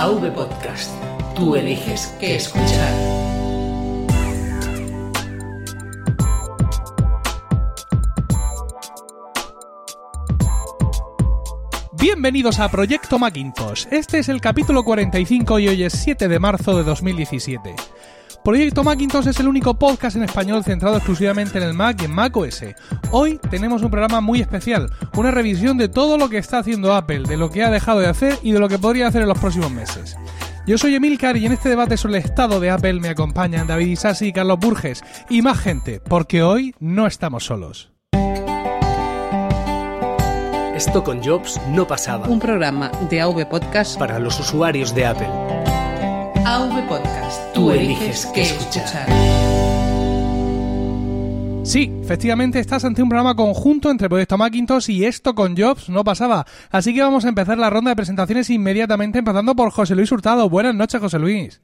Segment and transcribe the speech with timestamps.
[0.00, 0.92] AV Podcast.
[1.34, 2.94] Tú eliges qué escuchar.
[11.94, 13.86] Bienvenidos a Proyecto Macintosh.
[13.90, 17.74] Este es el capítulo 45 y hoy es 7 de marzo de 2017.
[18.44, 22.12] Proyecto Macintosh es el único podcast en español centrado exclusivamente en el Mac y en
[22.12, 22.64] Mac OS.
[23.10, 27.24] Hoy tenemos un programa muy especial, una revisión de todo lo que está haciendo Apple,
[27.28, 29.38] de lo que ha dejado de hacer y de lo que podría hacer en los
[29.38, 30.16] próximos meses.
[30.66, 33.86] Yo soy Emilcar y en este debate sobre el estado de Apple me acompañan David
[33.86, 37.90] Isasi y Carlos Burges y más gente, porque hoy no estamos solos.
[40.74, 42.28] Esto con Jobs no pasaba.
[42.28, 45.28] Un programa de AV Podcast Para los usuarios de Apple.
[46.46, 47.17] AV Podcast.
[47.54, 49.06] Tú eliges qué escuchar.
[51.64, 56.02] Sí, efectivamente estás ante un programa conjunto entre Proyecto Macintosh y esto con Jobs no
[56.02, 56.46] pasaba.
[56.70, 60.48] Así que vamos a empezar la ronda de presentaciones inmediatamente, empezando por José Luis Hurtado.
[60.48, 61.60] Buenas noches, José Luis.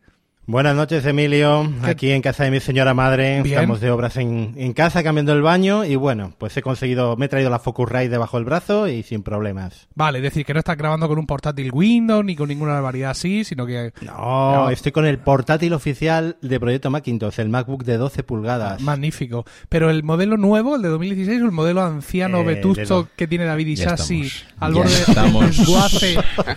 [0.47, 1.73] Buenas noches, Emilio.
[1.83, 3.41] ¿Qué- Aquí en casa de mi señora madre.
[3.41, 3.55] Bien.
[3.61, 5.87] Estamos de obras en, en casa, cambiando el baño.
[5.87, 9.23] Y bueno, pues he conseguido, me he traído la Focusrite debajo del brazo y sin
[9.23, 9.89] problemas.
[9.95, 13.13] Vale, es decir, que no estás grabando con un portátil Windows ni con ninguna barbaridad
[13.13, 14.71] así, sino que No, No.
[14.71, 18.83] estoy con el portátil oficial de Proyecto Macintosh, el MacBook de 12 pulgadas.
[18.83, 19.47] magnífico.
[19.71, 23.47] Pero el modelo nuevo, el de 2016, o el modelo anciano Eh, vetusto que tiene
[23.47, 26.17] David Isasi al borde del desguace,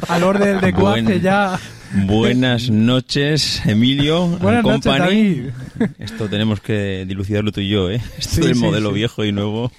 [0.09, 1.57] al borde del desguace ya.
[1.93, 4.27] Buenas noches, Emilio.
[4.27, 4.83] Buenas noches.
[4.85, 5.49] David.
[5.99, 8.01] Esto tenemos que dilucidarlo tú y yo, ¿eh?
[8.17, 8.95] Esto Sí, del sí, modelo sí.
[8.95, 9.71] viejo y nuevo.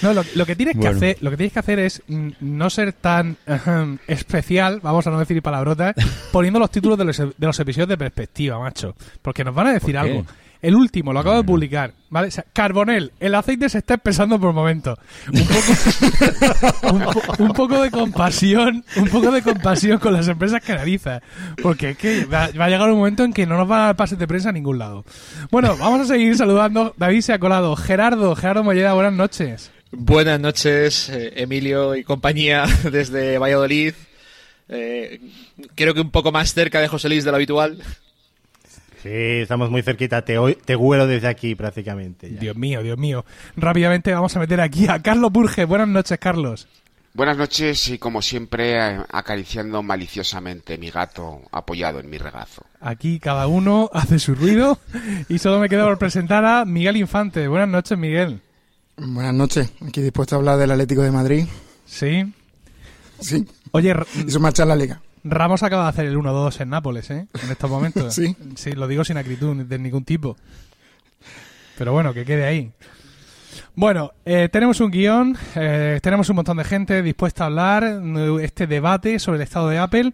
[0.00, 2.92] No, lo, lo que tienes que hacer, lo que tienes que hacer es no ser
[2.92, 3.36] tan
[4.06, 5.94] especial, vamos a no decir palabrotas,
[6.32, 9.72] poniendo los títulos de los, de los episodios de perspectiva, macho, porque nos van a
[9.74, 10.24] decir algo.
[10.62, 12.28] El último, lo acabo de publicar, ¿vale?
[12.28, 14.96] O sea, Carbonel, el aceite se está espesando por momento.
[15.32, 20.62] Un poco, un, po- un poco de compasión, un poco de compasión con las empresas
[20.62, 21.20] que analizas.
[21.60, 23.84] Porque es que va, va a llegar un momento en que no nos van a
[23.86, 25.04] dar pases de prensa a ningún lado.
[25.50, 26.94] Bueno, vamos a seguir saludando.
[26.96, 27.74] David se ha colado.
[27.74, 29.72] Gerardo, Gerardo Molleda, buenas noches.
[29.90, 33.94] Buenas noches, eh, Emilio y compañía desde Valladolid.
[34.68, 35.20] Eh,
[35.74, 37.78] creo que un poco más cerca de José Luis de lo habitual.
[39.02, 40.22] Sí, estamos muy cerquita.
[40.24, 42.30] Te, te huelo desde aquí prácticamente.
[42.32, 42.38] ya.
[42.38, 43.24] Dios mío, Dios mío.
[43.56, 45.64] Rápidamente vamos a meter aquí a Carlos Burge.
[45.64, 46.68] Buenas noches, Carlos.
[47.14, 52.62] Buenas noches y como siempre eh, acariciando maliciosamente mi gato apoyado en mi regazo.
[52.80, 54.78] Aquí cada uno hace su ruido
[55.28, 57.48] y solo me queda por presentar a Miguel Infante.
[57.48, 58.40] Buenas noches, Miguel.
[58.96, 61.44] Buenas noches, aquí dispuesto a hablar del Atlético de Madrid.
[61.84, 62.32] Sí.
[63.20, 63.94] Sí, Oye,
[64.26, 65.00] y su marcha en la liga.
[65.24, 67.26] Ramos acaba de hacer el 1-2 en Nápoles, ¿eh?
[67.42, 68.14] En estos momentos.
[68.22, 68.36] Sí.
[68.56, 70.36] Sí, lo digo sin acritud de ningún tipo.
[71.78, 72.72] Pero bueno, que quede ahí.
[73.74, 78.02] Bueno, eh, tenemos un guion, eh, tenemos un montón de gente dispuesta a hablar,
[78.40, 80.12] este debate sobre el estado de Apple.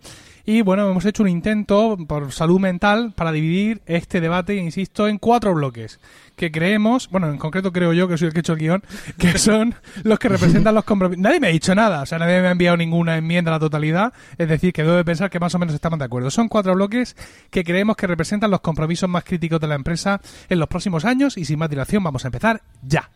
[0.48, 5.18] Y bueno, hemos hecho un intento por salud mental para dividir este debate, insisto, en
[5.18, 6.00] cuatro bloques.
[6.36, 8.82] Que creemos, bueno, en concreto creo yo que soy el que he hecho el guion,
[9.18, 11.22] que son los que representan los compromisos.
[11.22, 13.60] Nadie me ha dicho nada, o sea, nadie me ha enviado ninguna enmienda a la
[13.60, 14.14] totalidad.
[14.38, 16.30] Es decir, que debo de pensar que más o menos estamos de acuerdo.
[16.30, 17.14] Son cuatro bloques
[17.50, 21.36] que creemos que representan los compromisos más críticos de la empresa en los próximos años.
[21.36, 23.10] Y sin más dilación, vamos a empezar ya.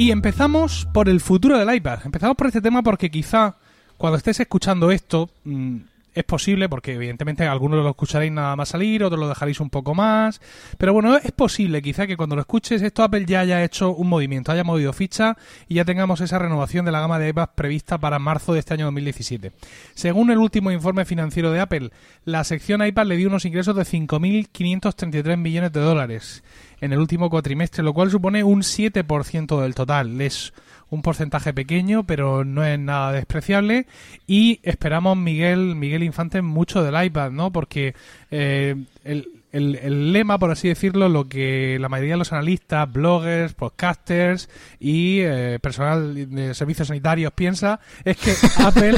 [0.00, 1.98] Y empezamos por el futuro del iPad.
[2.06, 3.56] Empezamos por este tema porque quizá
[3.98, 5.76] cuando estés escuchando esto mm,
[6.14, 9.94] es posible, porque evidentemente algunos lo escucharéis nada más salir, otros lo dejaréis un poco
[9.94, 10.40] más.
[10.78, 14.08] Pero bueno, es posible quizá que cuando lo escuches esto Apple ya haya hecho un
[14.08, 15.36] movimiento, haya movido ficha
[15.68, 18.72] y ya tengamos esa renovación de la gama de iPads prevista para marzo de este
[18.72, 19.52] año 2017.
[19.92, 21.90] Según el último informe financiero de Apple,
[22.24, 26.42] la sección iPad le dio unos ingresos de 5.533 millones de dólares
[26.80, 30.20] en el último cuatrimestre, lo cual supone un 7% del total.
[30.20, 30.52] Es
[30.88, 33.86] un porcentaje pequeño, pero no es nada despreciable.
[34.26, 37.52] Y esperamos, Miguel, Miguel Infante, mucho del iPad, ¿no?
[37.52, 37.94] Porque
[38.30, 38.74] eh,
[39.04, 43.54] el, el- el lema, por así decirlo, lo que la mayoría de los analistas, bloggers,
[43.54, 44.48] podcasters
[44.78, 48.32] y eh, personal de servicios sanitarios piensa es que
[48.64, 48.94] Apple,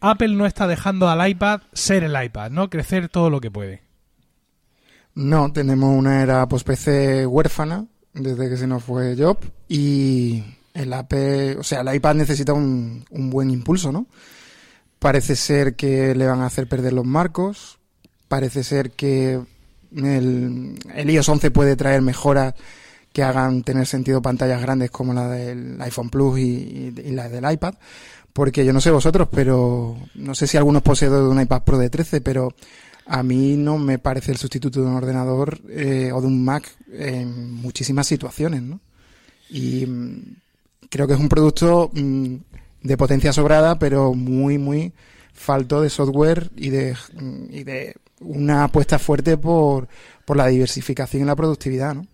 [0.00, 2.70] Apple no está dejando al iPad ser el iPad, ¿no?
[2.70, 3.87] Crecer todo lo que puede.
[5.18, 9.36] No, tenemos una era post-PC huérfana desde que se nos fue Job
[9.68, 10.44] y
[10.74, 14.06] el AP, o sea, el iPad necesita un, un buen impulso, ¿no?
[15.00, 17.78] Parece ser que le van a hacer perder los marcos,
[18.28, 19.40] parece ser que
[19.96, 22.54] el, el iOS 11 puede traer mejoras
[23.12, 26.42] que hagan tener sentido pantallas grandes como la del iPhone Plus y,
[26.96, 27.74] y- y la del iPad,
[28.32, 31.76] porque yo no sé vosotros, pero no sé si algunos poseedores de un iPad Pro
[31.78, 32.54] de 13, pero
[33.08, 36.70] a mí no me parece el sustituto de un ordenador eh, o de un Mac
[36.92, 38.80] en muchísimas situaciones, ¿no?
[39.48, 40.36] Y mm,
[40.90, 42.34] creo que es un producto mm,
[42.82, 44.92] de potencia sobrada, pero muy, muy
[45.32, 49.88] falto de software y de, mm, y de una apuesta fuerte por,
[50.26, 52.06] por la diversificación y la productividad, ¿no?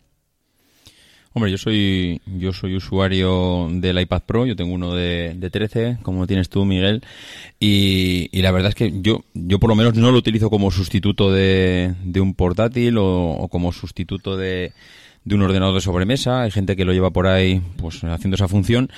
[1.36, 5.98] Hombre, yo soy yo soy usuario del iPad Pro, yo tengo uno de, de 13,
[6.02, 7.02] como tienes tú, Miguel,
[7.58, 10.70] y, y la verdad es que yo yo por lo menos no lo utilizo como
[10.70, 14.72] sustituto de, de un portátil o, o como sustituto de,
[15.24, 16.42] de un ordenador de sobremesa.
[16.42, 18.90] Hay gente que lo lleva por ahí pues haciendo esa función.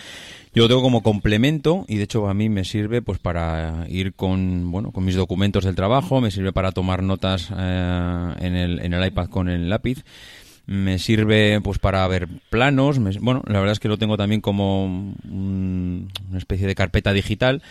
[0.54, 4.14] Yo lo tengo como complemento y de hecho a mí me sirve pues para ir
[4.14, 8.80] con bueno con mis documentos del trabajo, me sirve para tomar notas eh, en, el,
[8.80, 10.02] en el iPad con el lápiz
[10.66, 14.40] me sirve pues para ver planos me- bueno la verdad es que lo tengo también
[14.40, 17.62] como un- una especie de carpeta digital.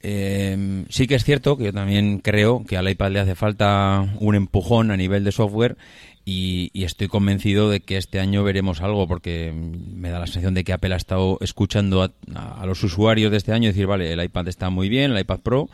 [0.00, 4.06] Eh, sí que es cierto que yo también creo que al iPad le hace falta
[4.20, 5.76] un empujón a nivel de software
[6.24, 10.54] y, y estoy convencido de que este año veremos algo porque me da la sensación
[10.54, 12.12] de que Apple ha estado escuchando a,
[12.60, 15.40] a los usuarios de este año decir, vale, el iPad está muy bien, el iPad
[15.40, 15.68] Pro,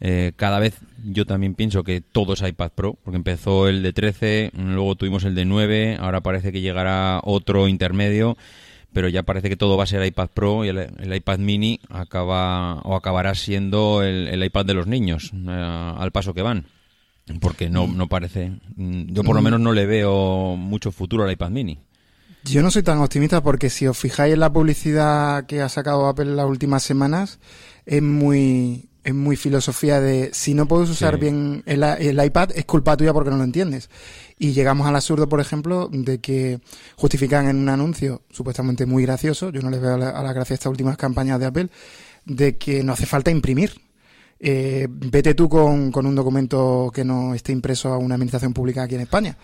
[0.00, 3.92] eh, cada vez yo también pienso que todo es iPad Pro, porque empezó el de
[3.92, 8.36] 13, luego tuvimos el de 9, ahora parece que llegará otro intermedio,
[8.92, 11.80] pero ya parece que todo va a ser iPad Pro y el, el iPad mini
[11.88, 16.66] acaba o acabará siendo el, el iPad de los niños, eh, al paso que van.
[17.40, 18.50] Porque no, no parece.
[18.74, 21.78] mm, Yo por lo menos no le veo mucho futuro al iPad mini.
[22.42, 26.08] Yo no soy tan optimista porque si os fijáis en la publicidad que ha sacado
[26.08, 27.38] Apple en las últimas semanas,
[27.86, 31.20] es muy, es muy filosofía de si no puedes usar Sí.
[31.20, 33.88] bien el, el iPad es culpa tuya porque no lo entiendes.
[34.38, 36.60] Y llegamos al absurdo, por ejemplo, de que
[36.96, 40.32] justifican en un anuncio supuestamente muy gracioso, yo no les veo a la, a la
[40.32, 41.68] gracia estas últimas campañas de Apple,
[42.24, 43.80] de que no hace falta imprimir.
[44.42, 48.82] Eh, vete tú con, con un documento que no esté impreso a una administración pública
[48.84, 49.36] aquí en España.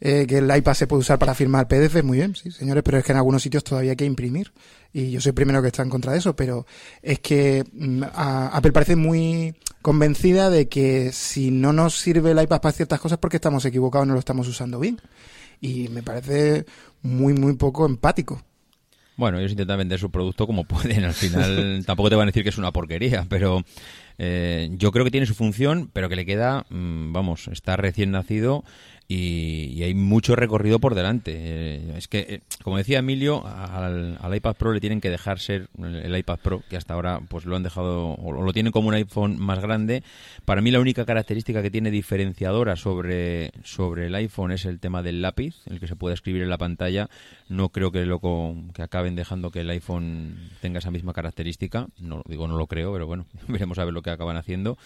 [0.00, 2.98] Eh, que el iPad se puede usar para firmar PDF, muy bien, sí, señores, pero
[2.98, 4.52] es que en algunos sitios todavía hay que imprimir.
[4.92, 6.66] Y yo soy el primero que está en contra de eso, pero
[7.02, 12.40] es que mm, a- Apple parece muy convencida de que si no nos sirve el
[12.42, 15.00] iPad para ciertas cosas porque estamos equivocados no lo estamos usando bien.
[15.60, 16.64] Y me parece
[17.02, 18.40] muy, muy poco empático.
[19.16, 21.02] Bueno, ellos intentan vender su producto como pueden.
[21.04, 23.64] Al final tampoco te van a decir que es una porquería, pero
[24.18, 28.10] eh, yo creo que tiene su función, pero que le queda, mm, vamos, está recién
[28.10, 28.64] nacido
[29.10, 31.32] y, y hay mucho recorrido por delante.
[31.34, 35.68] Eh, es que, eh, como decía Emilio, al, iPad Pro le tienen que dejar ser
[35.78, 38.94] el, iPad Pro, que hasta ahora pues lo han dejado, o lo tienen como un
[38.94, 40.02] iPhone más grande.
[40.44, 45.02] Para mí la única característica que tiene diferenciadora sobre, sobre el iPhone es el tema
[45.02, 47.08] del lápiz, el que se puede escribir en la pantalla.
[47.48, 48.20] No creo que, lo,
[48.74, 51.86] que acaben dejando que el iPhone tenga esa misma característica.
[51.98, 54.76] No digo, no lo creo, pero bueno, veremos a ver lo que acaban haciendo.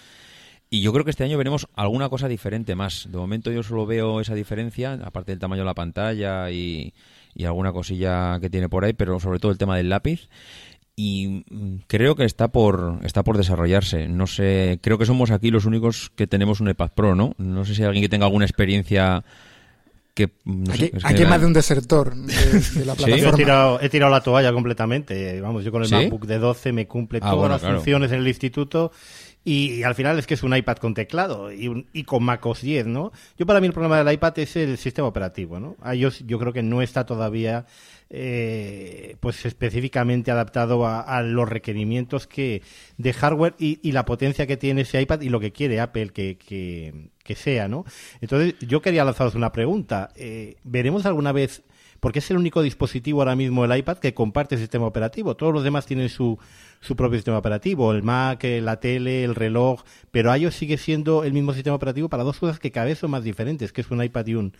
[0.74, 3.06] Y yo creo que este año veremos alguna cosa diferente más.
[3.12, 6.94] De momento yo solo veo esa diferencia, aparte del tamaño de la pantalla y,
[7.34, 10.30] y alguna cosilla que tiene por ahí, pero sobre todo el tema del lápiz.
[10.96, 14.08] Y mm, creo que está por está por desarrollarse.
[14.08, 17.34] No sé, creo que somos aquí los únicos que tenemos un iPad Pro, ¿no?
[17.36, 19.24] No sé si hay alguien que tenga alguna experiencia
[20.14, 23.16] que no sé, aquí es más de un desertor de, de la Sí, Yo he
[23.16, 23.36] plataforma.
[23.36, 25.40] tirado, he tirado la toalla completamente.
[25.40, 25.94] Vamos, yo con el ¿Sí?
[25.94, 27.76] MacBook de 12 me cumple Ah, todas bueno, las claro.
[27.76, 28.92] funciones en el instituto
[29.44, 32.62] y, al final es que es un iPad con teclado y, un- y con MacOS
[32.62, 33.12] 10, ¿no?
[33.38, 35.76] Yo para mí el problema del iPad es el sistema operativo, ¿no?
[35.92, 37.66] iOS yo creo que no está todavía
[38.14, 42.62] eh, pues específicamente adaptado a, a los requerimientos que
[42.98, 46.10] de hardware y, y la potencia que tiene ese iPad y lo que quiere Apple
[46.10, 47.84] que, que, que sea, ¿no?
[48.20, 50.10] Entonces yo quería lanzaros una pregunta.
[50.16, 51.62] Eh, ¿Veremos alguna vez
[52.02, 55.36] porque es el único dispositivo ahora mismo el iPad que comparte sistema operativo.
[55.36, 56.36] Todos los demás tienen su,
[56.80, 61.32] su propio sistema operativo, el Mac, la tele, el reloj, pero iOS sigue siendo el
[61.32, 64.02] mismo sistema operativo para dos cosas que cada vez son más diferentes, que es un
[64.02, 64.52] iPad y un,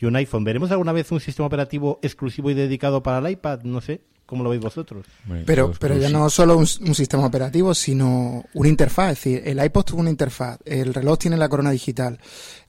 [0.00, 0.42] y un iPhone.
[0.42, 3.60] ¿Veremos alguna vez un sistema operativo exclusivo y dedicado para el iPad?
[3.62, 5.06] No sé, ¿cómo lo veis vosotros?
[5.46, 9.12] Pero, pero ya no solo un, un sistema operativo, sino una interfaz.
[9.12, 12.18] Es decir, el iPod tuvo una interfaz, el reloj tiene la corona digital,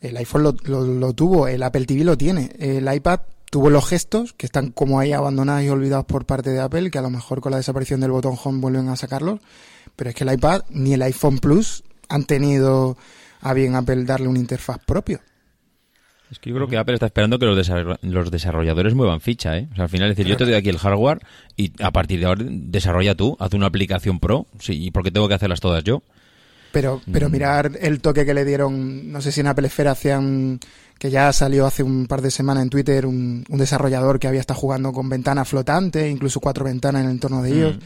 [0.01, 3.87] el iPhone lo, lo- lo tuvo, el Apple TV lo tiene, el iPad tuvo los
[3.87, 7.09] gestos que están como ahí abandonados y olvidados por parte de Apple, que a lo
[7.09, 9.39] mejor con la desaparición del botón Home vuelven a sacarlos.
[9.95, 12.97] Pero es que el iPad ni el iPhone Plus han tenido
[13.41, 15.19] a bien Apple darle una interfaz propio.
[16.31, 19.57] Es que yo creo que Apple está esperando que los, desarro- los desarrolladores muevan ficha,
[19.57, 19.67] ¿eh?
[19.71, 21.19] O sea, al final es decir, yo te doy aquí el hardware
[21.57, 25.09] y a partir de ahora desarrolla tú, haz una aplicación pro, sí, ¿y por qué
[25.09, 26.03] tengo que hacerlas todas yo?
[26.71, 30.59] Pero, pero mirar el toque que le dieron, no sé si en Apple Esfera hacían,
[30.97, 34.41] que ya salió hace un par de semanas en Twitter, un, un desarrollador que había
[34.41, 37.79] estado jugando con ventanas flotantes, incluso cuatro ventanas en el entorno de ellos.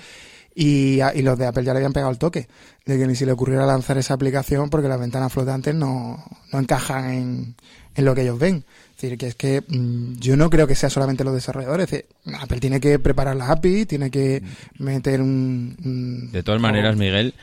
[0.56, 2.48] Y, y los de Apple ya le habían pegado el toque,
[2.86, 6.60] de que ni si le ocurriera lanzar esa aplicación porque las ventanas flotantes no, no
[6.60, 7.56] encajan en,
[7.96, 8.64] en lo que ellos ven.
[8.96, 11.86] Es decir, que es que mm, yo no creo que sea solamente los desarrolladores.
[11.86, 12.06] Es decir,
[12.40, 14.44] Apple tiene que preparar las API, tiene que
[14.78, 15.76] meter un...
[15.84, 17.34] un- De todas maneras, Miguel,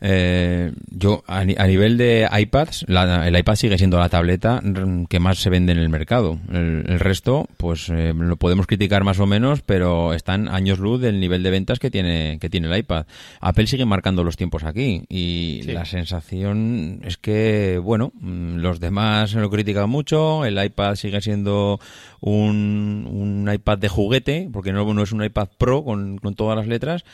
[0.00, 4.62] eh, yo a, a nivel de iPads, la- el iPad sigue siendo la tableta
[5.08, 6.38] que más se vende en el mercado.
[6.52, 11.00] El, el resto, pues eh, lo podemos criticar más o menos, pero están años luz
[11.00, 13.06] del nivel de ventas que tiene que tiene el iPad.
[13.40, 15.72] Apple sigue marcando los tiempos aquí y Sí.
[15.72, 21.80] la sensación es que, bueno, mm, los demás lo critican mucho, el iPad sigue siendo
[22.20, 26.56] un, un iPad de juguete, porque no, no es un iPad Pro con, con todas
[26.56, 27.04] las letras,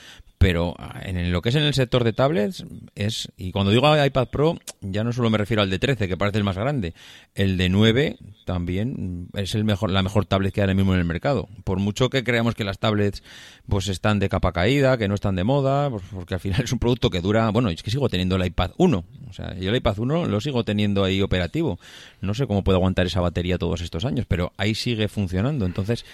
[0.44, 4.04] pero ah, en lo que es en el sector de tablets es y cuando digo
[4.04, 6.92] iPad Pro ya no solo me refiero al de 13 que parece el más grande
[7.34, 10.98] el de 9 también es el mejor la mejor tablet que hay ahora mismo en
[10.98, 11.48] el mercado.
[11.64, 13.22] Por mucho que creamos que las tablets
[13.70, 16.72] pues están de capa caída que no están de moda pues porque al final es
[16.72, 19.70] un producto que dura bueno es que sigo teniendo el iPad 1 o sea yo
[19.70, 21.78] el iPad 1 lo sigo teniendo ahí operativo.
[22.20, 25.64] No sé cómo puede aguantar esa batería todos estos años pero ahí sigue funcionando.
[25.64, 26.04] Entonces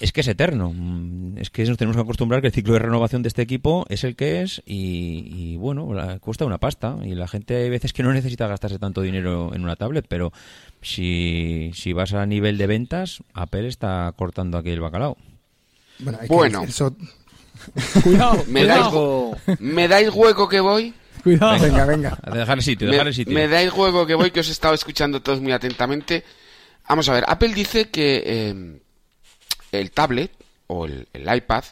[0.00, 0.72] es que es eterno.
[0.74, 3.86] Mm, Es que nos tenemos que acostumbrar que el ciclo de renovación de este equipo
[3.88, 6.96] es el que es y, y, bueno, la- cuesta una pasta.
[7.04, 10.32] Y la gente hay veces que no necesita gastarse tanto dinero en una tablet, pero
[10.82, 15.16] si, si vas a nivel de ventas, Apple está cortando aquí el bacalao.
[16.00, 16.62] Bueno, Bueno.
[16.64, 16.96] el so-
[18.02, 20.94] Cuidado, ¿Me cuidado, dais, ¿Me dais hueco que voy?
[21.22, 21.60] cuidado.
[21.60, 22.18] Venga, venga.
[22.22, 23.34] A dejar el sitio, dejar el sitio.
[23.34, 26.22] me dais juego que voy, que os he estado escuchando todos muy atentamente.
[26.88, 28.80] Vamos a ver, Apple dice que eh,
[29.72, 30.32] el tablet
[30.66, 31.64] o el, iPad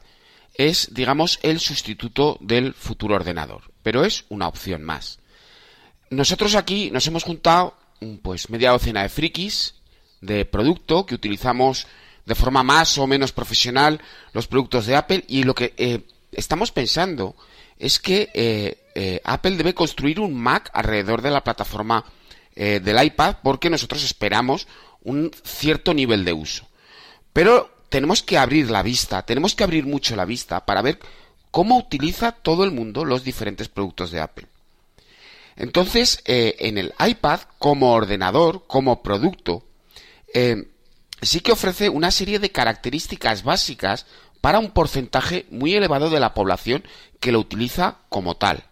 [0.55, 5.19] es, digamos, el sustituto del futuro ordenador, pero es una opción más.
[6.11, 9.75] Nosotros aquí nos hemos juntado, mm, pues, media docena de frikis
[10.21, 11.87] de producto que utilizamos
[12.25, 14.01] de forma más o menos profesional
[14.33, 16.01] los productos de Apple y lo que eh,
[16.33, 17.37] estamos pensando
[17.79, 22.05] es que eh, eh, Apple debe construir un Mac alrededor de la plataforma
[22.57, 24.67] del iPad porque nosotros esperamos
[25.03, 26.67] un cierto nivel de uso.
[27.35, 30.99] Pero tenemos que abrir la vista, tenemos que abrir mucho la vista para ver
[31.51, 34.47] cómo utiliza todo el mundo los diferentes productos de Apple.
[35.57, 39.65] Entonces, eh, en el iPad, como ordenador, como producto,
[40.35, 40.69] eh,
[41.23, 44.07] sí que ofrece una serie de características básicas
[44.43, 46.85] para un porcentaje muy elevado de la población
[47.21, 48.65] que lo utiliza como tal.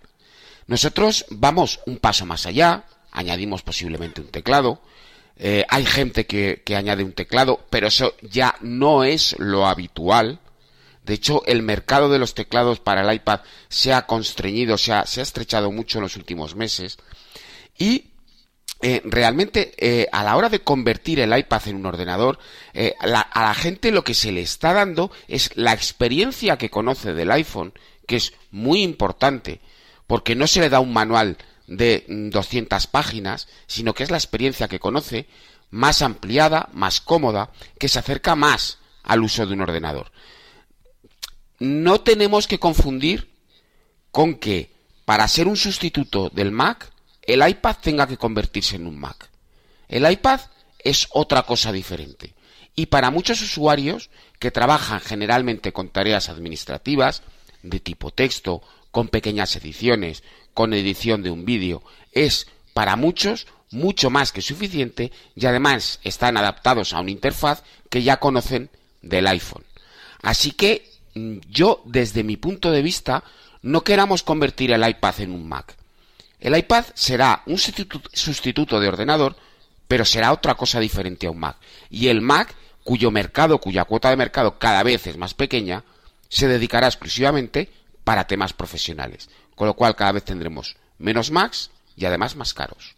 [0.67, 4.81] Nosotros vamos un paso más allá, añadimos posiblemente un teclado,
[5.37, 10.41] eh, hay gente que, añade un teclado, pero eso ya no es lo habitual.
[11.05, 15.07] De hecho, el mercado de los teclados para el iPad se ha constreñido, se ha,
[15.07, 16.99] se ha estrechado mucho en los últimos meses.
[17.77, 18.11] Y
[18.81, 22.39] eh, realmente eh, a la hora de convertir el iPad en un ordenador,
[23.01, 27.31] a la gente lo que se le está dando es la experiencia que conoce del
[27.33, 27.73] iPhone,
[28.07, 29.61] que es muy importante,
[30.07, 34.17] porque no se le da un manual de mm, 200 páginas, sino que es la
[34.17, 35.27] experiencia que conoce,
[35.71, 40.13] más ampliada, más cómoda, que se acerca más al uso de un ordenador.
[41.59, 43.31] No tenemos que confundir
[44.11, 44.73] con que
[45.05, 46.91] para ser un sustituto del Mac,
[47.23, 49.31] el iPad tenga que convertirse en un Mac.
[49.89, 50.41] El iPad
[50.79, 52.35] es otra cosa diferente.
[52.77, 57.23] Y para muchos usuarios que trabajan generalmente con tareas administrativas,
[57.63, 60.23] de tipo texto, con pequeñas ediciones,
[60.55, 61.83] con edición de un vídeo,
[62.13, 68.03] es para muchos mucho más que suficiente y además están adaptados a una interfaz que
[68.03, 68.71] ya conocen
[69.03, 69.65] del iPhone.
[70.23, 73.25] Así que mm, yo, desde mi punto de vista,
[73.63, 75.77] no queramos convertir el iPad en un Mac.
[76.39, 79.37] El iPad será un sustitu- sustituto de ordenador,
[79.89, 81.57] pero será otra cosa diferente a un Mac.
[81.91, 85.85] Y el Mac, cuyo mercado, cuya cuota de mercado cada vez es más pequeña,
[86.29, 87.71] se dedicará exclusivamente
[88.05, 89.29] para temas profesionales.
[89.55, 92.95] Con lo cual cada vez tendremos menos Macs y además más caros.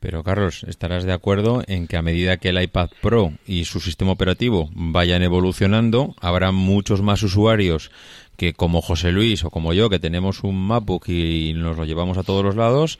[0.00, 3.80] Pero Carlos, estarás de acuerdo en que a medida que el iPad Pro y su
[3.80, 7.90] sistema operativo vayan evolucionando, habrá muchos más usuarios
[8.36, 12.18] que como José Luis o como yo, que tenemos un MacBook y nos lo llevamos
[12.18, 12.98] a todos los lados,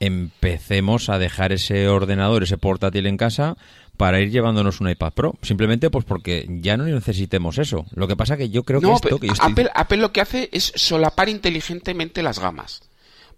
[0.00, 3.58] empecemos a dejar ese ordenador, ese portátil en casa
[3.98, 5.34] para ir llevándonos un iPad Pro.
[5.42, 7.84] Simplemente pues porque ya no necesitemos eso.
[7.94, 10.22] Lo que pasa que yo creo que esto que yo estoy- Apple, Apple lo que
[10.22, 12.80] hace es solapar inteligentemente las gamas.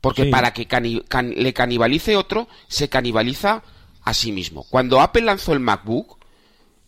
[0.00, 0.31] Porque Sí.
[0.31, 3.62] para que cani- can- le canibalice otro, se canibaliza
[4.05, 4.64] a sí mismo.
[4.71, 6.19] Cuando Apple lanzó el MacBook,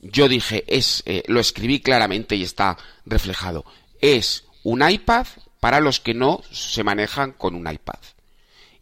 [0.00, 3.64] yo dije, es, eh, lo escribí claramente y está reflejado,
[4.00, 5.26] es un iPad
[5.60, 7.98] para los que no se manejan con un iPad.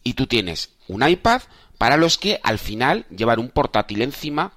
[0.02, 1.42] Y tú tienes un iPad
[1.76, 4.52] para los que al final llevar un portátil encima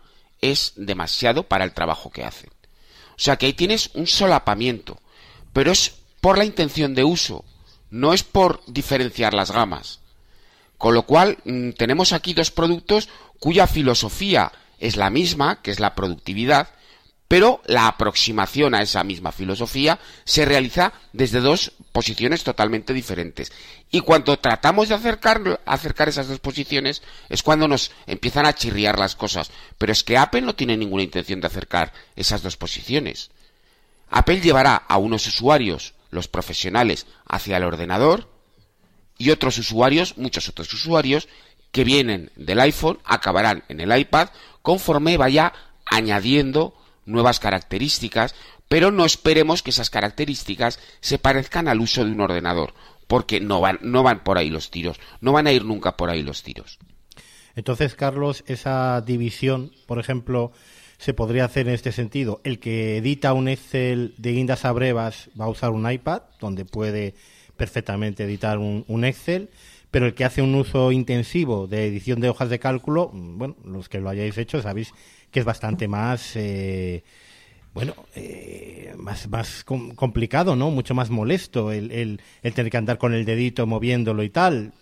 [0.51, 2.49] es demasiado para el trabajo que hacen.
[3.15, 4.99] O sea que ahí tienes un solapamiento,
[5.53, 7.45] pero es por la intención de uso,
[7.89, 9.99] no es por diferenciar las gamas.
[10.77, 13.09] Con lo cual mm, tenemos aquí dos productos
[13.39, 16.69] cuya filosofía es la misma, que es la productividad,
[17.27, 23.51] pero la aproximación a esa misma filosofía se realiza desde dos posiciones totalmente diferentes.
[23.95, 28.97] Y cuando tratamos de acercar, acercar esas dos posiciones es cuando nos empiezan a chirriar
[28.97, 29.51] las cosas.
[29.77, 33.29] Pero es que Apple no tiene ninguna intención de acercar esas dos posiciones.
[34.09, 38.31] Apple llevará a unos usuarios, los profesionales, hacia el ordenador
[39.19, 41.27] y otros usuarios, muchos otros usuarios,
[41.71, 44.29] que vienen del iPhone acabarán en el iPad
[44.63, 45.53] conforme vaya
[45.85, 48.33] añadiendo nuevas características,
[48.67, 52.73] pero no esperemos que esas características se parezcan al uso de un ordenador,
[53.13, 56.09] porque no van, no van por ahí los tiros, no van a ir nunca por
[56.09, 56.79] ahí los tiros.
[57.55, 60.51] Entonces, Carlos, esa división, por ejemplo,
[60.97, 62.41] se podría hacer en este sentido.
[62.43, 66.65] El que edita un Excel de guindas a brevas va a usar un iPad, donde
[66.65, 67.13] puede
[67.55, 69.51] perfectamente editar un, Excel
[69.91, 73.55] pero el que hace un uso intensivo de edición de hojas de cálculo, mm, bueno,
[73.63, 74.91] los que lo hayáis hecho sabéis
[75.29, 77.03] que es bastante más, eh,
[77.73, 80.69] bueno, eh, más, más complicado, ¿no?
[80.69, 84.73] Mucho más molesto el, el, el, tener que andar con el dedito moviéndolo y tal.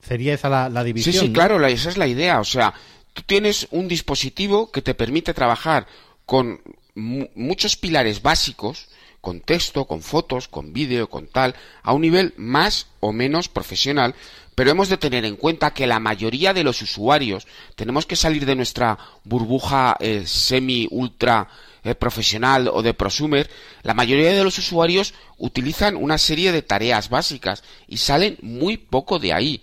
[0.00, 1.12] Sería esa la, la división.
[1.12, 1.32] Sí, sí, ¿no?
[1.32, 2.40] claro, esa es la idea.
[2.40, 2.74] O sea,
[3.12, 5.86] tú tienes un dispositivo que te permite trabajar
[6.26, 6.60] con
[6.94, 8.88] muchos pilares básicos,
[9.20, 14.14] con texto, con fotos, con vídeo, con tal, a un nivel más o menos profesional,
[14.54, 18.46] pero hemos de tener en cuenta que la mayoría de los usuarios tenemos que salir
[18.46, 21.48] de nuestra burbuja eh, semi ultra
[21.84, 23.50] eh, profesional o de prosumer,
[23.82, 29.18] la mayoría de los usuarios utilizan una serie de tareas básicas y salen muy poco
[29.18, 29.62] de ahí.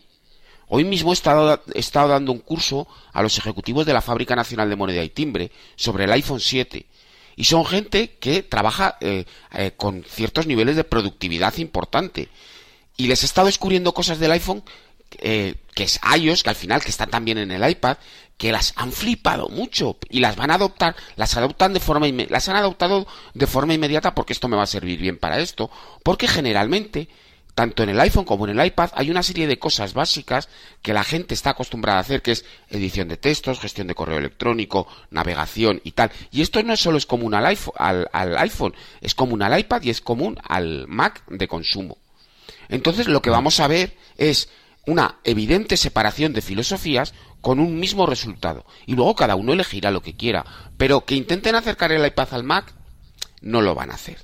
[0.67, 4.35] Hoy mismo he estado, he estado dando un curso a los ejecutivos de la Fábrica
[4.35, 6.85] Nacional de Moneda y Timbre sobre el iPhone 7
[7.35, 12.29] y son gente que trabaja eh, eh, con ciertos niveles de productividad importante.
[12.97, 14.63] Y les he estado descubriendo cosas del iPhone,
[15.17, 17.97] eh, que es iOS, que al final que están también en el iPad,
[18.41, 22.49] que las han flipado mucho y las van a adoptar, las adoptan de forma las
[22.49, 23.05] han adoptado
[23.35, 25.69] de forma inmediata porque esto me va a servir bien para esto,
[26.01, 27.07] porque generalmente
[27.53, 30.49] tanto en el iPhone como en el iPad hay una serie de cosas básicas
[30.81, 34.17] que la gente está acostumbrada a hacer, que es edición de textos, gestión de correo
[34.17, 36.11] electrónico, navegación y tal.
[36.31, 39.83] Y esto no solo es común al iPhone, al, al iPhone, es común al iPad
[39.83, 41.99] y es común al Mac de consumo.
[42.69, 44.49] Entonces lo que vamos a ver es
[44.85, 48.65] una evidente separación de filosofías con un mismo resultado.
[48.85, 50.45] Y luego cada uno elegirá lo que quiera.
[50.77, 52.73] Pero que intenten acercar el iPad al Mac,
[53.41, 54.17] no lo van a hacer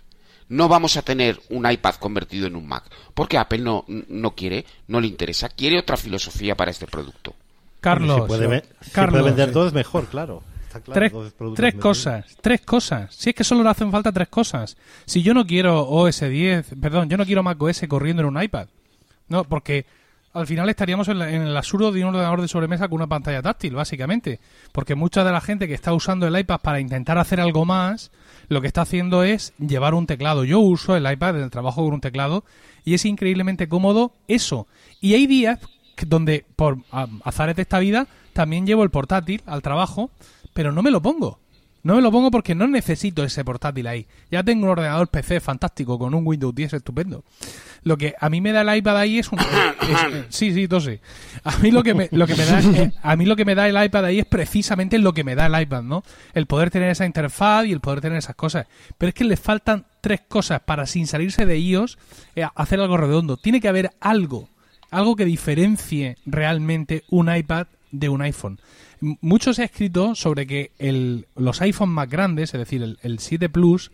[0.49, 4.65] no vamos a tener un iPad convertido en un Mac, porque Apple no, no quiere,
[4.87, 7.35] no le interesa, quiere otra filosofía para este producto.
[7.79, 10.43] Carlos, si puede, si Carlos, puede vender dos, mejor, claro.
[10.83, 11.13] Claro, tres,
[11.55, 13.15] tres cosas, tres cosas.
[13.15, 14.77] Si es que solo le hacen falta tres cosas.
[15.05, 18.41] Si yo no quiero OS 10, perdón, yo no quiero Mac OS corriendo en un
[18.41, 18.67] iPad.
[19.27, 19.85] No, porque
[20.33, 23.07] al final estaríamos en, la, en, el absurdo de un ordenador de sobremesa con una
[23.07, 24.39] pantalla táctil, básicamente.
[24.71, 28.11] Porque mucha de la gente que está usando el iPad para intentar hacer algo más,
[28.47, 30.43] lo que está haciendo es llevar un teclado.
[30.43, 32.43] Yo uso el iPad en el trabajo con un teclado
[32.83, 34.67] y es increíblemente cómodo eso.
[35.01, 35.59] Y hay días
[36.05, 36.79] donde, por
[37.23, 40.11] azares de esta vida, también llevo el portátil al trabajo,
[40.53, 41.39] pero no me lo pongo.
[41.87, 44.07] No me lo pongo porque no necesito ese portátil ahí.
[44.29, 47.23] Ya tengo un ordenador PC fantástico con un Windows 10 estupendo.
[47.83, 50.99] Lo que a mí me da el iPad ahí es un es, sí, sí, tose.
[51.45, 53.55] A mí lo que me lo que me da eh, a mí lo que me
[53.55, 56.03] da el iPad ahí es precisamente lo que me da el iPad, ¿no?
[56.33, 58.67] El poder tener esa interfaz y el poder tener esas cosas.
[58.97, 61.97] Pero es que le faltan tres cosas para sin salirse de iOS
[62.35, 63.37] eh, hacer algo redondo.
[63.37, 64.49] Tiene que haber algo,
[64.91, 68.59] algo que diferencie realmente un iPad de un iPhone.
[68.99, 73.19] Mucho se ha escrito sobre que el, los iPhones más grandes, es decir, el, el
[73.19, 73.91] 7 Plus,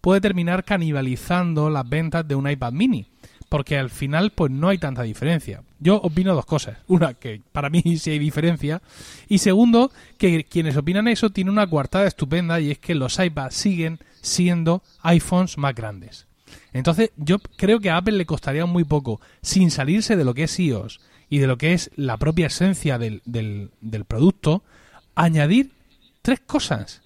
[0.00, 3.06] puede terminar canibalizando las ventas de un iPad mini.
[3.48, 5.62] Porque al final, pues no hay tanta diferencia.
[5.78, 6.78] Yo opino dos cosas.
[6.88, 8.80] Una, que para mí sí hay diferencia.
[9.28, 13.54] Y segundo, que quienes opinan eso tienen una coartada estupenda y es que los iPads
[13.54, 16.26] siguen siendo iPhones más grandes.
[16.72, 20.44] Entonces, yo creo que a Apple le costaría muy poco, sin salirse de lo que
[20.44, 21.00] es iOS
[21.32, 24.62] y de lo que es la propia esencia del, del, del producto,
[25.14, 25.70] añadir
[26.20, 27.00] tres cosas.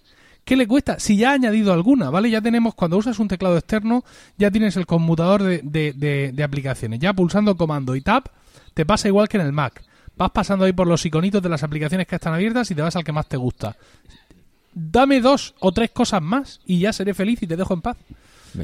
[0.44, 0.98] ¿Qué le cuesta?
[0.98, 2.28] Si ya ha añadido alguna, ¿vale?
[2.28, 4.02] Ya tenemos, cuando usas un teclado externo,
[4.36, 6.98] ya tienes el conmutador de, de, de, de, aplicaciones.
[6.98, 8.24] Ya pulsando comando y tab,
[8.74, 9.84] te pasa igual que en el Mac.
[10.16, 12.96] Vas pasando ahí por los iconitos de las aplicaciones que están abiertas y te vas
[12.96, 13.76] al que más te gusta.
[14.74, 17.96] Dame dos o tres cosas más y ya seré feliz y te dejo en paz.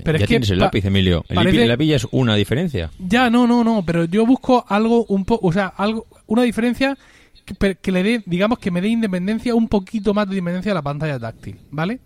[0.04, 1.24] Pero ya es tienes que el lápiz, Emilio.
[1.28, 1.66] El parece...
[1.66, 2.90] lápiz ya es una diferencia.
[2.98, 3.84] Ya, no, no, no.
[3.84, 6.96] Pero yo busco algo un poco, o sea, algo, una diferencia
[7.44, 10.74] que, que, le dé, digamos, que me dé independencia, un poquito más de independencia a
[10.74, 12.00] la pantalla táctil, ¿vale?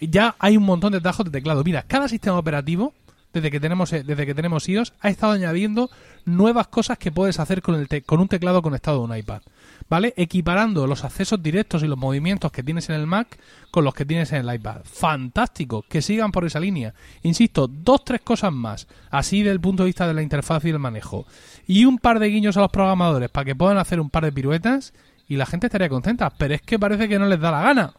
[0.00, 1.64] Ya hay un montón de tajos de teclado.
[1.64, 2.94] Mira, cada sistema operativo,
[3.32, 5.90] desde que tenemos, desde que tenemos iOS, ha estado añadiendo
[6.24, 9.42] nuevas cosas que puedes hacer con, el te con un teclado conectado a un iPad.
[9.88, 10.14] ¿Vale?
[10.16, 13.38] Equiparando los accesos directos y los movimientos que tienes en el Mac
[13.70, 14.82] con los que tienes en el iPad.
[14.84, 16.94] Fantástico, que sigan por esa línea.
[17.22, 20.78] Insisto, dos, tres cosas más, así del punto de vista de la interfaz y el
[20.78, 21.26] manejo.
[21.66, 24.32] Y un par de guiños a los programadores para que puedan hacer un par de
[24.32, 24.92] piruetas
[25.28, 26.30] y la gente estaría contenta.
[26.30, 27.94] Pero es que parece que no les da la gana.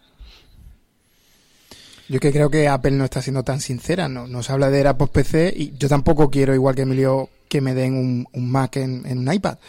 [2.09, 4.97] Yo que creo que Apple no está siendo tan sincera, no nos habla de era
[4.97, 8.77] post PC y yo tampoco quiero, igual que Emilio, que me den un, un Mac
[8.77, 9.59] en, en, un iPad.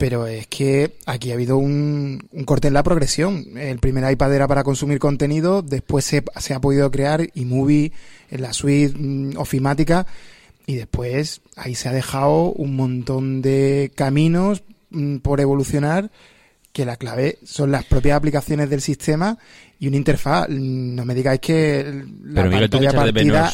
[0.00, 3.58] Pero es que aquí ha habido un, un, corte en la progresión.
[3.58, 7.92] El primer iPad era para consumir contenido, después se, se ha podido crear iMovie
[8.30, 10.06] en la suite mm, ofimática
[10.64, 16.10] y después ahí se ha dejado un montón de caminos mm, por evolucionar
[16.72, 19.36] que la clave son las propias aplicaciones del sistema
[19.78, 20.48] y una interfaz.
[20.48, 23.52] No me digáis que la Pero Miguel, ¿tú qué echas partida...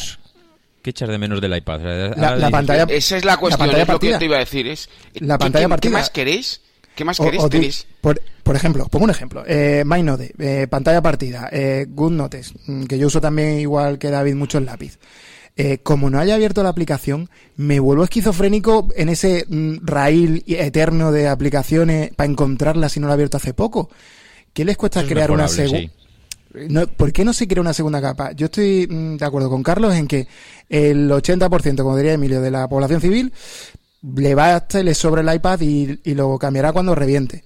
[0.87, 1.81] ¿Qué echas de menos del iPad?
[2.15, 4.67] La, la pantalla, esa es la cuestión, la es lo que te iba a decir.
[4.67, 5.89] Es, la pantalla ¿qué, partida.
[5.89, 6.61] ¿Qué más queréis?
[6.95, 7.43] ¿Qué más queréis?
[7.43, 7.85] O, o tenéis?
[7.99, 9.43] Por, por, ejemplo, pongo un ejemplo.
[9.45, 12.53] Eh, MyNode, eh, pantalla partida, eh, GoodNotes,
[12.87, 14.97] que yo uso también igual que David mucho el lápiz.
[15.57, 21.11] Eh, como no haya abierto la aplicación, me vuelvo esquizofrénico en ese mm, raíl eterno
[21.11, 23.89] de aplicaciones para encontrarla si no la he abierto hace poco.
[24.53, 25.79] ¿Qué les cuesta es crear una segunda?
[25.79, 25.91] sí.
[26.53, 28.31] No, ¿Por qué no se crea una segunda capa?
[28.31, 30.27] Yo estoy mm, de acuerdo con Carlos en que
[30.69, 33.33] el 80%, como diría Emilio, de la población civil
[34.01, 37.43] le va a le sobre el iPad y, y lo cambiará cuando reviente.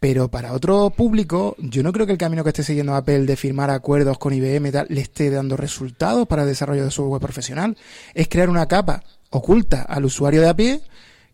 [0.00, 3.36] Pero para otro público, yo no creo que el camino que esté siguiendo Apple de
[3.36, 7.76] firmar acuerdos con IBM tal, le esté dando resultados para el desarrollo de software profesional.
[8.14, 10.80] Es crear una capa oculta al usuario de a pie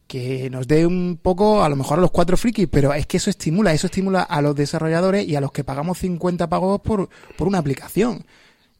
[0.06, 3.16] que nos dé un poco, a lo mejor a los cuatro frikis, pero es que
[3.16, 7.08] eso estimula, eso estimula a los desarrolladores y a los que pagamos 50 pagos por,
[7.36, 8.24] por una aplicación.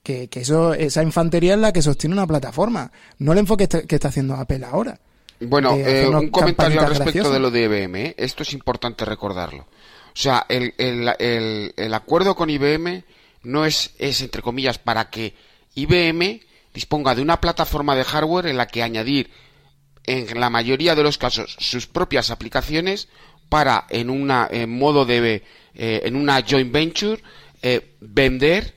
[0.03, 3.95] Que, que eso, esa infantería es la que sostiene una plataforma, no el enfoque que
[3.95, 5.01] está haciendo Apple ahora.
[5.41, 7.97] Bueno, eh, hacernos un comentario al respecto de lo de IBM.
[7.97, 8.15] ¿eh?
[8.19, 9.63] Esto es importante recordarlo.
[9.63, 13.03] O sea, el, el, el, el acuerdo con IBM
[13.43, 15.35] no es, es, entre comillas, para que
[15.75, 16.41] IBM
[16.73, 19.31] disponga de una plataforma de hardware en la que añadir,
[20.07, 23.09] en la mayoría de los casos, sus propias aplicaciones
[23.49, 25.43] para, en una en modo de,
[25.75, 27.23] eh, en una joint venture,
[27.63, 28.75] eh, vender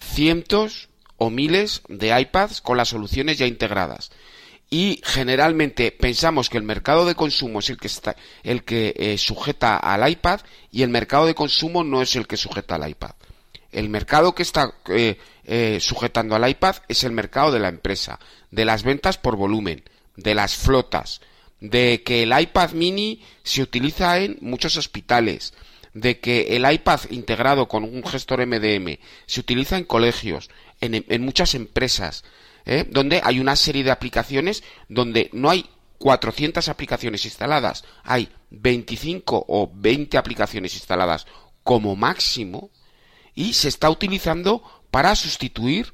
[0.00, 4.10] cientos o miles de iPads con las soluciones ya integradas
[4.68, 9.16] y generalmente pensamos que el mercado de consumo es el que está el que eh,
[9.16, 13.12] sujeta al iPad y el mercado de consumo no es el que sujeta al iPad.
[13.70, 14.72] El mercado que está
[15.80, 18.20] sujetando al iPad es el mercado de la empresa,
[18.52, 19.82] de las ventas por volumen,
[20.16, 21.20] de las flotas,
[21.60, 25.54] de que el iPad mini se utiliza en muchos hospitales,
[25.94, 30.50] de que el iPad integrado con un gestor MDM se utiliza en colegios,
[30.80, 32.24] en, muchas empresas,
[32.66, 32.84] ¿eh?
[32.90, 35.66] donde hay una serie de aplicaciones donde no hay
[35.98, 41.26] 400 aplicaciones instaladas, hay 25 o 20 aplicaciones instaladas
[41.62, 42.70] como máximo
[43.34, 45.93] y se está utilizando para sustituir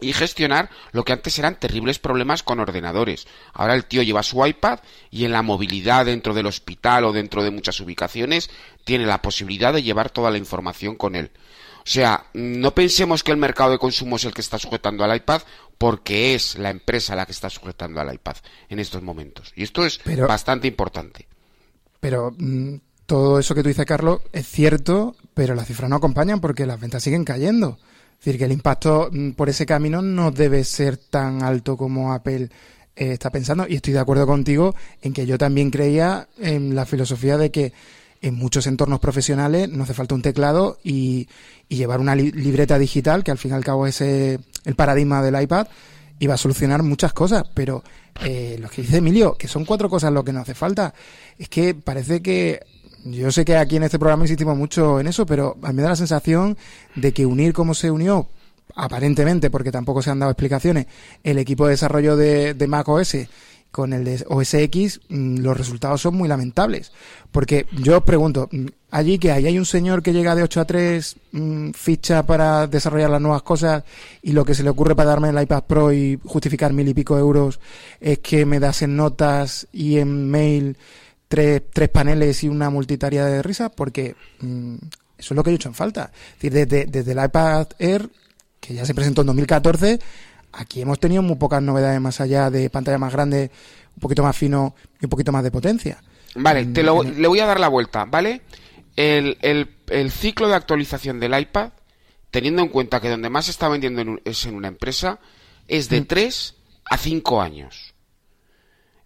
[0.00, 3.26] y gestionar lo que antes eran terribles problemas con ordenadores.
[3.52, 4.80] Ahora el tío lleva su iPad
[5.10, 8.50] y en la movilidad dentro del hospital o dentro de muchas ubicaciones
[8.84, 11.30] tiene la posibilidad de llevar toda la información con él.
[11.78, 15.16] O sea, no pensemos que el mercado de consumo es el que está sujetando al
[15.16, 15.40] iPad
[15.78, 18.36] porque es la empresa la que está sujetando al iPad
[18.68, 19.52] en estos momentos.
[19.56, 21.26] Y esto es Pero- bastante importante.
[22.00, 22.74] Pero mm,
[23.06, 26.78] todo eso que tú dices, Carlos, es cierto, pero las cifras no acompañan porque las
[26.78, 27.78] ventas siguen cayendo.
[28.18, 32.12] Es decir, que el impacto mm, por ese camino no debe ser tan alto como
[32.12, 32.50] Apple
[32.96, 33.66] eh, está pensando.
[33.68, 37.72] Y estoy de acuerdo contigo en que yo también creía en la filosofía de que
[38.20, 41.28] en muchos entornos profesionales no hace falta un teclado y,
[41.68, 44.74] y llevar una li- libreta digital, que al fin y al cabo es eh, el
[44.74, 45.68] paradigma del iPad,
[46.18, 47.84] iba a solucionar muchas cosas, pero
[48.24, 50.92] eh, lo que dice Emilio, que son cuatro cosas lo que no hace falta,
[51.38, 52.58] es que parece que
[53.04, 55.82] yo sé que aquí en este programa insistimos mucho en eso, pero a mí me
[55.82, 56.56] da la sensación
[56.94, 58.28] de que unir como se unió,
[58.74, 60.86] aparentemente, porque tampoco se han dado explicaciones,
[61.22, 63.16] el equipo de desarrollo de, de Mac OS
[63.70, 66.92] con el de OS X, mm, los resultados son muy lamentables.
[67.30, 70.60] Porque yo os pregunto, mm, allí que hay, hay un señor que llega de 8
[70.60, 73.84] a 3, mm, ficha para desarrollar las nuevas cosas
[74.22, 76.94] y lo que se le ocurre para darme el iPad Pro y justificar mil y
[76.94, 77.60] pico euros
[78.00, 80.76] es que me das en notas y en mail
[81.28, 84.74] tres, tres paneles y una multitaria de risas, porque mm,
[85.18, 86.10] eso es lo que yo he hecho en falta.
[86.14, 88.08] Es decir, desde, desde el iPad Air,
[88.60, 89.98] que ya se presentó en 2014,
[90.52, 93.50] aquí hemos tenido muy pocas novedades más allá de pantalla más grande,
[93.96, 96.02] un poquito más fino y un poquito más de potencia.
[96.34, 98.42] Vale, En- te lo, en- le voy a dar la vuelta, ¿vale?
[98.96, 101.70] El, el- el ciclo de actualización del iPad,
[102.30, 105.18] teniendo en cuenta que donde más se está vendiendo en un- es en una empresa,
[105.66, 107.87] es de 3 a 5 años.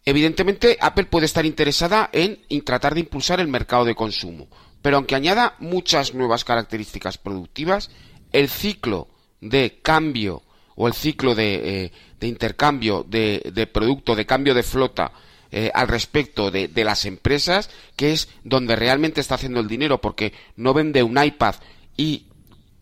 [0.04, 4.48] Evidentemente, Apple puede estar interesada en, tratar de impulsar el mercado de consumo,
[4.82, 7.90] pero aunque añada muchas nuevas características productivas,
[8.32, 9.08] el ciclo
[9.40, 10.42] de cambio
[10.74, 11.92] o el ciclo de, eh,
[12.26, 15.12] intercambio de, de producto, de cambio de flota
[15.52, 20.32] eh, al respecto de, las empresas, que es donde realmente está haciendo el dinero, porque
[20.56, 21.56] no vende un iPad
[21.96, 22.24] y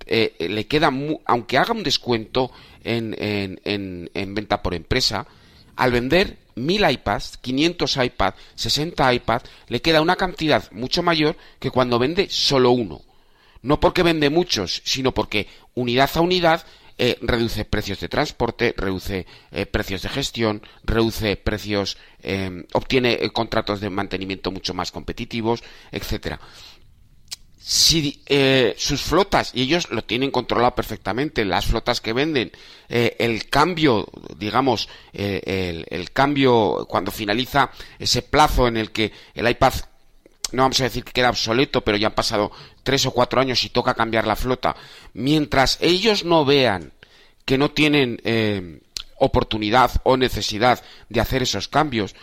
[0.06, 2.50] eh, le queda, mu- aunque haga un descuento
[2.84, 5.26] en, en, en, en venta por empresa,
[5.76, 11.70] al vender 1000 iPads, 500 iPads, 60 iPads, le queda una cantidad mucho mayor que
[11.70, 13.02] cuando vende solo uno.
[13.62, 16.64] No porque vende muchos, sino porque unidad a unidad
[17.02, 23.80] eh, reduce precios de transporte, reduce eh, precios de gestión, reduce precios, eh, obtiene contratos
[23.80, 26.40] de mantenimiento mucho más competitivos, etcétera
[27.62, 32.50] si eh, sus flotas, y ellos lo tienen controlado perfectamente, las flotas que venden,
[32.88, 39.12] eh, el cambio, digamos, eh, el, el cambio cuando finaliza ese plazo en el que
[39.34, 39.74] el iPad,
[40.52, 42.50] no vamos a decir que queda obsoleto, pero ya han pasado
[42.82, 44.74] tres o cuatro años y toca cambiar la flota,
[45.12, 46.92] mientras ellos no vean
[47.44, 48.80] que no tienen eh,
[49.18, 52.14] oportunidad o necesidad de hacer esos cambios,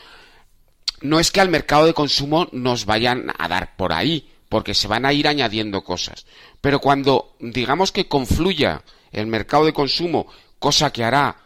[1.01, 4.87] no es que al mercado de consumo nos vayan a dar por ahí, porque se
[4.87, 6.25] van a ir añadiendo cosas.
[6.61, 10.27] Pero cuando digamos que confluya el mercado de consumo,
[10.59, 11.37] cosa que hará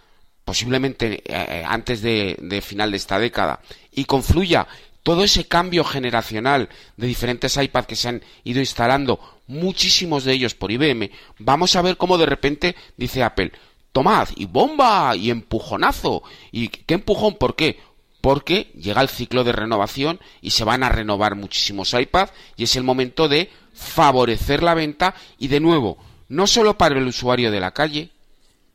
[0.45, 3.61] posiblemente eh, antes de, de final de esta década,
[3.91, 4.67] y confluya
[5.03, 10.55] todo ese cambio generacional de diferentes iPads que se han ido instalando, muchísimos de ellos
[10.55, 13.51] por IBM, vamos a ver cómo de repente dice Apple,
[13.91, 16.23] tomad y bomba y empujonazo.
[16.51, 17.35] ¿Y qué empujón?
[17.35, 17.79] ¿Por qué?
[18.21, 22.75] Porque llega el ciclo de renovación y se van a renovar muchísimos iPads y es
[22.75, 25.97] el momento de favorecer la venta y de nuevo,
[26.29, 28.11] no solo para el usuario de la calle,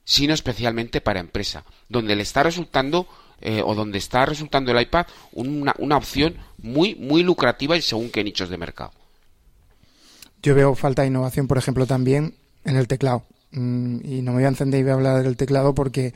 [0.04, 3.06] sino especialmente para empresa, donde le está resultando
[3.40, 8.10] eh, o donde está resultando el iPad una, una opción muy muy lucrativa y según
[8.10, 8.92] qué nichos de mercado.
[10.42, 13.24] Yo veo falta de innovación, por ejemplo, también en el teclado.
[13.52, 16.14] Mm, y no me voy a encender y voy a hablar del teclado porque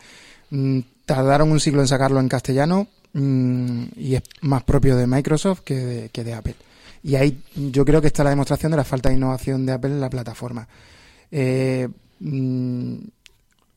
[0.51, 5.61] mm, tardaron un siglo en sacarlo en castellano mm, y es más propio de Microsoft
[5.61, 6.57] que de, que de Apple.
[7.03, 9.91] Y ahí yo creo que está la demostración de la falta de innovación de Apple
[9.91, 10.69] en la plataforma.
[11.31, 11.89] Eh,
[12.21, 12.95] mm,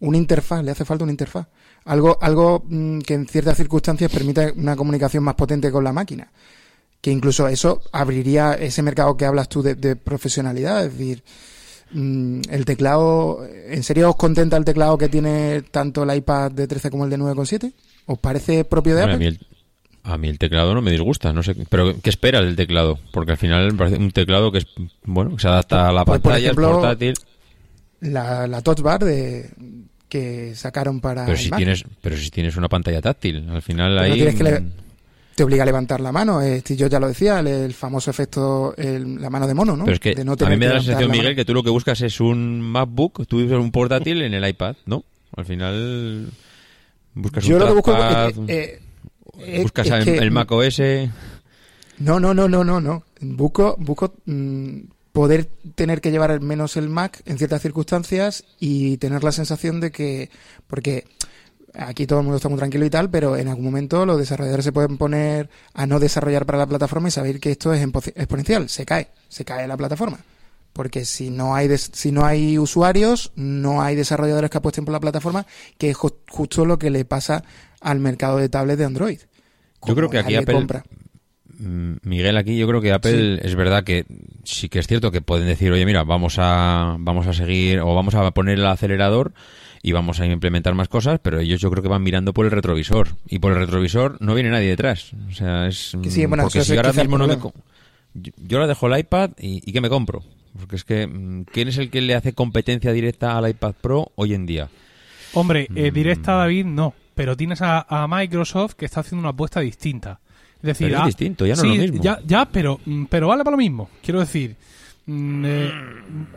[0.02, 1.48] una interfaz, le hace falta una interfaz.
[1.86, 6.32] Algo, algo mm, que en ciertas circunstancias permita una comunicación más potente con la máquina.
[7.02, 10.86] Que incluso eso abriría ese mercado que hablas tú de, de profesionalidad.
[10.86, 11.24] Es decir,
[11.94, 16.68] mm, el teclado, ¿en serio os contenta el teclado que tiene tanto el iPad de
[16.68, 17.74] 13 como el de 9,7?
[18.06, 19.30] ¿Os parece propio de Hombre, a, Apple?
[19.30, 22.56] mí el, a mí el teclado no me disgusta, no sé, pero ¿qué esperas del
[22.56, 23.00] teclado?
[23.12, 24.68] Porque al final me parece un teclado que es
[25.06, 27.14] bueno, que se adapta a la Pues, por pantalla, ejemplo, portátil.
[28.02, 29.50] La, la Touch Bar de,
[30.10, 31.58] que sacaron para Pero si Mac.
[31.58, 34.72] tienes, pero si tienes una pantalla táctil, al final Pero ahí tienes que le- mm,
[35.36, 36.42] te obliga a levantar la mano.
[36.42, 39.86] Steve Jobs ya lo decía, el, el famoso efecto, el- la mano de mono, ¿no?
[39.86, 41.36] Pero es que De no a mí me da la sensación, la Miguel, mano.
[41.38, 44.76] que tú lo que buscas es un MacBook, tú usas un portátil en el iPad,
[44.86, 45.06] ¿no?
[45.36, 46.30] Al final
[47.14, 48.82] buscas Yo un lo que busco trackpad, eh,
[49.40, 50.80] eh, buscas es el, que- el Mac OS.
[52.00, 53.04] No, no, no, no, no, no.
[53.22, 54.80] Busco, busco mm,
[55.12, 55.46] poder
[55.76, 60.30] tener que llevar menos el Mac en ciertas circunstancias y tener la sensación de que,
[60.68, 61.06] porque
[61.76, 64.66] aquí todo el mundo está muy tranquilo y tal, pero en algún momento los desarrolladores
[64.66, 67.82] se pueden poner a no desarrollar para la plataforma y saber que esto es
[68.16, 70.20] exponencial, se cae, se cae la plataforma.
[70.74, 74.92] Porque si no hay des- si no hay usuarios, no hay desarrolladores que apuesten por
[74.94, 75.46] la plataforma,
[75.78, 77.44] que es ju- justo lo que le pasa
[77.80, 79.20] al mercado de tablets de Android.
[79.86, 80.84] Yo creo que aquí Apple- compra.
[81.60, 84.06] Mm, Miguel, aquí yo creo que Apple es verdad que
[84.44, 87.94] sí que es cierto que pueden decir, oye, mira, vamos a, vamos a seguir o
[87.94, 89.34] vamos a poner el acelerador
[89.84, 92.52] y vamos a implementar más cosas, pero ellos yo creo que van mirando por el
[92.52, 95.12] retrovisor y por el retrovisor no viene nadie detrás.
[95.30, 97.36] O sea, es Que sí, bueno, porque si ahora mismo no me
[98.16, 100.24] yo, yo ahora dejo el iPad y, y ¿qué me compro?
[100.58, 104.12] Porque es que mm, ¿quién es el que le hace competencia directa al iPad Pro
[104.16, 104.70] hoy en día?
[105.34, 105.94] Hombre, eh, Mm.
[105.94, 110.20] directa David no, pero tienes a, a Microsoft que está haciendo una apuesta distinta.
[110.58, 112.04] Es decir, Pero es ah, distinto, ya no sí, es lo mismo.
[112.04, 113.90] Ya, ya, pero, mm, pero vale para lo mismo.
[114.02, 114.56] Quiero decir,
[115.08, 115.72] eh,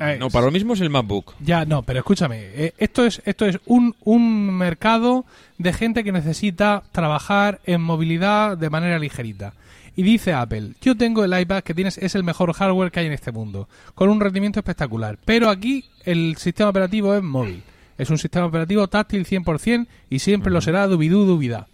[0.00, 1.35] eh, No, para lo mismo es el MacBook.
[1.40, 5.24] ya, no, pero escúchame, eh, esto es esto es un, un mercado
[5.59, 9.52] de gente que necesita trabajar en movilidad de manera ligerita.
[9.96, 13.06] Y dice Apple, yo tengo el iPad que tienes, es el mejor hardware que hay
[13.06, 15.18] en este mundo, con un rendimiento espectacular.
[15.24, 17.62] Pero aquí el sistema operativo es móvil.
[17.96, 21.66] Es un sistema operativo táctil 100% y siempre lo será dubidú dubidá.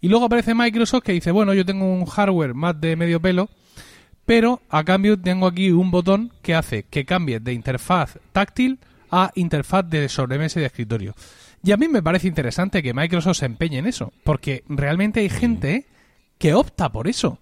[0.00, 3.50] Y luego aparece Microsoft que dice, bueno, yo tengo un hardware más de medio pelo,
[4.24, 8.78] pero a cambio tengo aquí un botón que hace que cambie de interfaz táctil
[9.10, 11.14] a interfaz de sobremesa y de escritorio.
[11.62, 15.28] Y a mí me parece interesante que Microsoft se empeñe en eso, porque realmente hay
[15.28, 15.86] gente
[16.38, 17.38] que opta por eso.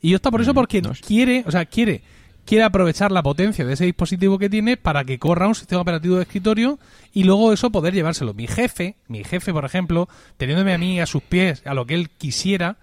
[0.00, 2.02] Y opta por eso porque quiere, o sea, quiere,
[2.44, 6.16] quiere aprovechar la potencia de ese dispositivo que tiene para que corra un sistema operativo
[6.16, 6.78] de escritorio
[7.12, 8.32] y luego eso poder llevárselo.
[8.34, 11.94] Mi jefe, mi jefe, por ejemplo, teniéndome a mí a sus pies, a lo que
[11.94, 12.76] él quisiera,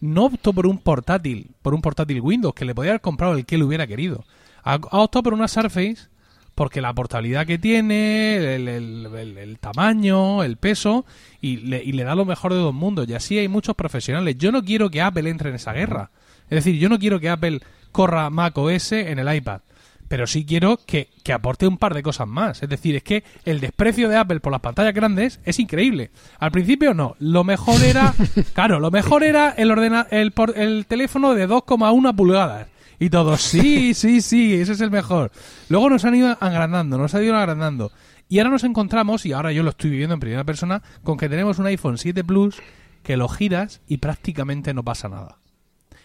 [0.00, 3.44] no optó por un portátil, por un portátil Windows, que le podía haber comprado el
[3.46, 4.24] que él hubiera querido.
[4.62, 6.08] Ha, ha optado por una Surface
[6.54, 11.04] porque la portabilidad que tiene, el, el- el- el tamaño, el peso,
[11.40, 13.08] y le, y le da lo mejor de dos mundos.
[13.08, 14.36] Y así hay muchos profesionales.
[14.38, 16.10] Yo no quiero que Apple entre en esa guerra.
[16.50, 17.60] Es decir, yo no quiero que Apple
[17.92, 19.60] corra Mac OS en el iPad.
[20.08, 22.62] Pero sí quiero que, que aporte un par de cosas más.
[22.62, 26.10] Es decir, es que el desprecio de Apple por las pantallas grandes es increíble.
[26.38, 27.16] Al principio no.
[27.18, 28.14] Lo mejor era,
[28.54, 32.68] claro, lo mejor era el, ordena, el, el teléfono de 2,1 pulgadas.
[32.98, 35.32] Y todos, sí, sí, sí, ese es el mejor.
[35.68, 37.90] Luego nos han ido agrandando, nos han ido agrandando.
[38.28, 41.28] Y ahora nos encontramos, y ahora yo lo estoy viviendo en primera persona, con que
[41.28, 42.56] tenemos un iPhone 7 Plus
[43.02, 45.38] que lo giras y prácticamente no pasa nada.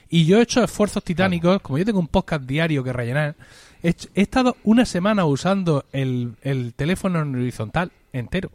[0.10, 3.36] Y yo he hecho esfuerzos titánicos, como yo tengo un podcast diario que rellenar,
[3.84, 8.50] he, hecho- he estado una semana usando el, el teléfono en horizontal entero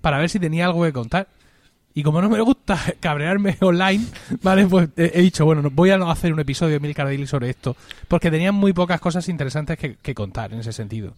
[0.00, 1.28] para ver si tenía algo que contar.
[1.96, 4.04] Y como no me gusta cabrearme online,
[4.42, 4.66] ¿vale?
[4.66, 7.50] Pues he, he dicho, bueno, no- voy a hacer un episodio de Milcar Daily sobre
[7.50, 7.76] esto,
[8.08, 11.14] porque tenían muy pocas cosas interesantes que, que contar en ese sentido.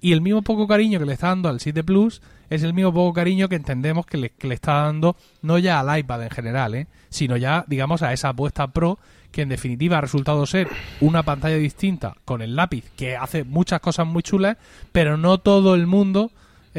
[0.00, 2.92] Y el mismo poco cariño que le está dando al 7 Plus es el mismo
[2.92, 6.30] poco cariño que entendemos que le, que le está dando no ya al iPad en
[6.30, 6.86] general, ¿eh?
[7.08, 8.98] sino ya, digamos, a esa apuesta Pro
[9.32, 10.68] que en definitiva ha resultado ser
[11.00, 14.56] una pantalla distinta con el lápiz que hace muchas cosas muy chulas,
[14.92, 16.30] pero no todo el mundo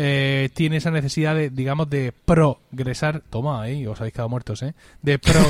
[0.02, 3.22] eh, tiene esa necesidad de, digamos, de progresar.
[3.30, 4.74] Toma, ahí, os habéis quedado muertos, ¿eh?
[5.02, 5.42] De, pro,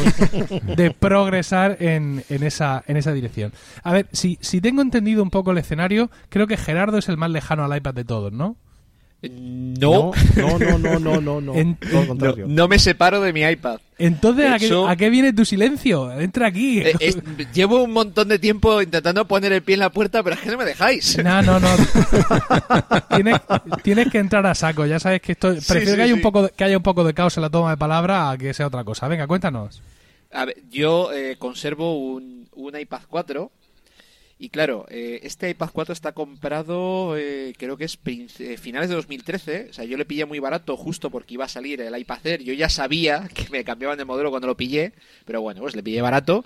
[0.76, 3.54] de progresar en, en, esa, en esa dirección.
[3.84, 7.18] A ver, si, si tengo entendido un poco el escenario, creo que Gerardo es el
[7.18, 8.56] más lejano al iPad de todos, ¿no?
[9.22, 11.54] No, no, no, no, no, no, no.
[11.56, 12.46] En- Todo lo no, contrario.
[12.48, 13.80] no me separo de mi iPad.
[13.98, 16.18] Entonces, ¿a qué, a qué viene tu silencio?
[16.18, 16.80] Entra aquí.
[16.80, 17.18] Eh, es-
[17.54, 20.50] llevo un montón de tiempo intentando poner el pie en la puerta, pero es que
[20.52, 21.22] no me dejáis.
[21.22, 21.68] No, no, no.
[23.16, 23.42] tienes,
[23.84, 24.86] tienes que entrar a saco.
[24.86, 25.50] Ya sabes que esto.
[25.54, 26.24] Prefiero sí, que, haya un sí.
[26.24, 28.54] poco de, que haya un poco de caos en la toma de palabra a que
[28.54, 29.10] sea otra cosa.
[29.10, 29.82] Venga, cuéntanos.
[30.32, 33.52] A ver, yo eh, conservo un, un iPad 4
[34.42, 38.96] y claro, eh, este iPad 4 está comprado, eh, creo que es eh, finales de
[38.96, 39.68] 2013.
[39.70, 42.44] O sea, yo le pillé muy barato justo porque iba a salir el iPad Air.
[42.44, 44.94] Yo ya sabía que me cambiaban de modelo cuando lo pillé,
[45.26, 46.46] pero bueno, pues le pillé barato.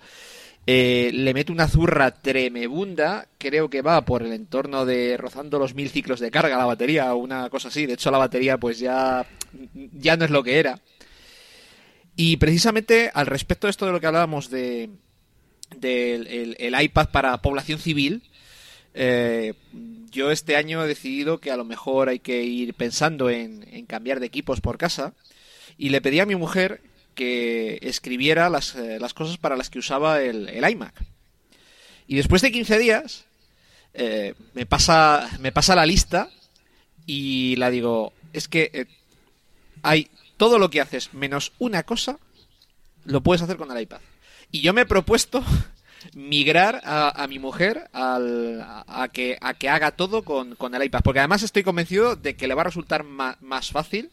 [0.66, 5.90] Le meto una zurra tremebunda, creo que va por el entorno de rozando los mil
[5.90, 7.86] ciclos de carga la batería o una cosa así.
[7.86, 9.24] De hecho, la batería pues ya,
[9.94, 10.80] ya no es lo que era.
[12.16, 14.90] Y precisamente al respecto de esto de lo que hablábamos de
[15.80, 18.24] del el, iPad para población civil,
[18.94, 19.54] eh,
[20.12, 23.86] yo este año he decidido que a lo mejor hay que ir pensando en, en
[23.86, 25.14] cambiar de equipos por casa
[25.78, 26.82] y le pedí a mi mujer
[27.16, 30.94] que escribiera las, eh, las cosas para las que usaba el, el iMac.
[32.08, 33.26] Y después de 15 días
[33.94, 36.30] eh, me, pasa, me pasa la lista
[37.06, 38.88] y la digo, es que
[39.82, 42.20] hay todo lo que haces menos una cosa,
[43.06, 44.00] lo puedes hacer con el iPad.
[44.54, 45.44] Y yo me he propuesto
[46.14, 50.84] migrar a, a mi mujer al- a, que, a que haga todo con, con el
[50.84, 51.02] iPad.
[51.04, 54.12] Porque además estoy convencido de que le va a resultar más fácil.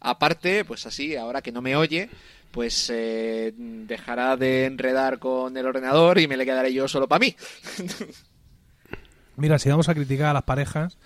[0.00, 2.10] Aparte, pues así, ahora que no me oye,
[2.50, 7.20] pues eh, dejará de enredar con el ordenador y me le quedaré yo solo para
[7.20, 7.36] mí.
[9.36, 10.98] Mira, si vamos a criticar a las parejas.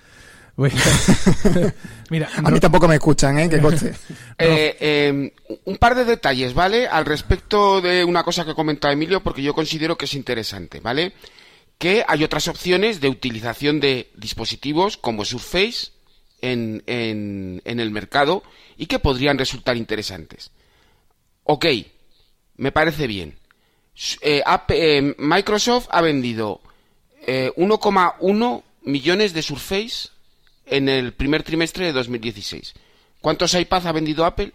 [2.10, 3.48] Mira, A mí tampoco me escuchan, ¿eh?
[3.48, 3.94] Que coste.
[4.38, 5.32] Eh, eh,
[5.64, 6.86] un par de detalles, ¿vale?
[6.86, 11.14] Al respecto de una cosa que comenta Emilio, porque yo considero que es interesante, ¿vale?
[11.78, 15.92] Que hay otras opciones de utilización de dispositivos como Surface
[16.40, 18.42] en, en, en el mercado
[18.76, 20.50] y que podrían resultar interesantes.
[21.44, 21.66] Ok,
[22.56, 23.38] me parece bien.
[24.22, 26.60] Eh, eh, Microsoft ha vendido
[27.26, 30.08] eh, 1,1 millones de Surface
[30.76, 32.74] en el primer trimestre de 2016.
[33.20, 34.52] ¿Cuántos iPads ha vendido Apple?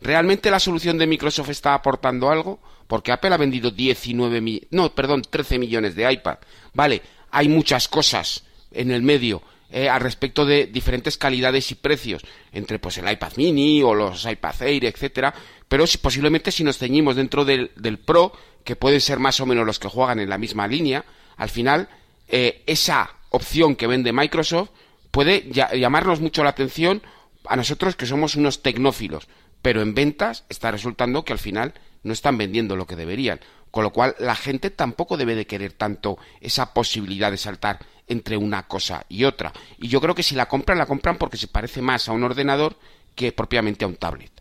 [0.00, 2.60] ¿Realmente la solución de Microsoft está aportando algo?
[2.86, 6.38] Porque Apple ha vendido 19 mi- no, perdón, 13 millones de iPad.
[6.74, 12.22] Vale, hay muchas cosas en el medio eh, al respecto de diferentes calidades y precios
[12.52, 15.34] entre pues el iPad Mini o los iPad Air, etcétera,
[15.68, 17.70] pero si, posiblemente si nos ceñimos dentro del,
[18.04, 18.32] Pro,
[18.62, 21.04] que pueden ser más o menos los que juegan en la misma línea,
[21.36, 21.88] al final
[22.28, 24.70] eh, esa opción que vende Microsoft
[25.16, 27.00] puede llamarnos mucho la atención
[27.46, 29.28] a nosotros que somos unos tecnófilos,
[29.62, 33.40] pero en ventas está resultando que al final no están vendiendo lo que deberían,
[33.70, 38.36] con lo cual la gente tampoco debe de querer tanto esa posibilidad de saltar entre
[38.36, 39.54] una cosa y otra.
[39.78, 42.22] Y yo creo que si la compran, la compran porque se parece más a un
[42.22, 42.76] ordenador
[43.14, 44.32] que propiamente a un tablet.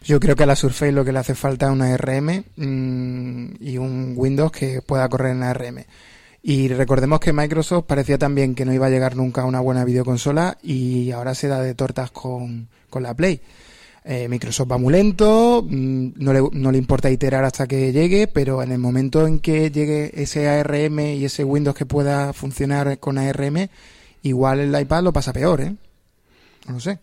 [0.00, 3.56] Yo creo que a la Surface lo que le hace falta es una RM mm,
[3.60, 5.84] y un Windows que pueda correr en la RM.
[6.48, 9.84] Y recordemos que Microsoft parecía también que no iba a llegar nunca a una buena
[9.84, 13.40] videoconsola y ahora se da de tortas con, con la Play.
[14.04, 18.28] Eh, Microsoft va muy lento, mm, no le, no le importa iterar hasta que llegue,
[18.28, 23.00] pero en el momento en que llegue ese ARM y ese Windows que pueda funcionar
[23.00, 23.68] con ARM,
[24.22, 25.74] igual el iPad lo pasa peor, ¿eh?
[26.68, 27.00] No lo sé.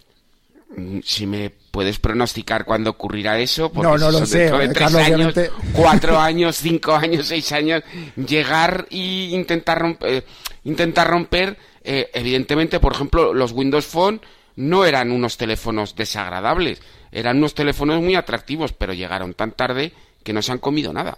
[0.75, 4.59] Mm, Si me puedes pronosticar cuándo ocurrirá eso, porque No, no lo son sé, dentro
[4.59, 5.51] de tres Carlos, años, obviamente.
[5.73, 7.83] cuatro años, cinco años, seis años,
[8.15, 10.23] llegar y intentar romper,
[10.63, 14.21] intentar romper, eh, evidentemente, por ejemplo, los Windows Phone
[14.55, 19.93] no eran unos teléfonos desagradables, eran unos teléfonos muy atractivos, pero llegaron tan tarde
[20.23, 21.17] que no se han comido nada.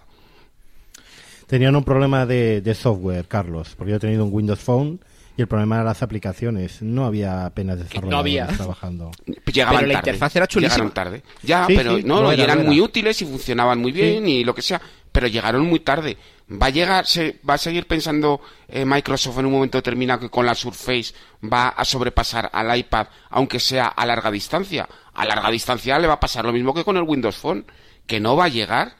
[1.48, 5.00] Tenían un problema de, de software, Carlos, porque yo he tenido un Windows Phone
[5.38, 6.82] y el problema era las aplicaciones.
[6.82, 8.48] No había apenas desarrolladores había.
[8.48, 9.12] trabajando.
[9.54, 10.10] Llegaban Pero la tarde.
[10.12, 10.74] interfaz era chulísima.
[10.76, 11.24] Llegaron tarde.
[11.44, 12.68] Ya, Sí, pero sí, no, y era, eran era.
[12.68, 14.82] muy útiles y funcionaban muy bien y lo que sea,
[15.12, 16.18] pero llegaron muy tarde.
[16.52, 20.30] Va a llegar, se, va a seguir pensando eh, Microsoft en un momento determinado que
[20.30, 21.14] con la Surface
[21.44, 24.88] va a sobrepasar al iPad, aunque sea a larga distancia.
[25.16, 27.66] A larga distancia le va a pasar lo mismo que con el Windows Phone,
[28.06, 28.94] que no va a llegar.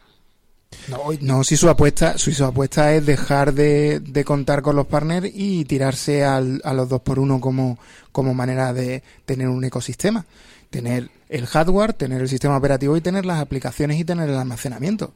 [0.88, 4.88] No, no, si su apuesta, si su apuesta es dejar de, de contar con los
[4.88, 7.80] partners y tirarse al, a los dos por uno como,
[8.12, 10.26] como manera de tener un ecosistema.
[10.70, 15.14] Tener el hardware, tener el sistema operativo y tener las aplicaciones y tener el almacenamiento.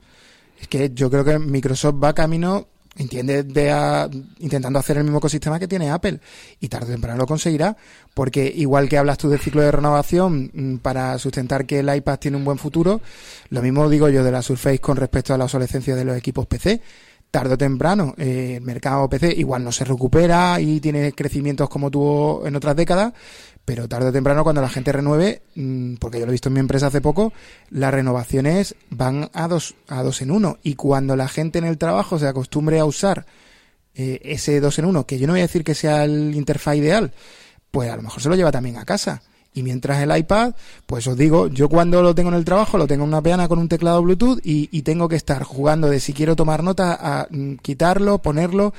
[0.60, 2.68] Es que yo creo que Microsoft va camino,
[2.99, 4.07] entiende, de a-
[4.39, 6.19] intentando hacer el mismo ecosistema que tiene Apple.
[6.59, 7.75] Y tarde o temprano lo conseguirá,
[8.13, 12.19] porque igual que hablas tú del ciclo de renovación mm, para sustentar que el iPad
[12.19, 13.01] tiene un buen futuro,
[13.49, 16.45] lo mismo digo yo de la Surface con respecto a la obsolescencia de los equipos
[16.45, 16.81] PC.
[17.31, 21.91] Tarde o temprano, eh, el mercado PC igual no se recupera y tiene crecimientos como
[21.91, 23.13] tuvo en otras décadas,
[23.70, 26.53] pero tarde o temprano cuando la gente renueve, mm, porque yo lo he visto en
[26.53, 27.34] mi empresa hace poco,
[27.70, 30.57] las renovaciones van a dos, a dos en uno.
[30.63, 33.28] Y cuando la gente en el trabajo se acostumbre a usar
[33.93, 36.78] eh, ese dos en uno, que yo no voy a decir que sea el interfaz
[36.78, 37.13] ideal,
[37.70, 39.22] pues a lo mejor se lo lleva también a casa.
[39.53, 40.55] Y mientras el iPad,
[40.88, 43.47] pues os digo, yo cuando lo tengo en el trabajo lo tengo en una peana
[43.47, 47.28] con un teclado Bluetooth y, tengo que estar jugando de si quiero tomar nota a
[47.30, 48.74] mm, quitarlo, ponerlo,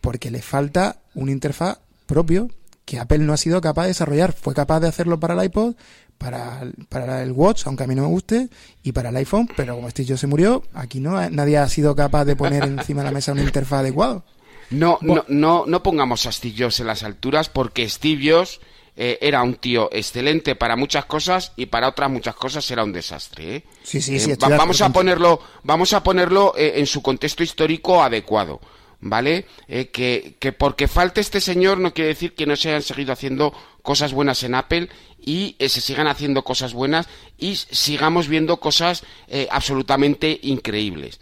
[0.00, 2.48] porque le falta un interfaz propio
[2.90, 4.32] que Apple no ha sido capaz de desarrollar.
[4.32, 5.74] Fue capaz de hacerlo para el iPod,
[6.18, 8.48] para, el- para el Watch, aunque a mí no me guste,
[8.82, 11.94] y para el iPhone, pero como Steve Jobs se murió, aquí no nadie ha sido
[11.94, 14.24] capaz de poner encima de la mesa un interfaz adecuado.
[14.70, 18.60] No, no, no, no pongamos a Steve Jobs en las alturas porque Steve Jobs
[18.96, 22.92] eh, era un tío excelente para muchas cosas y para otras muchas cosas era un
[22.92, 23.56] desastre.
[23.56, 23.64] ¿eh?
[23.84, 24.32] Sí, sí, Eh, sí.
[24.34, 28.60] va- vamos a ponerlo, vamos a ponerlo eh, en su contexto histórico adecuado,
[29.00, 29.46] ¿vale?
[29.68, 33.12] Eh, que, que porque falte este señor no quiere decir que no se hayan seguido
[33.12, 34.88] haciendo cosas buenas en Apple
[35.18, 41.20] y eh, se sigan haciendo cosas buenas y sigamos viendo cosas eh, absolutamente increíbles.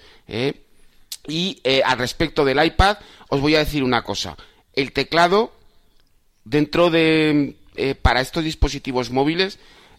[1.26, 2.98] Y al respecto del iPad,
[3.28, 4.36] os voy a decir una cosa.
[4.74, 5.52] El teclado,
[6.44, 7.56] dentro de.
[8.02, 9.58] para estos dispositivos móviles,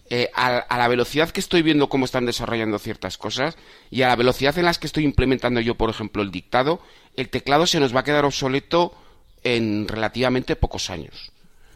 [0.10, 3.55] eh, a, a la velocidad que estoy viendo cómo están desarrollando ciertas cosas
[3.91, 6.82] y a la velocidad en las que estoy implementando yo, por ejemplo, el dictado,
[7.16, 8.93] el teclado se nos va a quedar obsoleto
[9.43, 11.32] en relativamente pocos años.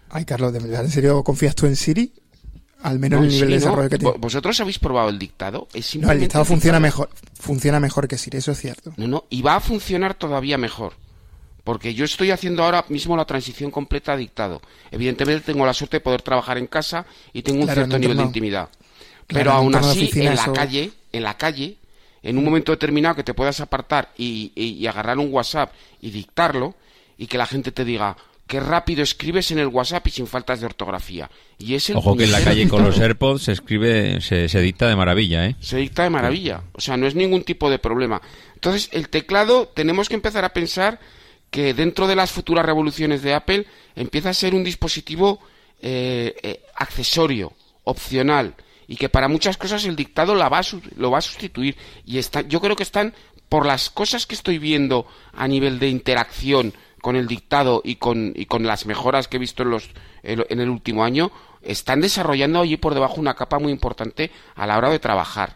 [0.10, 2.14] Ay, Carlos, ¿de verdad en serio confías tú en Siri?
[2.82, 3.66] Al menos No, el nivel sí, de ¿no?
[3.66, 4.14] desarrollo que tiene.
[4.16, 5.68] ¿Vo- ¿Vosotros habéis probado el dictado?
[5.74, 7.10] Es No, el dictado funciona mejor,
[7.40, 8.94] funciona mejor que Siri, eso es cierto.
[8.98, 10.94] No, no, y va a funcionar todavía mejor.
[11.64, 14.62] Porque yo estoy haciendo ahora mismo la transición completa a dictado.
[14.92, 18.18] Evidentemente tengo la suerte de poder trabajar en casa y tengo un Claro, cierto nivel
[18.18, 18.70] de intimidad.
[18.70, 21.78] Claro, Pero aún así, en la calle, en la calle,
[22.22, 26.10] en un momento determinado que te puedas apartar y, y- y agarrar un WhatsApp y
[26.12, 26.76] dictarlo
[27.18, 30.60] y que la gente te diga qué rápido escribes en el WhatsApp y sin faltas
[30.60, 31.30] de ortografía.
[31.58, 33.00] Y es el Ojo que en la calle con los.
[33.00, 35.56] AirPods se escribe, se, se dicta de maravilla, ¿eh?
[35.62, 36.62] Se dicta de maravilla.
[36.74, 38.22] O sea, no es ningún tipo de problema.
[38.56, 41.00] Entonces, el teclado tenemos que empezar a pensar
[41.54, 45.40] que dentro de las futuras revoluciones de Apple empieza a ser un dispositivo
[45.80, 48.56] eh, eh, accesorio, opcional,
[48.88, 51.78] y que para muchas cosas el dictado la va a lo va a sustituir.
[52.08, 53.14] Y está, yo creo que están,
[53.50, 56.74] por las cosas que estoy viendo a nivel de interacción
[57.04, 59.92] con el dictado y con, y con las mejoras que he visto en, los,
[60.24, 61.32] en el último año,
[61.62, 65.56] están desarrollando allí por debajo una capa muy importante a la hora de trabajar.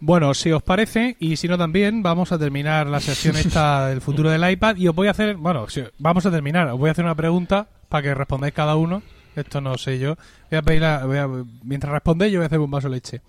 [0.00, 4.00] Bueno, si os parece, y si no también, vamos a terminar la sesión esta del
[4.00, 6.88] futuro del iPad y os voy a hacer, bueno, si- vamos a terminar, os voy
[6.88, 9.02] a hacer una pregunta para que respondáis cada uno.
[9.36, 10.16] Esto no sé yo.
[10.50, 11.28] Voy a pedir la- voy a-
[11.62, 13.20] mientras respondéis yo voy a hacer un vaso de leche.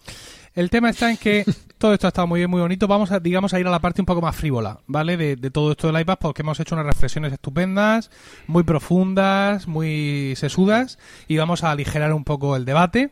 [0.55, 1.45] El tema está en que
[1.77, 2.87] todo esto ha estado muy bien, muy bonito.
[2.87, 5.15] Vamos a, digamos, a ir a la parte un poco más frívola, ¿vale?
[5.17, 8.09] De, de todo esto del iPad, porque hemos hecho unas reflexiones estupendas,
[8.47, 13.11] muy profundas, muy sesudas, y vamos a aligerar un poco el debate.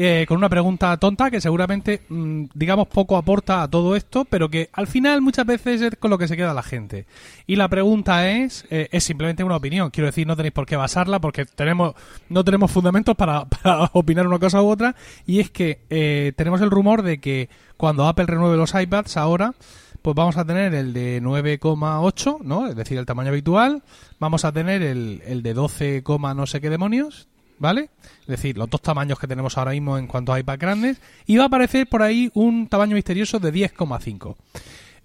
[0.00, 4.48] Eh, con una pregunta tonta que seguramente, mm, digamos, poco aporta a todo esto, pero
[4.48, 7.06] que al final muchas veces es con lo que se queda la gente.
[7.48, 9.90] Y la pregunta es, eh, es simplemente una opinión.
[9.90, 11.94] Quiero decir, no tenéis por qué basarla porque tenemos,
[12.28, 14.94] no tenemos fundamentos para, para opinar una cosa u otra.
[15.26, 19.54] Y es que eh, tenemos el rumor de que cuando Apple renueve los iPads ahora,
[20.02, 22.68] pues vamos a tener el de 9,8, ¿no?
[22.68, 23.82] Es decir, el tamaño habitual.
[24.20, 27.27] Vamos a tener el, el de 12, no sé qué demonios,
[27.58, 27.90] ¿vale?
[28.22, 31.00] Es decir, los dos tamaños que tenemos ahora mismo en cuanto a iPad grandes.
[31.26, 34.36] Y va a aparecer por ahí un tamaño misterioso de 10,5.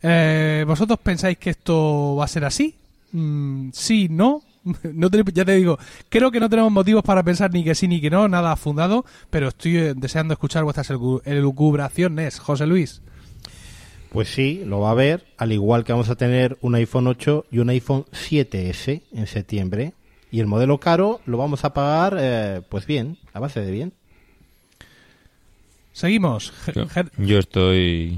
[0.01, 2.75] Eh, ¿Vosotros pensáis que esto va a ser así?
[3.11, 4.41] Mm, sí, no.
[4.93, 5.77] No te- ya te digo,
[6.09, 9.03] creo que no tenemos motivos para pensar ni que sí ni que no, nada fundado,
[9.29, 13.01] pero estoy eh, deseando escuchar vuestras elu- elucubraciones, José Luis.
[14.09, 17.45] Pues sí, lo va a ver, al igual que vamos a tener un iPhone 8
[17.51, 19.93] y un iPhone 7S en septiembre.
[20.33, 23.93] Y el modelo caro lo vamos a pagar, eh, pues bien, a base de bien.
[25.91, 26.51] Seguimos.
[26.75, 28.17] Yo, Ger- yo estoy.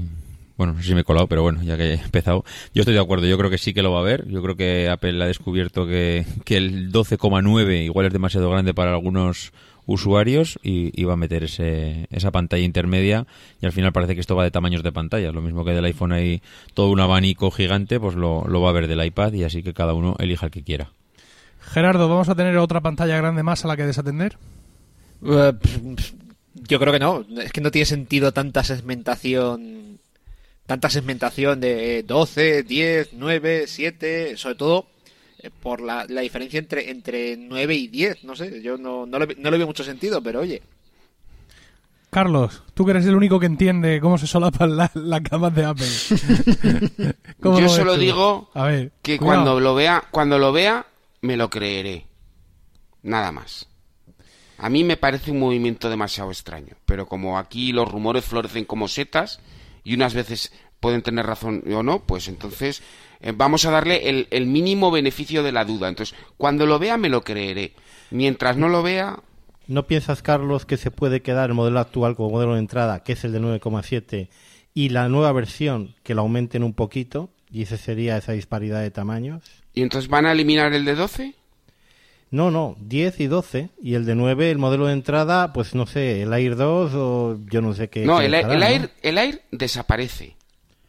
[0.56, 2.42] Bueno, no sé si me he colado, pero bueno, ya que he empezado.
[2.72, 4.26] Yo estoy de acuerdo, yo creo que sí que lo va a ver.
[4.28, 8.92] Yo creo que Apple ha descubierto que, que el 12,9 igual es demasiado grande para
[8.94, 9.52] algunos
[9.84, 13.26] usuarios y, y va a meter ese, esa pantalla intermedia.
[13.60, 15.32] Y al final parece que esto va de tamaños de pantalla.
[15.32, 16.40] Lo mismo que del iPhone hay
[16.72, 19.74] todo un abanico gigante, pues lo, lo va a ver del iPad y así que
[19.74, 20.92] cada uno elija el que quiera.
[21.72, 24.38] Gerardo, ¿vamos a tener otra pantalla grande más a la que desatender?
[25.24, 25.52] Eh,
[26.54, 27.24] Yo creo que no.
[27.40, 29.98] Es que no tiene sentido tanta segmentación.
[30.66, 34.36] Tanta segmentación de eh, 12, 10, 9, 7.
[34.36, 34.86] Sobre todo
[35.40, 38.24] eh, por la, la diferencia entre, entre 9 y 10.
[38.24, 40.62] No sé, yo no, no, le, no le veo mucho sentido, pero oye.
[42.10, 45.64] Carlos, tú que eres el único que entiende cómo se solapan la- las camas de
[45.66, 45.86] Apple.
[47.42, 49.42] ¿Cómo Yo solo digo A ver, que cuidado.
[49.42, 50.86] cuando lo vea, cuando lo vea,
[51.26, 52.06] me lo creeré.
[53.02, 53.68] Nada más.
[54.58, 58.88] A mí me parece un movimiento demasiado extraño, pero como aquí los rumores florecen como
[58.88, 59.40] setas
[59.84, 62.82] y unas veces pueden tener razón o no, pues entonces
[63.20, 65.88] eh, vamos a darle el, mínimo beneficio de la duda.
[65.88, 67.74] Entonces, cuando lo vea me lo creeré.
[68.10, 69.20] Mientras no lo vea,
[69.68, 73.14] ¿No piensas, Carlos, que se puede quedar el modelo actual como modelo de entrada, que
[73.14, 74.28] es el de 9,7,
[74.74, 77.30] y la nueva versión que lo aumenten un poquito?
[77.50, 79.42] Y esa sería esa disparidad de tamaños.
[79.76, 81.34] Y entonces van a eliminar el de 12?
[82.32, 83.68] No, no, 10 y 12.
[83.80, 87.38] Y el de 9, el modelo de entrada, pues no sé, el Air 2 o
[87.48, 88.04] yo no sé qué.
[88.04, 88.64] No, qué el, el ¿no?
[88.66, 90.34] Air, el Air desaparece.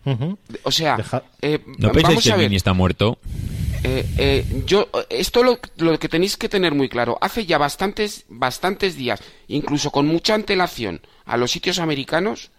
[0.06, 0.38] Ujú.
[0.64, 2.42] O sea, Deja- eh, ¿No pensáis que a el.
[2.42, 3.20] Mini está muerto?
[3.84, 8.26] Eh, eh, yo esto lo, lo que tenéis que tener muy claro hace ya bastantes
[8.28, 12.50] bastantes días incluso con mucha antelación a los sitios americanos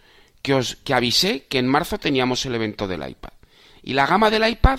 [0.42, 3.30] que os que avisé que en marzo teníamos el evento del iPad
[3.82, 4.78] y la gama del iPad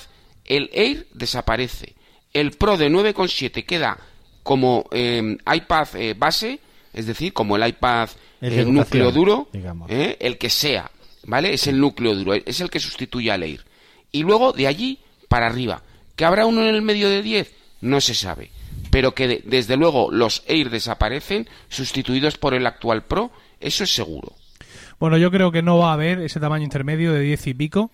[0.49, 1.95] el Air desaparece
[2.33, 3.97] el Pro de 9,7 queda
[4.43, 6.59] como eh, iPad eh, base
[6.93, 8.09] es decir como el iPad
[8.41, 9.89] El eh, núcleo duro digamos.
[9.89, 10.91] eh, el que sea
[11.25, 13.63] vale es el núcleo duro es el que sustituye al Air
[14.11, 15.83] y luego de allí para arriba.
[16.15, 17.53] ¿Que habrá uno en el medio de 10?
[17.81, 18.49] No se sabe.
[18.89, 23.29] Pero que de- desde luego los Air desaparecen sustituidos por el actual Pro,
[23.59, 24.33] eso es seguro.
[24.99, 27.91] Bueno, yo creo que no va a haber ese tamaño intermedio de 10 y pico,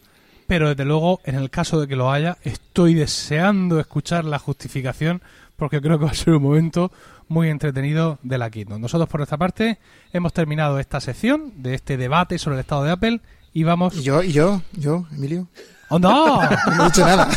[0.47, 5.21] pero desde luego, en el caso de que lo haya, estoy deseando escuchar la justificación
[5.55, 6.91] porque creo que va a ser un momento
[7.27, 8.79] muy entretenido de la Keynote.
[8.79, 9.79] Nosotros, por nuestra parte,
[10.13, 13.21] hemos terminado esta sección de este debate sobre el estado de Apple
[13.53, 13.95] y vamos...
[13.95, 15.47] Y yo, y yo, yo, Emilio.
[15.89, 16.49] ¡Anda!
[16.77, 17.27] No he dicho nada.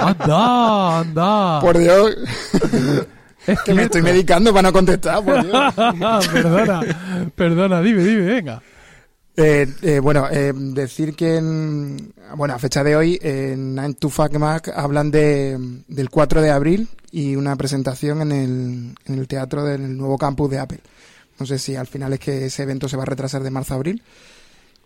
[0.00, 0.98] ¡Anda!
[1.00, 1.60] ¡Anda!
[1.60, 2.16] Por Dios,
[3.46, 5.74] Es que me estoy medicando para no contestar, por Dios.
[6.32, 6.80] perdona,
[7.34, 8.62] perdona, dime, dime, venga.
[9.38, 14.10] Eh, eh, bueno, eh, decir que en, bueno, a fecha de hoy en 9 to
[14.38, 15.58] Mac hablan de,
[15.88, 20.50] del 4 de abril y una presentación en el, en el teatro del nuevo campus
[20.50, 20.80] de Apple.
[21.38, 23.74] No sé si al final es que ese evento se va a retrasar de marzo
[23.74, 24.02] a abril.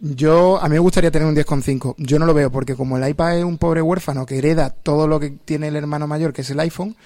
[0.01, 1.95] Yo, a mí me gustaría tener un 10,5.
[1.99, 5.07] Yo no lo veo porque como el iPad es un pobre huérfano que hereda todo
[5.07, 6.97] lo que tiene el hermano mayor, que es el iPhone,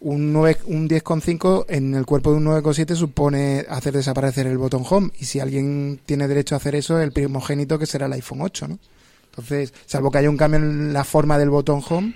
[0.00, 4.84] un, 9 un 10,5 en el cuerpo de un 9,7 supone hacer desaparecer el botón
[4.88, 5.10] home.
[5.18, 8.68] Y si alguien tiene derecho a hacer eso, el primogénito que será el iPhone 8,
[8.68, 8.78] ¿no?
[9.26, 12.14] Entonces, salvo que haya un cambio en la forma del botón home,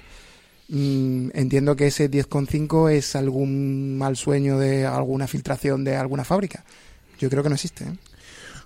[0.68, 6.64] mm, entiendo que ese 10,5 es algún mal sueño de alguna filtración de alguna fábrica.
[7.20, 7.97] Yo creo que no existe, ¿eh?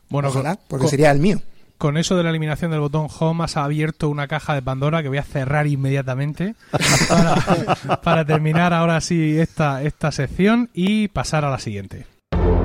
[0.09, 1.43] Bueno, Ojalá, porque sería el mío.
[1.79, 5.09] Con eso de la eliminación del botón Home has abierto una caja de Pandora que
[5.09, 6.55] voy a cerrar inmediatamente
[7.09, 12.07] para, para terminar ahora sí esta, esta sección y pasar a la siguiente.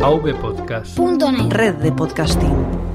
[0.02, 0.98] AV Podcast.
[0.98, 1.52] Punto net.
[1.52, 2.93] Red de podcasting.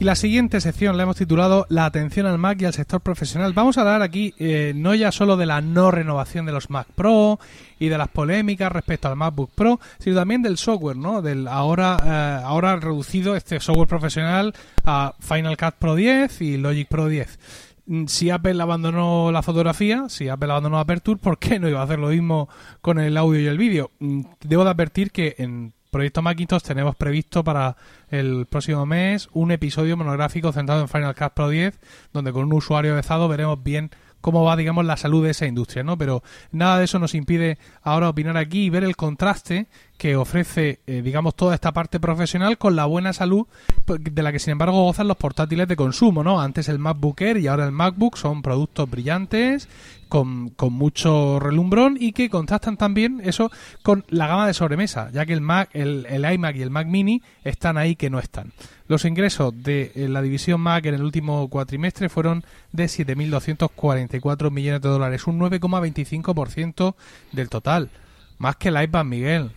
[0.00, 3.52] Y la siguiente sección la hemos titulado La atención al Mac y al sector profesional.
[3.52, 6.86] Vamos a hablar aquí eh, no ya solo de la no renovación de los Mac
[6.94, 7.40] Pro
[7.80, 11.20] y de las polémicas respecto al MacBook Pro, sino también del software, ¿no?
[11.20, 16.86] Del ahora eh, ahora reducido este software profesional a Final Cut Pro 10 y Logic
[16.86, 17.38] Pro 10
[17.86, 21.84] mm, si Apple abandonó la fotografía, si Apple abandonó Aperture, ¿por qué no iba a
[21.84, 22.48] hacer lo mismo
[22.80, 23.90] con el audio y el vídeo?
[23.98, 27.76] Mm, debo de advertir que en Proyecto Macintosh tenemos previsto para
[28.10, 31.78] el próximo mes un episodio monográfico centrado en Final Cut Pro 10,
[32.12, 35.82] donde con un usuario avezado veremos bien cómo va, digamos, la salud de esa industria,
[35.82, 35.96] ¿no?
[35.96, 40.80] Pero nada de eso nos impide ahora opinar aquí y ver el contraste que ofrece,
[40.86, 43.46] eh, digamos, toda esta parte profesional con la buena salud
[43.84, 46.40] pues, de la que, sin embargo, gozan los portátiles de consumo, ¿no?
[46.40, 49.68] Antes el MacBook Air y ahora el MacBook son productos brillantes,
[50.08, 53.50] con, con mucho relumbrón y que contrastan también eso
[53.82, 56.86] con la gama de sobremesa, ya que el Mac, el, el iMac y el Mac
[56.86, 58.52] Mini están ahí que no están.
[58.88, 62.42] Los ingresos de eh, la división Mac en el último cuatrimestre fueron
[62.72, 66.94] de 7.244 millones de dólares, un 9,25%
[67.32, 67.90] del total.
[68.38, 69.50] Más que el iPad, Miguel.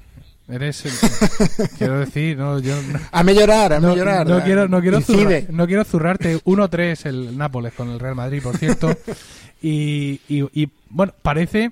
[0.50, 2.74] Eres el- quiero decir, no, yo
[3.12, 4.28] Hazme llorar, hazme no, llorar.
[4.28, 8.42] no quiero no quiero zurra- no quiero zurrarte 1-3 el Nápoles con el Real Madrid,
[8.44, 8.90] por cierto.
[9.62, 11.72] y, y, bueno, parece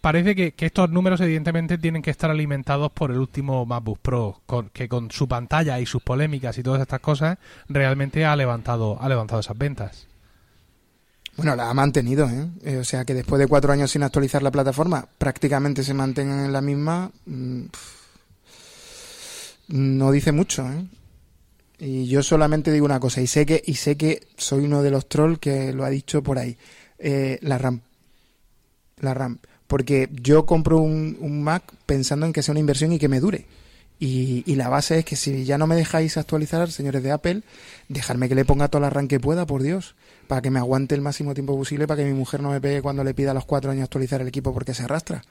[0.00, 4.86] parece que, estos números evidentemente tienen que estar alimentados por el último MacBook Pro, que
[4.86, 9.40] con su pantalla y sus polémicas y todas estas cosas realmente ha levantado ha levantado
[9.40, 10.06] esas ventas.
[11.36, 12.48] Bueno, la ha mantenido, ¿eh?
[12.64, 16.44] Eh, O sea que después de cuatro años sin actualizar la plataforma, prácticamente se mantengan
[16.44, 17.10] en la misma.
[17.26, 17.64] mm,
[19.68, 20.84] no dice mucho, ¿eh?
[21.78, 24.90] Y yo solamente digo una cosa, y sé que, y sé que soy uno de
[24.90, 26.56] los trolls que lo ha dicho por ahí.
[26.98, 27.80] Eh, la RAM.
[29.00, 29.38] La RAM.
[29.66, 33.20] Porque yo compro un, un Mac pensando en que sea una inversión y que me
[33.20, 33.46] dure.
[33.98, 37.42] Y, y la base es que si ya no me dejáis actualizar, señores de Apple,
[37.88, 39.94] dejarme que le ponga toda la RAM que pueda, por Dios,
[40.26, 42.82] para que me aguante el máximo tiempo posible, para que mi mujer no me pegue
[42.82, 45.22] cuando le pida a los cuatro años actualizar el equipo porque se arrastra.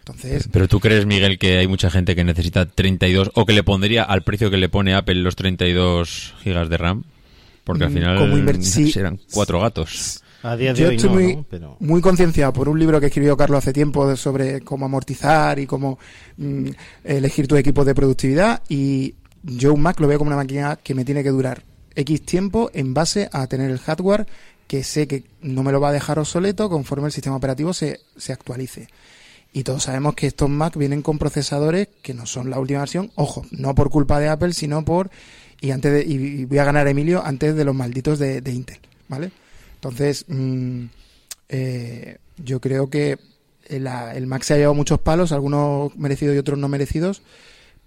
[0.00, 3.62] Entonces, Pero tú crees, Miguel, que hay mucha gente que necesita 32 o que le
[3.62, 7.04] pondría al precio que le pone Apple los 32 gigas de RAM?
[7.64, 8.62] Porque al Mm, final
[8.92, 10.22] serán cuatro gatos.
[10.42, 11.46] A día de yo hoy estoy no, muy, ¿no?
[11.48, 11.76] Pero...
[11.80, 15.98] muy concienciado por un libro que escribió Carlos hace tiempo sobre cómo amortizar y cómo
[16.36, 16.68] mm,
[17.04, 18.62] elegir tu equipo de productividad.
[18.68, 21.62] Y yo un Mac lo veo como una máquina que me tiene que durar
[21.94, 24.26] X tiempo en base a tener el hardware
[24.68, 28.00] que sé que no me lo va a dejar obsoleto conforme el sistema operativo se,
[28.16, 28.88] se actualice.
[29.52, 33.10] Y todos sabemos que estos Mac vienen con procesadores que no son la última versión,
[33.14, 35.10] ojo, no por culpa de Apple, sino por
[35.60, 38.78] y antes de, y voy a ganar Emilio antes de los malditos de, de Intel,
[39.08, 39.32] ¿vale?
[39.78, 40.84] Entonces, mm,
[41.50, 43.18] eh, yo creo que
[43.68, 47.22] la- el Mac se ha llevado muchos palos, algunos merecidos y otros no merecidos,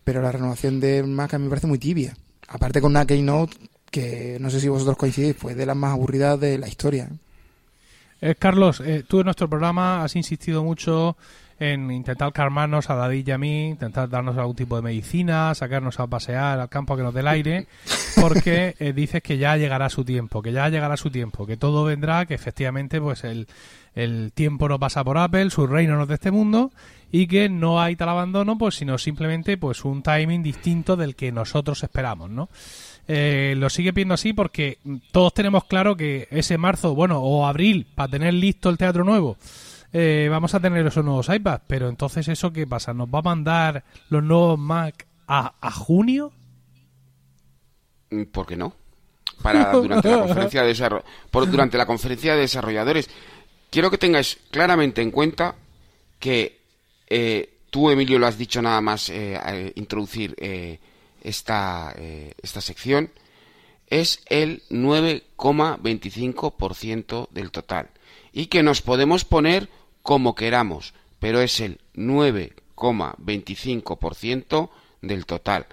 [0.06, 2.16] pero la renovación de Mac a mí me parece muy tibia.
[2.48, 3.58] Aparte con una Keynote
[3.89, 7.10] que no sé si vosotros coincidís, pues de las más aburridas de la historia.
[7.12, 8.30] ¿eh?
[8.30, 11.18] Eh, Carlos, eh, tú en nuestro programa has insistido mucho
[11.62, 15.99] en intentar calmarnos a David y a mí, intentar darnos algún tipo de medicina, sacarnos
[15.99, 17.68] a pasear al campo a que nos dé el aire,
[18.20, 21.84] porque eh, dices que ya llegará su tiempo, que ya llegará su tiempo, que todo
[21.84, 23.47] vendrá, que efectivamente pues el,
[23.93, 26.72] el tiempo no pasa por Apple, su reino no es de este mundo
[27.12, 31.32] y que no hay tal abandono, pues sino simplemente pues un timing distinto del que
[31.32, 32.49] nosotros esperamos, ¿no?
[33.07, 34.80] Eh, lo sigue viendo así porque
[35.12, 39.38] todos tenemos claro que ese marzo, bueno, o abril, para tener listo el teatro nuevo,
[39.94, 41.64] eh, vamos a tener esos nuevos iPads.
[41.68, 42.94] Pero entonces, ¿eso qué pasa?
[42.94, 46.32] ¿Nos va a mandar los nuevos Mac a, a junio?
[48.32, 48.74] ¿Por qué no?
[49.42, 53.10] Para durante la conferencia de por- durante la conferencia de desarrolladores.
[53.70, 55.56] Quiero que tengáis claramente en cuenta
[56.20, 56.60] que
[57.08, 60.80] eh, tú, Emilio, lo has dicho nada más eh, al introducir eh,
[61.24, 63.10] esta, eh, esta sección.
[63.88, 67.89] Es el 9,25% del total.
[68.34, 69.70] Y que nos podemos poner
[70.02, 74.70] como queramos, pero es el 9,25%
[75.02, 75.68] del total.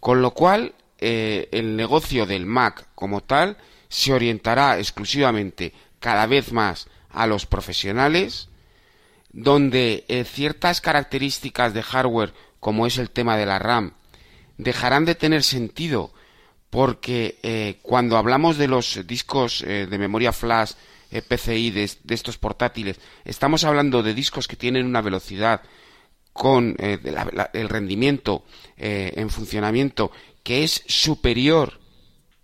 [0.00, 3.56] Con lo cual, eh, el negocio del Mac como tal
[3.88, 8.48] se orientará exclusivamente cada vez más a los profesionales,
[9.32, 13.94] donde eh, ciertas características de hardware, como es el tema de la RAM,
[14.58, 16.12] dejarán de tener sentido
[16.70, 20.72] porque eh, cuando hablamos de los discos de memoria flash
[21.14, 25.62] eh, PCI de, estos portátiles, estamos hablando de discos que tienen una velocidad
[26.32, 26.98] con eh,
[27.52, 28.44] el rendimiento
[28.76, 30.10] eh, en funcionamiento
[30.42, 31.78] que es superior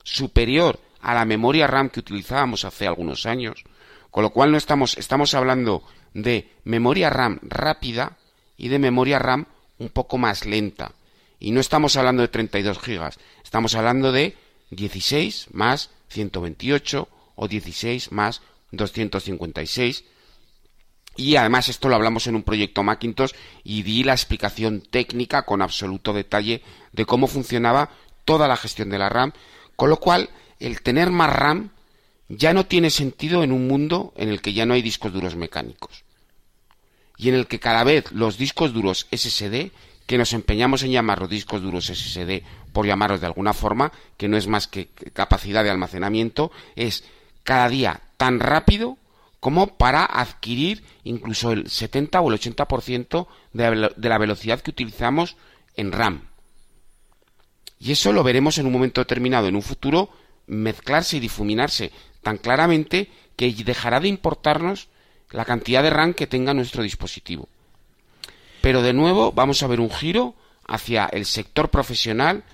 [0.05, 3.65] superior a la memoria RAM que utilizábamos hace algunos años,
[4.13, 5.83] con lo cual no estamos estamos hablando
[6.15, 8.19] de memoria RAM rápida
[8.57, 9.47] y de memoria RAM
[9.79, 10.93] un poco más lenta.
[11.41, 14.37] Y no estamos hablando de 32 gigas, estamos hablando de
[14.71, 18.43] 16 más 128 o 16 más
[18.73, 20.05] 256
[21.17, 23.33] y además esto lo hablamos en un proyecto Macintosh
[23.65, 26.63] y di la explicación técnica con absoluto detalle
[26.93, 27.91] de cómo funcionaba
[28.25, 29.33] toda la gestión de la RAM,
[29.77, 31.71] con lo cual el tener más RAM
[32.29, 35.37] ya no tiene sentido en un mundo en el que ya no hay discos duros
[35.37, 36.05] mecánicos.
[37.17, 39.73] Y en el que cada vez los discos duros SSD,
[40.07, 42.43] que nos empeñamos en llamar los discos duros SSD
[42.73, 47.05] por llamarlos de alguna forma, que no es más que capacidad de almacenamiento, es
[47.45, 48.99] cada día tan rápido
[49.41, 55.37] como para adquirir incluso el 70 o el 80% de, de la velocidad que utilizamos
[55.77, 56.29] en RAM.
[57.79, 60.11] Y eso lo veremos en un momento determinado, en un futuro,
[60.47, 64.89] mezclarse y difuminarse tan claramente que dejará de importarnos
[65.31, 67.49] la cantidad de RAM que tenga nuestro dispositivo.
[68.61, 70.35] Pero de nuevo vamos a ver un giro
[70.67, 72.45] hacia el sector profesional,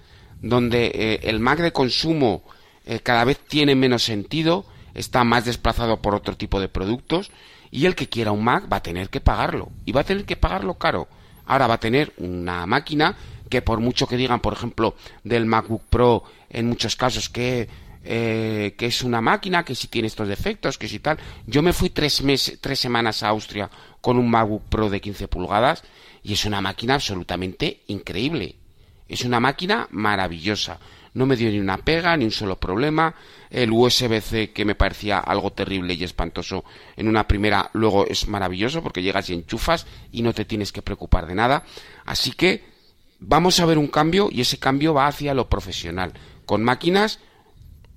[0.41, 2.45] donde eh, el Mac de consumo
[2.84, 4.66] eh, cada vez tiene menos sentido,
[4.97, 7.30] está más desplazado por otro tipo de productos,
[7.70, 10.24] y el que quiera un Mac va a tener que pagarlo, y va a tener
[10.24, 11.09] que pagarlo caro.
[11.47, 13.16] Ahora va a tener una máquina
[13.49, 17.68] que por mucho que digan, por ejemplo, del MacBook Pro, en muchos casos que
[18.09, 21.18] eh, que es una máquina, que si tiene estos defectos, que si tal.
[21.44, 23.68] Yo me fui tres, meses, tres semanas a Austria
[24.01, 25.82] con un MacBook Pro de 15 pulgadas
[26.22, 28.55] y es una máquina absolutamente increíble.
[29.09, 30.78] Es una máquina maravillosa.
[31.16, 33.14] No me dio ni una pega, ni un solo problema.
[33.50, 36.64] El USB-C, que me parecía algo terrible y espantoso
[36.96, 40.82] en una primera, luego es maravilloso porque llegas y enchufas y no te tienes que
[40.82, 41.64] preocupar de nada.
[42.04, 42.64] Así que
[43.18, 46.12] vamos a ver un cambio y ese cambio va hacia lo profesional,
[46.44, 47.18] con máquinas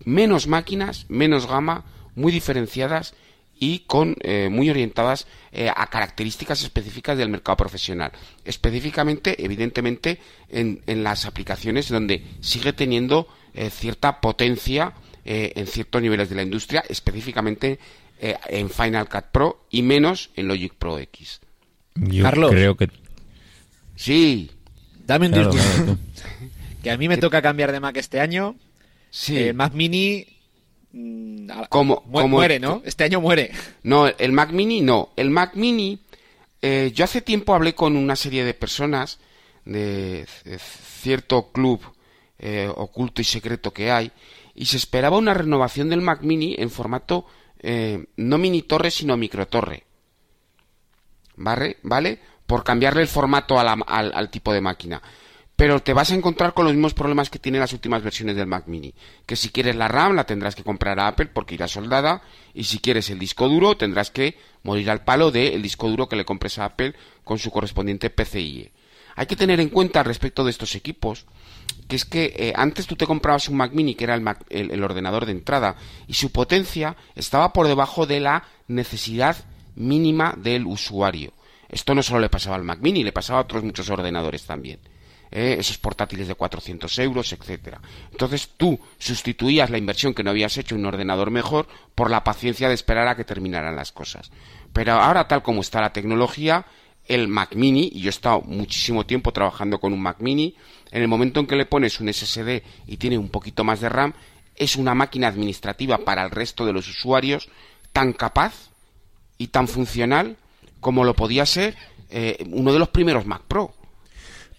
[0.06, 3.14] menos máquinas, menos gama, muy diferenciadas
[3.60, 8.12] y con eh, muy orientadas eh, a características específicas del mercado profesional.
[8.46, 14.94] Específicamente, evidentemente, en, las aplicaciones donde sigue teniendo eh, cierta potencia
[15.26, 17.78] en ciertos niveles de la industria, específicamente
[18.20, 21.40] en Final Cut Pro y menos en Logic Pro X.
[21.94, 22.90] Yo creo que
[23.96, 24.50] sí.
[25.06, 25.98] Dame un discurso.
[26.84, 28.56] que a mí me toca cambiar de Mac este año
[29.10, 29.38] Sí.
[29.38, 30.26] El Mac Mini
[30.92, 32.82] mm, como, muere, ¿no?
[32.86, 33.52] Este año muere.
[33.84, 35.10] No, el Mac Mini no.
[35.16, 36.00] El Mac Mini,
[36.62, 39.20] eh, yo hace tiempo hablé con una serie de personas
[39.66, 40.26] de,
[41.02, 41.82] cierto club
[42.40, 44.12] eh, oculto y secreto que hay
[44.56, 47.26] y se esperaba una renovación del Mac Mini en formato
[47.60, 49.84] eh, no mini torre sino micro torre.
[51.36, 51.78] ¿Vale?
[51.84, 52.20] ¿Vale?
[52.46, 55.02] Por cambiarle el formato al tipo de máquina
[55.60, 58.48] pero te vas a encontrar con los mismos problemas que tienen las últimas versiones del
[58.48, 58.94] Mac Mini,
[59.26, 62.22] que si quieres la RAM la tendrás que comprar a Apple porque irá soldada
[62.54, 66.16] y si quieres el disco duro tendrás que morir al palo del disco duro que
[66.16, 66.96] le compres a Apple
[67.26, 68.72] con su correspondiente PCIe.
[69.18, 71.26] Hay que tener en cuenta respecto de estos equipos
[71.90, 74.82] que es que eh, antes tú te comprabas un Mac Mini que era el, el
[74.82, 75.76] ordenador de entrada
[76.08, 79.36] y su potencia estaba por debajo de la necesidad
[79.76, 81.34] mínima del usuario.
[81.68, 84.80] Esto no solo le pasaba al Mac Mini, le pasaba a otros muchos ordenadores también.
[85.32, 85.58] ¿Eh?
[85.60, 87.82] esos portátiles de 400 euros, etcétera.
[88.12, 92.24] Entonces tú sustituías la inversión que no habías hecho en un ordenador mejor por la
[92.24, 94.32] paciencia de esperar a que terminaran las cosas.
[94.74, 96.66] Pero ahora, tal como está la tecnología,
[97.06, 100.56] el Mac Mini, y yo he estado muchísimo tiempo trabajando con un Mac Mini,
[100.92, 103.90] en el momento en que le pones un SSD y tiene un poquito más de
[103.90, 104.14] RAM,
[104.56, 107.50] es una máquina administrativa para el resto de los usuarios
[107.94, 108.70] tan capaz
[109.38, 110.38] y tan funcional
[110.80, 111.76] como lo podía ser
[112.10, 113.74] eh, uno de los primeros Mac Pro.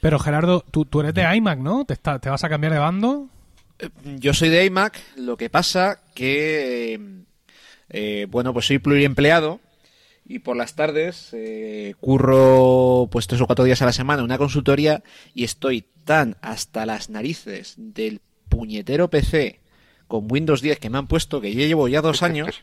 [0.00, 1.84] Pero Gerardo, tú, tú eres de iMac, ¿no?
[1.84, 3.28] ¿Te, ¿Te vas a cambiar de bando?
[3.78, 3.88] Eh,
[4.18, 6.98] yo soy de iMac, lo que pasa que,
[7.90, 9.60] eh, bueno, pues soy pluriempleado
[10.26, 14.26] y por las tardes eh, curro pues tres o cuatro días a la semana en
[14.26, 15.02] una consultoría
[15.34, 19.60] y estoy tan hasta las narices del puñetero PC
[20.06, 22.60] con Windows 10 que me han puesto, que ya llevo ya dos años.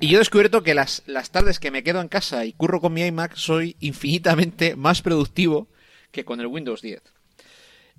[0.00, 2.80] y yo he descubierto que las, las tardes que me quedo en casa y curro
[2.80, 5.68] con mi iMac soy infinitamente más productivo
[6.14, 7.02] que con el Windows 10.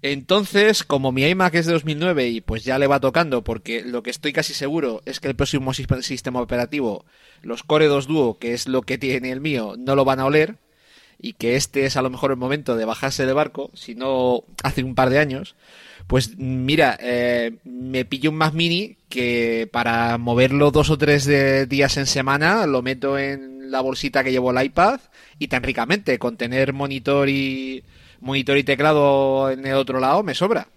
[0.01, 4.03] Entonces, como mi iMac es de 2009 y pues ya le va tocando, porque lo
[4.03, 7.05] que estoy casi seguro es que el próximo sistema operativo,
[7.41, 10.25] los Core 2 Duo, que es lo que tiene el mío, no lo van a
[10.25, 10.57] oler,
[11.19, 14.43] y que este es a lo mejor el momento de bajarse de barco, si no
[14.63, 15.55] hace un par de años,
[16.07, 21.27] pues mira, eh, me pillo un Mac Mini que para moverlo dos o tres
[21.67, 24.99] días en semana lo meto en la bolsita que llevo el iPad
[25.39, 27.83] y tan ricamente, con tener monitor y
[28.25, 30.67] monitor y teclado en el otro lado, me sobra.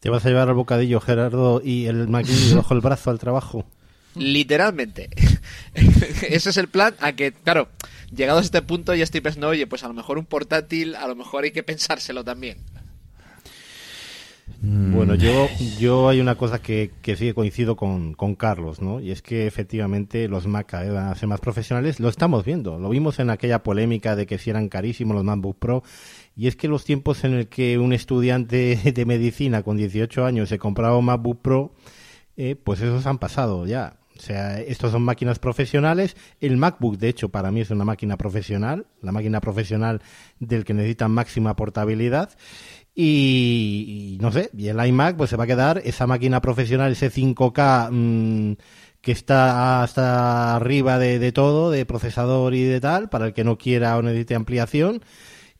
[0.00, 3.66] ¿Te vas a llevar el bocadillo, Gerardo, y el maquinillo bajo el brazo al trabajo?
[4.14, 5.10] Literalmente.
[5.74, 6.94] Ese es el plan.
[7.00, 7.68] A que, claro,
[8.10, 11.06] llegados a este punto ya estoy pensando, oye, pues a lo mejor un portátil, a
[11.06, 12.58] lo mejor hay que pensárselo también.
[14.62, 15.18] Bueno, Mm.
[15.18, 19.00] yo, yo hay una cosa que, que sí coincido con, con Carlos, ¿no?
[19.00, 22.00] Y es que efectivamente los Mac cada vez van a ser más profesionales.
[22.00, 22.78] Lo estamos viendo.
[22.78, 25.82] Lo vimos en aquella polémica de que si eran carísimos los MacBook Pro.
[26.36, 30.48] Y es que los tiempos en el que un estudiante de medicina con 18 años
[30.48, 31.74] se compraba un MacBook Pro,
[32.36, 33.98] eh, pues esos han pasado ya.
[34.18, 36.16] O sea, estos son máquinas profesionales.
[36.40, 40.00] El MacBook, de hecho, para mí es una máquina profesional, la máquina profesional
[40.40, 42.30] del que necesita máxima portabilidad.
[42.98, 47.10] Y, no sé, y el iMac pues se va a quedar esa máquina profesional, ese
[47.12, 48.56] 5K mm,
[49.02, 53.44] que está hasta arriba de, de todo, de procesador y de tal, para el que
[53.44, 55.02] no quiera o necesite ampliación.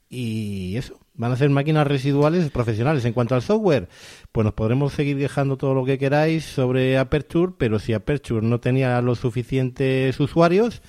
[0.09, 3.05] Y eso, van a ser máquinas residuales profesionales.
[3.05, 3.89] En cuanto al software,
[4.33, 8.61] pues nos podremos seguir dejando todo lo que queráis sobre Aperture, pero si Aperture no
[8.61, 10.83] tenía los suficientes usuarios,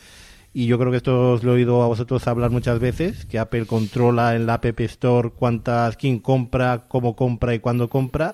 [0.57, 3.37] y yo creo que esto os lo he oído a vosotros hablar muchas veces, que
[3.37, 8.33] Apple controla en la App Store cuántas, quién compra, cómo compra y cuándo compra,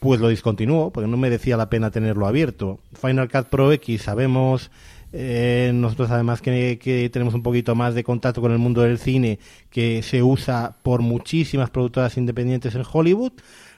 [0.00, 2.80] pues lo discontinuó, porque no merecía la pena tenerlo abierto.
[3.00, 4.72] Final Cut Pro X, sabemos
[5.12, 8.98] eh, nosotros además que, que, tenemos un poquito más de contacto con el mundo del
[8.98, 9.38] cine,
[9.70, 13.34] que se usa por muchísimas productoras independientes en Hollywood.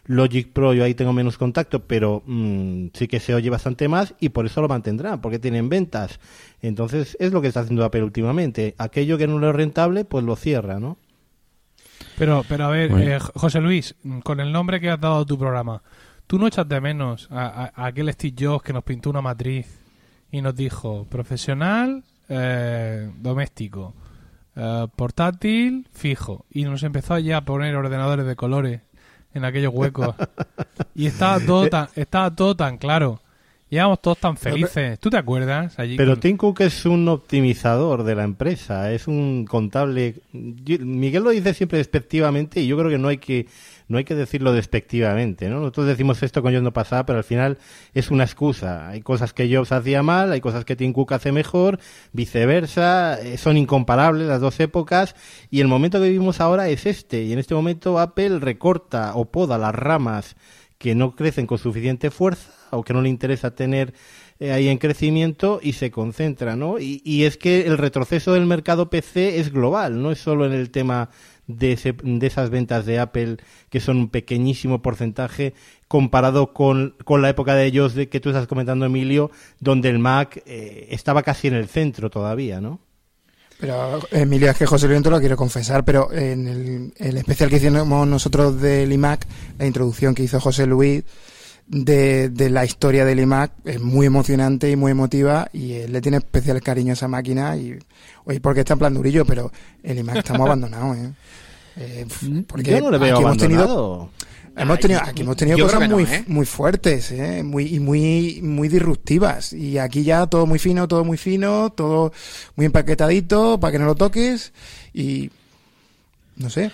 [0.08, 4.14] Logic Pro yo ahí tengo menos contacto, pero mmm, sí que se oye bastante más
[4.18, 6.18] y por eso lo mantendrán, porque tienen ventas.
[6.62, 8.74] Entonces es lo que está haciendo Apple últimamente.
[8.78, 10.96] Aquello que no es rentable, pues lo cierra, ¿no?
[12.16, 13.10] Pero, pero a ver, Bueno.
[13.10, 13.94] eh, José Luis,
[14.24, 15.82] con el nombre que has dado a tu programa,
[16.26, 19.20] ¿tú no echas de menos a, a- a aquel Steve Jobs que nos pintó una
[19.22, 19.66] matriz
[20.32, 23.94] y nos dijo profesional, eh, doméstico,
[24.56, 26.46] eh, portátil, fijo?
[26.50, 28.80] Y nos empezó ya a poner ordenadores de colores
[29.34, 30.14] en aquellos huecos.
[30.94, 33.20] y estaba todo tan, estaba todo tan claro.
[33.70, 34.98] Llevamos todos tan felices.
[34.98, 35.78] ¿Tú te acuerdas?
[35.78, 40.14] Allí Pero con- Tim Cook es un optimizador de la empresa, es un contable.
[40.32, 43.46] Miguel lo dice siempre despectivamente y yo creo que no hay que
[43.88, 45.60] no hay que decirlo despectivamente, ¿no?
[45.60, 47.58] Nosotros decimos esto con Jobs no pasaba, pero al final
[47.94, 48.88] es una excusa.
[48.88, 51.80] Hay cosas que Jobs hacía mal, hay cosas que Tim Cook hace mejor,
[52.12, 55.16] viceversa, eh, son incomparables las dos épocas
[55.50, 59.30] y el momento que vivimos ahora es este y en este momento Apple recorta o
[59.30, 60.36] poda las ramas
[60.76, 63.94] que no crecen con suficiente fuerza o que no le interesa tener
[64.38, 66.78] eh, ahí en crecimiento y se concentra, ¿no?
[66.78, 70.52] Y, y es que el retroceso del mercado PC es global, no es solo en
[70.52, 71.10] el tema
[71.48, 73.38] de, ese- de esas ventas de Apple
[73.70, 75.54] que son un pequeñísimo porcentaje
[75.88, 79.98] comparado con, con la época de ellos de que tú estás comentando, Emilio, donde el
[79.98, 82.78] Mac eh, estaba casi en el centro todavía, ¿no?
[83.60, 87.50] Pero, Emilia, es que José Luis te lo quiero confesar, pero en el, el especial
[87.50, 89.26] que hicimos nosotros del iMac,
[89.58, 91.02] la introducción que hizo José Luis
[91.68, 96.00] de, de la historia del iMac es muy emocionante y muy emotiva y él le
[96.00, 97.78] tiene especial cariño a esa máquina y,
[98.24, 99.52] oye, porque está en plan durillo, pero
[99.82, 101.12] el iMac estamos abandonados, ¿eh?
[101.80, 102.06] Eh,
[102.46, 104.10] porque Yo no le veo aquí hemos tenido.
[104.56, 106.24] Hemos tenido, aquí hemos tenido yo cosas no, muy, ¿eh?
[106.26, 107.44] muy fuertes, ¿eh?
[107.44, 109.52] muy, y muy, muy disruptivas.
[109.52, 112.12] Y aquí ya todo muy fino, todo muy fino, todo
[112.56, 114.52] muy empaquetadito para que no lo toques.
[114.92, 115.30] Y
[116.34, 116.72] no sé.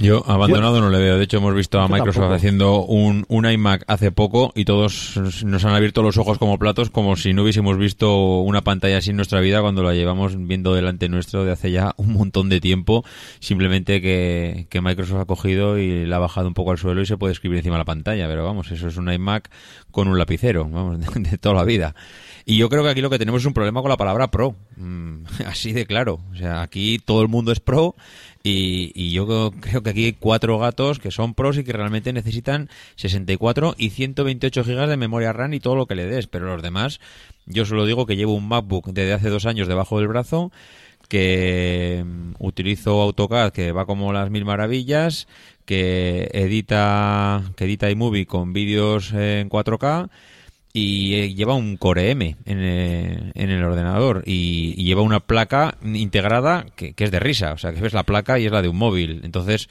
[0.00, 1.18] Yo abandonado no le veo.
[1.18, 2.34] De hecho, hemos visto a Microsoft tampoco.
[2.34, 6.90] haciendo un, un iMac hace poco y todos nos han abierto los ojos como platos
[6.90, 10.74] como si no hubiésemos visto una pantalla así en nuestra vida cuando la llevamos viendo
[10.74, 13.04] delante nuestro de hace ya un montón de tiempo.
[13.40, 17.06] Simplemente que, que Microsoft ha cogido y la ha bajado un poco al suelo y
[17.06, 18.28] se puede escribir encima de la pantalla.
[18.28, 19.50] Pero vamos, eso es un iMac
[19.90, 21.96] con un lapicero, vamos, de, de toda la vida.
[22.44, 24.54] Y yo creo que aquí lo que tenemos es un problema con la palabra pro.
[24.78, 26.20] Mm, así de claro.
[26.32, 27.96] O sea, aquí todo el mundo es pro
[28.42, 32.12] y, y yo creo- que aquí hay cuatro gatos que son pros y que realmente
[32.12, 36.26] necesitan 64 y 128 gigas de memoria RAM y todo lo que le des.
[36.28, 37.00] Pero los demás,
[37.46, 40.52] yo solo digo que llevo un MacBook desde hace dos años debajo del brazo
[41.08, 45.26] que mm, utilizo AutoCAD que va como las mil maravillas
[45.64, 50.10] que edita que edita iMovie con vídeos en 4K
[50.72, 55.20] y eh, lleva un Core M en, eh, en el ordenador y, y lleva una
[55.20, 58.52] placa integrada que, que es de risa, o sea que ves la placa y es
[58.52, 59.22] la de un móvil.
[59.24, 59.68] Entonces,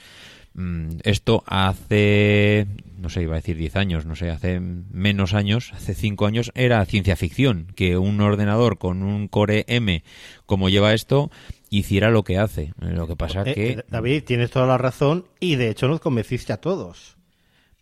[0.54, 2.66] mm, esto hace,
[2.98, 6.50] no sé, iba a decir 10 años, no sé, hace menos años, hace 5 años
[6.54, 10.02] era ciencia ficción que un ordenador con un Core M
[10.46, 11.30] como lleva esto
[11.70, 12.72] hiciera lo que hace.
[12.80, 13.84] Lo que pasa Eh, que...
[13.88, 17.17] David, tienes toda la razón y de hecho nos convenciste a todos.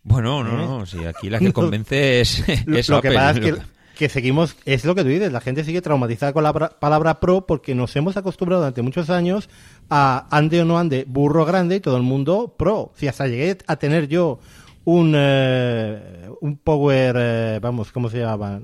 [0.07, 0.65] Bueno, no, ¿Eh?
[0.65, 3.55] no, si aquí la que convence es, Lo, es lo que pasa es
[3.95, 7.45] que, seguimos, es lo que tú dices, la gente sigue traumatizada con la palabra pro
[7.45, 9.49] porque nos hemos acostumbrado durante muchos años
[9.89, 12.93] a ande o no ande, burro grande y todo el mundo pro.
[12.95, 14.39] Si hasta llegué a tener yo
[14.85, 18.61] un, eh, un Power, eh, vamos, ¿cómo se llama?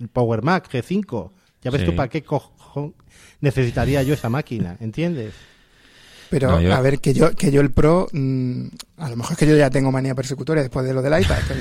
[0.00, 1.30] El Power Mac G5.
[1.62, 1.86] Ya ves Sí.
[1.86, 2.92] tú para qué cojo
[3.40, 5.32] necesitaría yo esa máquina, ¿entiendes?
[6.34, 8.62] Pero No, yo- a ver, que yo, que yo el Pro, mm,
[8.96, 11.36] a lo mejor es que yo ya tengo manía persecutoria después de lo del iPad,
[11.46, 11.60] pero,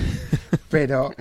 [0.69, 1.13] pero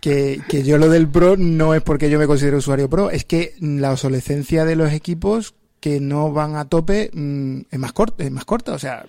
[0.00, 3.24] que, que yo lo del Pro no es porque yo me considero usuario Pro, es
[3.24, 8.24] que la obsolescencia de los equipos que no van a tope mm, es más corta,
[8.24, 9.06] es más corta, o sea,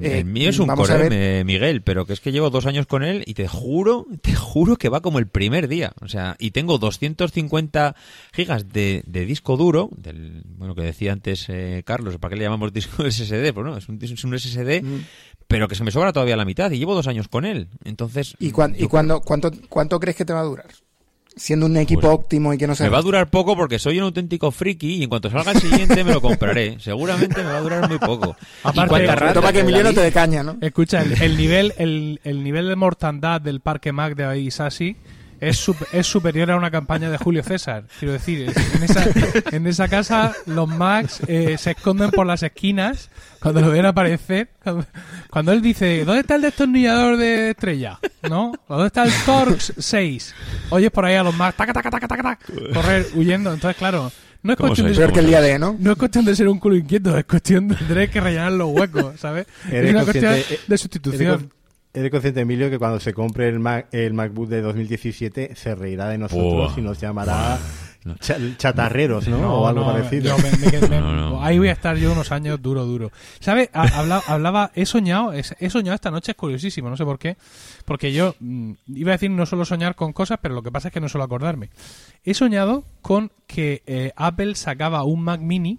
[0.00, 2.32] eh, el mío es un vamos a Core, ver- M, Miguel, pero que es que
[2.32, 5.68] llevo dos años con él y te juro, te juro que va como el primer
[5.68, 5.92] día.
[6.00, 7.96] O sea, y tengo 250
[8.32, 12.44] gigas de, de disco duro, del, bueno, que decía antes eh, Carlos, ¿para qué le
[12.44, 13.52] llamamos disco SSD?
[13.52, 15.04] Pues no, es un, es un SSD, Mm.
[15.48, 17.68] pero que se me sobra todavía la mitad y llevo dos años con él.
[17.84, 20.66] Entonces, ¿Y, cuándo, cuánto, cuánto crees que te va a durar?
[21.38, 23.78] Siendo un equipo Pues, óptimo y que no se Me va a durar poco porque
[23.78, 26.76] soy un auténtico friki y en cuanto salga el siguiente me lo compraré.
[26.80, 28.34] Seguramente me va a durar muy poco.
[28.62, 29.34] Aparte- ¿Y cuánta Sobre RAM?
[29.34, 30.56] Toma que Emiliano te de caña, ¿no?
[30.62, 34.96] Escucha, el, el nivel el, el nivel de mortandad del parque Mac de Isasi
[35.40, 37.84] es, sup- es superior a una campaña de Julio César.
[37.98, 39.04] Quiero decir, en esa,
[39.52, 43.10] en esa casa los Macs eh, se esconden por las esquinas
[43.40, 44.48] cuando lo ven aparecer.
[44.62, 44.86] Cuando,
[45.30, 47.98] cuando él dice, ¿dónde está el destornillador de estrella?
[48.28, 48.52] ¿No?
[48.68, 50.34] ¿Dónde está el Torx 6?
[50.70, 52.38] Oyes por ahí a los Macs, taca, taca, taca, taca, taca,
[52.74, 53.52] correr huyendo.
[53.52, 54.10] Entonces, claro,
[54.42, 55.76] no es ¿Cómo cuestión de ser que el día de, ¿no?
[55.78, 58.68] no es cuestión de ser un culo inquieto, es cuestión de tener que rellenar los
[58.70, 59.46] huecos, ¿sabes?
[59.68, 61.52] Eres es una cuestión eh, de Eres, sustitución.
[61.96, 66.08] Eres consciente, Emilio, que cuando se compre el, Mac, el MacBook de 2017 se reirá
[66.08, 67.58] de nosotros y nos llamará
[68.20, 69.62] cha- chatarreros, ¿no?
[69.62, 70.36] o algo no, parecido.
[70.38, 71.42] me- me No, no.
[71.42, 73.10] Ahí voy a estar yo unos años duro, duro.
[73.40, 73.70] ¿Sabes?
[73.72, 77.36] Ha- Habla, hablaba, he soñado, he soñado esta noche, es curiosísimo, no sé por qué.
[77.84, 80.88] Porque yo mm, iba a decir no suelo soñar con cosas, pero lo que pasa
[80.88, 81.70] es que no suelo acordarme.
[82.24, 85.78] He soñado con que eh, Apple sacaba un Mac Mini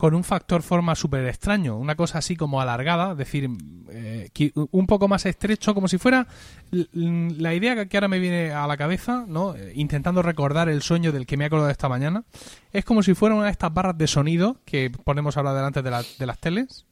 [0.00, 3.50] con un factor forma súper extraño, una cosa así como alargada, es decir,
[3.90, 4.30] eh,
[4.70, 6.26] un poco más estrecho, como si fuera
[6.72, 9.54] la idea que- ahora me viene a la cabeza, ¿no?
[9.54, 12.24] Eh, intentando recordar el sueño del que me he acordado esta mañana,
[12.72, 15.90] es como si fuera una de estas barras de sonido que ponemos ahora delante de,
[15.90, 16.86] la- de las teles,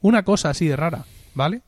[0.00, 1.04] una cosa así de rara,
[1.34, 1.62] ¿vale?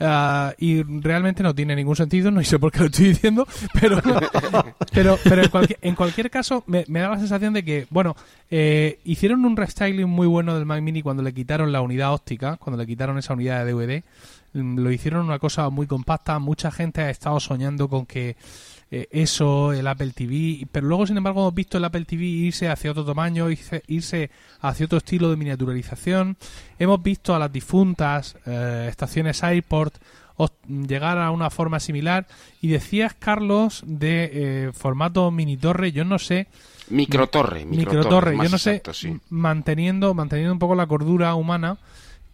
[0.00, 3.48] Ah, y realmente no tiene ningún sentido, no sé por qué lo estoy diciendo,
[3.80, 4.00] pero
[4.92, 8.14] pero, pero en, cualquier, en cualquier caso me, me da la sensación de que, bueno,
[8.50, 12.56] eh, hicieron un restyling muy bueno del Mac Mini cuando le quitaron la unidad óptica,
[12.58, 14.04] cuando le quitaron esa unidad de DVD,
[14.54, 18.36] Mm, lo hicieron una cosa muy compacta, mucha gente ha estado soñando con que
[18.90, 22.68] eh, eso, el Apple TV, pero luego sin embargo hemos visto el Apple TV irse
[22.68, 24.30] hacia otro tamaño, irse, irse
[24.60, 26.36] hacia otro estilo de miniaturización,
[26.78, 29.42] hemos visto a las difuntas eh, estaciones
[30.36, 32.26] os- llegar a una forma similar
[32.62, 36.46] y decías Carlos de eh, formato mini torre yo no sé
[36.90, 39.18] Microtorre, microtorre, microtorre yo no sé sí.
[39.30, 41.76] manteniendo manteniendo un poco la cordura humana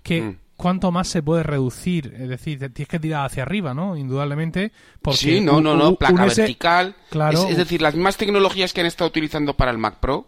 [0.02, 0.36] que Mm.
[0.56, 4.70] Cuánto más se puede reducir es decir tienes que tirar hacia arriba no indudablemente
[5.02, 6.94] porque sí, no, un- no, no, un placa S- vertical.
[7.10, 7.44] claro.
[7.44, 10.26] Es, es decir, las mismas tecnologías que han estado utilizando para el Mac Pro,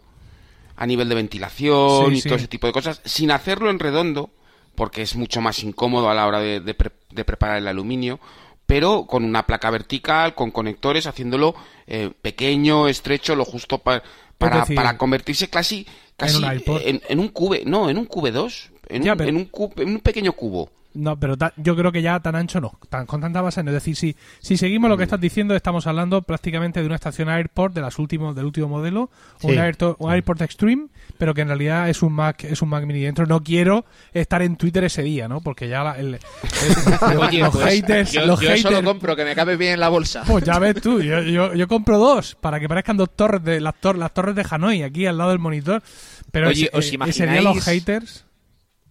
[0.75, 2.29] a nivel de ventilación Sí, y sí.
[2.29, 4.29] todo ese tipo de cosas, sin hacerlo en redondo,
[4.75, 8.19] porque es mucho más incómodo a la hora de, de pre- de preparar el aluminio,
[8.67, 11.55] pero con una placa vertical, con conectores, haciéndolo
[11.87, 14.03] eh, pequeño, estrecho, lo justo pa-
[14.37, 16.43] para, decir, para convertirse casi, casi un
[16.83, 19.45] en, en un cube, no, en un cube 2, en, Ya, un, pero- en, un
[19.45, 20.69] cu- en un pequeño cubo.
[20.93, 23.69] No, pero ta- yo creo que ya tan ancho no, tan, con tanta base no.
[23.69, 24.91] Es decir, si, si seguimos Mm.
[24.91, 28.45] lo que estás diciendo, estamos hablando prácticamente de una estación AirPort de las últimos, del
[28.45, 30.87] último modelo, Sí, un, Airto- un AirPort Extreme,
[31.19, 33.27] pero que en realidad es un Mac, es un Mac Mini dentro.
[33.27, 35.39] No quiero estar en Twitter ese día, ¿no?
[35.41, 36.19] Porque ya la- el- el-
[37.19, 39.73] Oye, los pues, haters, yo, los yo eso lo haters- compro, que me cabe bien
[39.73, 40.23] en la bolsa.
[40.25, 43.59] pues ya ves tú, yo, yo, yo compro dos para que parezcan dos torres de
[43.61, 45.83] las, tor- las torres de Hanoi aquí al lado del monitor.
[46.31, 48.23] Pero Oye, ¿os eh, ese día los haters.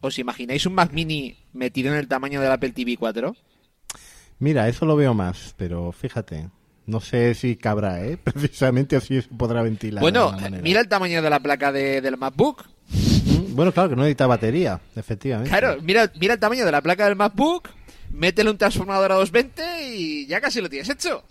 [0.00, 3.34] ¿Os imagináis un Mac Mini metido en el tamaño del Apple TV 4?
[4.38, 6.48] Mira, eso lo veo más, pero fíjate.
[6.86, 8.16] No sé si cabrá, ¿eh?
[8.22, 10.00] Precisamente así se podrá ventilar.
[10.02, 10.32] Bueno,
[10.62, 12.64] mira el tamaño de la placa de- del MacBook.
[12.90, 15.50] Mm, Bueno, claro, que no necesita batería, efectivamente.
[15.50, 17.70] Claro, mira, mira el tamaño de la placa del MacBook,
[18.12, 21.24] métele un transformador a 220 y ya casi lo tienes hecho.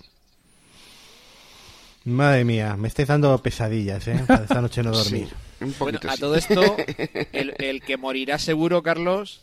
[2.06, 4.24] Madre mía, me estáis dando pesadillas, ¿eh?
[4.28, 5.28] Para esta noche no dormir.
[5.60, 6.20] Un Bueno, a sí.
[6.20, 6.78] todo esto,
[7.32, 9.42] el, el que morirá seguro, Carlos,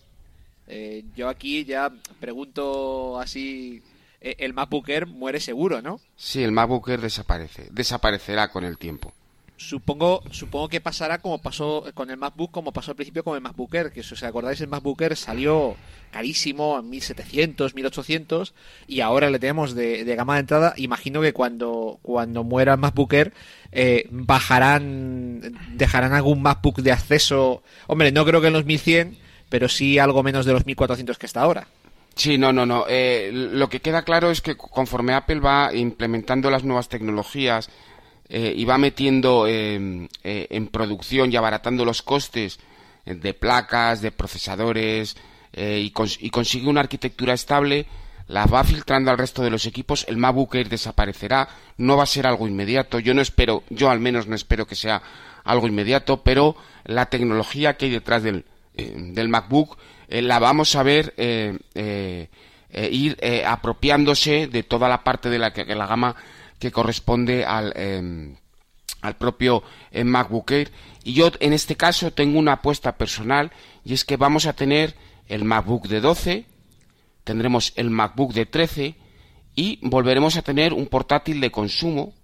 [0.68, 1.90] eh, yo aquí ya
[2.20, 3.82] pregunto así,
[4.20, 6.00] eh, el MacBook Air muere seguro, ¿no?
[6.16, 9.12] Sí, el MacBook Air desaparece, desaparecerá con el tiempo.
[9.68, 13.42] Supongo, supongo que pasará como pasó con el MacBook, como pasó al principio con el
[13.42, 15.76] MacBook Air, que si os acordáis el MacBook Air salió
[16.10, 18.54] carísimo, a 1700, 1800,
[18.88, 20.74] y ahora le tenemos de, de gama de entrada.
[20.78, 23.32] Imagino que cuando, cuando muera el MacBook Air,
[23.70, 25.40] eh, bajarán,
[25.74, 27.62] dejarán algún MacBook de acceso.
[27.86, 29.16] Hombre, no creo que en los 1100,
[29.48, 31.68] pero sí algo menos de los 1400 que está ahora.
[32.16, 32.84] Sí, no, no, no.
[32.88, 37.70] Eh, lo que queda claro es que conforme Apple va implementando las nuevas tecnologías
[38.34, 42.58] eh, y va metiendo eh, eh, en producción y abaratando los costes
[43.04, 45.16] de placas, de procesadores
[45.52, 47.84] eh, y, cons- y consigue una arquitectura estable,
[48.28, 52.06] la va filtrando al resto de los equipos, el MacBook Air desaparecerá, no va a
[52.06, 55.02] ser algo inmediato, yo no espero, yo al menos no espero que sea
[55.44, 58.44] algo inmediato, pero la tecnología que hay detrás del,
[58.76, 59.76] eh, del MacBook
[60.08, 62.28] eh, la vamos a ver eh, eh,
[62.70, 66.14] eh, ir eh, apropiándose de toda la parte de la, de la gama
[66.62, 68.36] que corresponde al, eh,
[69.00, 70.70] al propio eh, MacBook Air.
[71.02, 73.50] Y yo en este caso tengo una apuesta personal
[73.84, 74.94] y es que vamos a tener
[75.26, 76.46] el MacBook de 12,
[77.24, 78.94] tendremos el MacBook de 13
[79.56, 82.14] y volveremos a tener un portátil de consumo,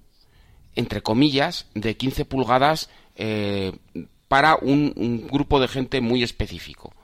[0.77, 3.73] entre comillas, de 15 pulgadas eh,
[4.29, 6.95] para un, un grupo de gente muy específico.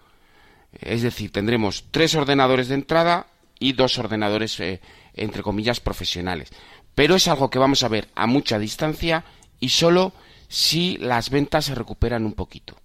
[0.81, 3.27] Es decir, tendremos tres ordenadores de entrada
[3.59, 4.81] y dos ordenadores, eh,
[5.15, 6.51] entre comillas, profesionales.
[6.95, 9.25] Pero es algo que vamos a ver a mucha distancia
[9.61, 10.13] y solo
[10.49, 12.77] si las ventas se recuperan un poquito.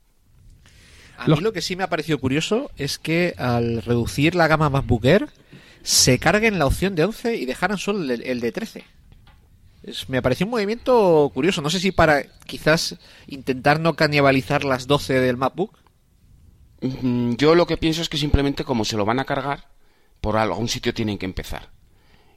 [1.18, 4.70] A mí lo que sí me ha parecido curioso es que al reducir la gama
[4.70, 5.28] MacBook Air
[5.84, 8.86] se carguen la opción de 11 y dejaran solo el, el de 13.
[9.84, 11.62] Es- me pareció un movimiento curioso.
[11.62, 12.95] No sé si para quizás
[13.28, 15.78] intentar no canibalizar las 12 del MacBook.
[16.82, 19.68] Mm, Yo lo que pienso es que simplemente como se lo van a cargar,
[20.22, 21.70] por algún sitio tienen que empezar.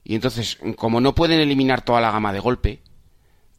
[0.04, 2.82] Y entonces, como no pueden eliminar toda la gama de golpe,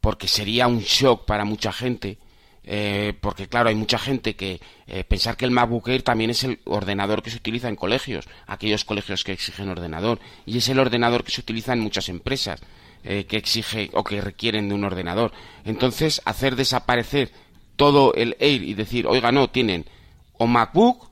[0.00, 2.18] porque sería un shock para mucha gente,
[2.62, 6.44] eh, porque claro, hay mucha gente que eh, pensar que el MacBook Air también es
[6.44, 10.78] el ordenador que se utiliza en colegios, aquellos colegios que exigen ordenador, y es el
[10.78, 12.60] ordenador que se utiliza en muchas empresas
[13.02, 15.32] eh, que exige o que requieren de un ordenador.
[15.64, 17.32] Entonces, hacer desaparecer
[17.76, 19.86] todo el Air y decir, oiga, no, tienen
[20.34, 21.08] o MacBook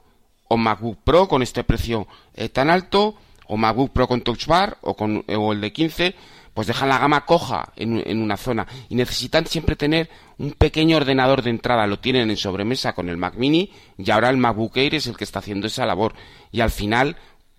[0.48, 2.06] o MacBook Pro con este precio
[2.52, 3.16] tan alto,
[3.52, 6.14] o MacBook Pro con Touch Bar, o, con, o el de 15,
[6.54, 8.66] pues dejan la gama coja en, en una zona.
[8.88, 11.86] Y necesitan siempre tener un pequeño ordenador de entrada.
[11.86, 15.18] Lo tienen en sobremesa con el Mac Mini, y ahora el MacBook Air es el
[15.18, 16.14] que está haciendo esa labor.
[16.50, 17.16] Y al final,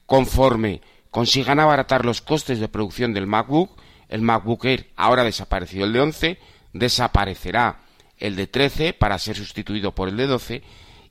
[0.08, 0.82] conforme
[1.12, 3.80] consigan abaratar los costes de producción del MacBook,
[4.10, 6.40] el MacBook Air, ahora desaparecido el de 11,
[6.74, 7.82] desaparecerá
[8.18, 10.64] el de 13 para ser sustituido por el de 12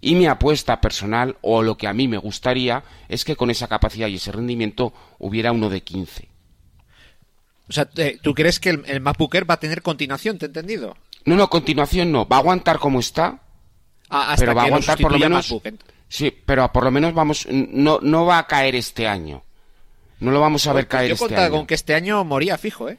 [0.02, 3.68] y mi apuesta personal o lo que a mí me gustaría es que con esa
[3.68, 6.28] capacidad y ese rendimiento hubiera uno de 15.
[7.68, 9.14] O sea, eh, ¿tú crees que el, el va
[9.54, 10.36] a tener continuación?
[10.38, 10.96] ¿Te he entendido?
[11.24, 13.40] No, no, continuación no, va a aguantar como está,
[14.10, 15.80] Ah, hasta pero va a aguantar por lo menos MacBook.
[16.08, 19.42] Sí, pero por lo menos vamos no no va a caer este año.
[20.20, 21.54] No lo vamos a ver Pues caer yo este contaba año.
[21.56, 22.98] con que este año moría fijo, ¿eh?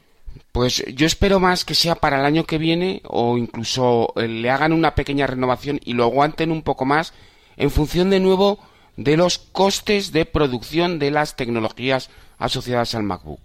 [0.52, 4.50] Pues yo espero más que sea para el año que viene o incluso eh, le
[4.50, 7.12] hagan una pequeña renovación y lo aguanten un poco más
[7.56, 8.58] en función de nuevo
[8.96, 13.40] de los costes de producción de las tecnologías asociadas al MacBook.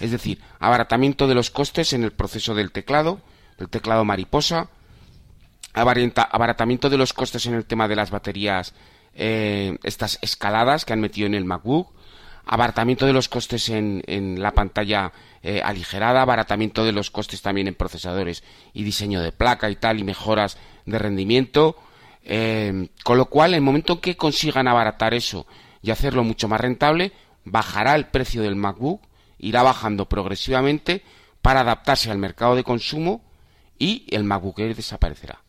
[0.00, 3.20] Es decir, abaratamiento de los costes en el proceso del teclado,
[3.58, 4.68] del teclado mariposa,
[5.72, 8.74] abaratamiento de los costes en el tema de las baterías,
[9.14, 11.92] eh, estas escaladas que han metido en el MacBook,
[12.46, 17.68] abaratamiento de los costes en, en la pantalla eh, aligerada, abaratamiento de los costes también
[17.68, 18.42] en procesadores
[18.72, 21.76] y diseño de placa y tal, y mejoras de rendimiento.
[22.24, 25.46] eh, con lo cual, el momento en que consigan abaratar eso
[25.82, 27.12] y hacerlo mucho más rentable,
[27.44, 29.02] bajará el precio del MacBook,
[29.38, 31.02] irá bajando progresivamente
[31.42, 33.22] para adaptarse al mercado de consumo
[33.78, 35.42] y el MacBook Air desaparecerá.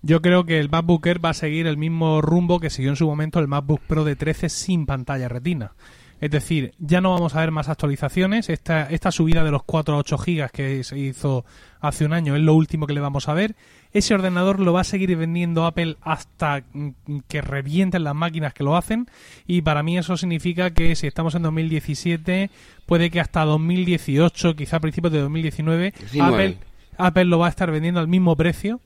[0.00, 2.96] Yo creo que el MacBook Air va a seguir el mismo rumbo que siguió en
[2.96, 5.72] su momento el MacBook Pro de 13 sin pantalla retina.
[6.20, 8.48] Es decir, ya no vamos a ver más actualizaciones.
[8.48, 11.44] Esta, esta subida de los 4 a 8 gigas que se hizo
[11.80, 13.54] hace un año es lo último que le vamos a ver.
[13.92, 16.90] Ese ordenador lo va a seguir vendiendo Apple hasta mm,
[17.28, 19.08] que revienten las máquinas que lo hacen.
[19.46, 22.50] Y para mí eso significa que si estamos en 2017,
[22.86, 26.34] puede que hasta 2018, quizá a principios de 2019, 19.
[26.34, 26.58] Apple,
[26.96, 28.80] Apple lo va a estar vendiendo al mismo precio.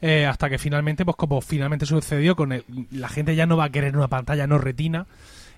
[0.00, 3.66] eh, hasta que finalmente, pues como finalmente sucedió con el, la gente ya no va
[3.66, 5.06] a querer una pantalla no retina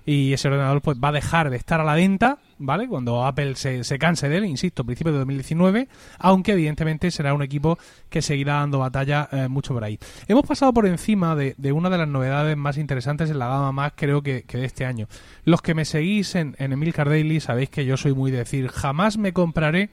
[0.06, 2.86] y ese ordenador pues va a dejar de estar a la venta, ¿vale?
[2.86, 7.32] Cuando Apple se, se canse de él, insisto, a principios de 2019, aunque evidentemente será
[7.32, 7.78] un equipo
[8.10, 9.98] que seguirá dando batalla eh, mucho por ahí.
[10.28, 13.72] Hemos pasado por encima de, de una de las novedades más interesantes en la gama
[13.72, 15.08] más, creo que, que de este año.
[15.44, 18.68] Los que me seguís en, en Emilcar Daily sabéis que yo soy muy de decir,
[18.68, 19.90] jamás me compraré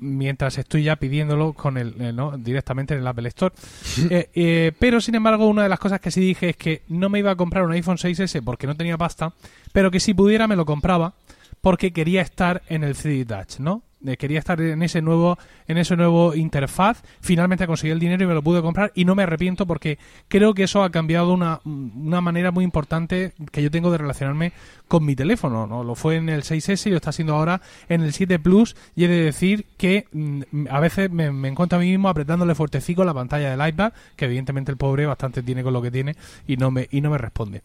[0.00, 2.36] mientras estoy ya pidiéndolo con el, eh, ¿no?
[2.36, 3.54] directamente en el Apple Store.
[4.10, 7.08] Eh, eh, pero sin embargo, una de las cosas que sí dije es que no
[7.08, 9.34] me iba a comprar un iPhone 6S porque no tenía pasta,
[9.72, 11.14] pero que si pudiera me lo compraba
[11.60, 13.82] porque quería estar en el 3D Touch, ¿no?
[14.06, 17.02] Eh, quería estar en ese nuevo en ese nuevo interfaz.
[17.20, 19.98] Finalmente conseguí el dinero y me lo pude comprar y no me arrepiento porque
[20.28, 24.52] creo que eso ha cambiado una, una manera muy importante que yo tengo de relacionarme
[24.88, 25.66] con mi teléfono.
[25.66, 25.84] ¿no?
[25.84, 29.04] Lo fue en el 6S y lo está haciendo ahora en el 7 Plus y
[29.04, 33.14] he de decir que mm, a veces me, encuentro a mí mismo apretándole fuertecico la
[33.14, 36.16] pantalla del iPad, que evidentemente el pobre bastante tiene con lo que tiene
[36.46, 37.62] y no me, y no me responde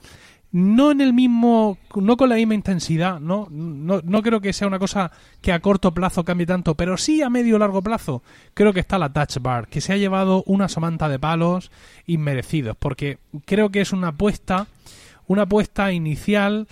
[0.51, 3.47] no en el mismo, no con la misma intensidad, ¿no?
[3.51, 5.11] No, no creo que sea una cosa
[5.41, 8.23] que a corto plazo cambie tanto, pero sí a medio largo plazo
[8.53, 11.71] creo que está la Touch Bar, que se ha llevado una somanta de palos
[12.05, 14.67] inmerecidos, porque creo que es una apuesta,
[15.27, 16.67] una apuesta inicial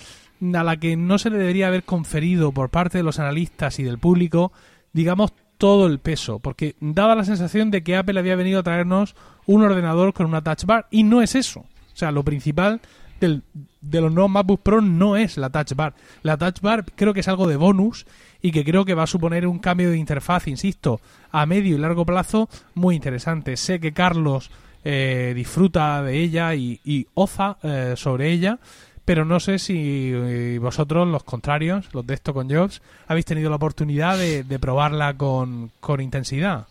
[0.53, 3.83] a la que no se le debería haber conferido por parte de los analistas y
[3.83, 4.51] del público,
[4.91, 9.15] digamos, todo el peso, porque daba la sensación de que Apple había venido a traernos
[9.45, 11.61] un ordenador con una Touch Bar, y no es eso.
[11.61, 12.81] O sea, lo principal
[13.19, 13.43] del,
[13.81, 15.93] de los nuevos MacBook Pro no es la Touch Bar.
[16.23, 18.05] La Touch Bar creo que es algo de bonus
[18.41, 20.99] y que creo que va a suponer un cambio de interfaz, insisto,
[21.31, 23.55] a medio y largo plazo muy interesante.
[23.57, 24.51] Sé que Carlos
[24.83, 28.59] eh, disfruta de ella y, y oza eh, sobre ella,
[29.05, 33.49] pero no sé si eh, vosotros, los contrarios, los de esto con Jobs, habéis tenido
[33.49, 36.67] la oportunidad de, de probarla con, con intensidad.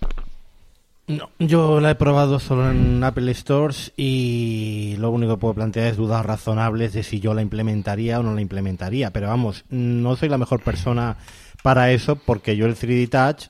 [1.19, 5.89] No, yo la he probado solo en Apple Stores y lo único que puedo plantear
[5.89, 9.11] es dudas razonables de si yo la implementaría o no la implementaría.
[9.13, 11.17] Pero vamos, no soy la mejor persona
[11.63, 13.49] para eso porque yo el 3D Touch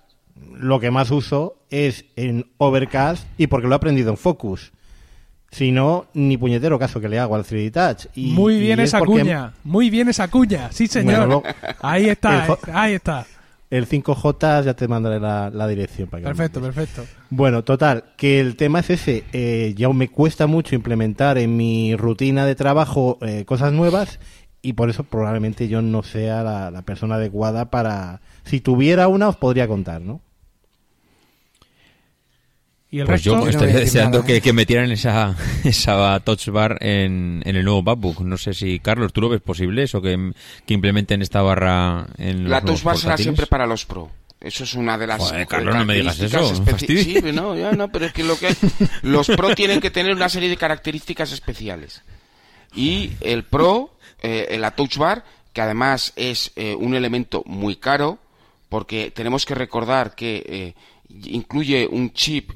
[0.56, 4.72] lo que más uso es en Overcast y porque lo he aprendido en Focus.
[5.50, 8.06] Si no, ni puñetero caso que le hago al 3D Touch.
[8.16, 11.26] Y, muy bien y es esa porque- cuña, muy bien esa cuña, sí señor.
[11.26, 11.42] Bueno,
[11.80, 13.26] ahí está, ahí está.
[13.72, 17.06] El 5J ya te mandaré la, la dirección para que Perfecto, perfecto.
[17.30, 19.24] Bueno, total, que el tema es ese.
[19.32, 24.20] eh, ya me cuesta mucho implementar en mi rutina de trabajo eh, cosas nuevas
[24.60, 28.20] y por eso probablemente yo no sea la, la persona adecuada para...
[28.44, 30.20] Si tuviera una os podría contar, ¿no?
[32.92, 34.40] Y el Pues resto, yo estaría deseando nada, que, ¿eh?
[34.42, 38.20] que metieran esa, esa touch bar en, en el nuevo MacBook.
[38.20, 40.02] No sé si, Carlos, ¿tú lo ves posible eso?
[40.02, 40.32] Que,
[40.66, 44.10] que implementen esta barra en La los Touch Bar será siempre para los Pro.
[44.38, 47.02] Eso es una de las Joder, Carlos, no me digas características eso.
[47.02, 48.54] Sí, no, ya no, pero es que lo que
[49.00, 52.02] los Pro tienen que tener una serie de características especiales.
[52.74, 55.24] Y el Pro, eh, la Touch Bar,
[55.54, 58.18] que además es eh, un elemento muy caro,
[58.68, 60.74] porque tenemos que recordar que eh,
[61.08, 62.50] incluye un chip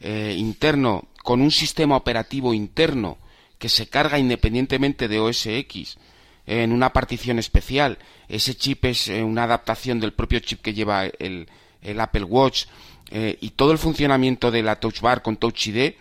[0.00, 3.18] eh, interno con un sistema operativo interno
[3.58, 5.98] que se carga independientemente de OS X
[6.46, 7.98] eh, en una partición especial.
[8.28, 11.48] Ese chip es eh, una adaptación del propio chip que lleva el,
[11.82, 12.64] el Apple Watch
[13.10, 15.92] eh, y todo el funcionamiento de la Touch Bar con Touch ID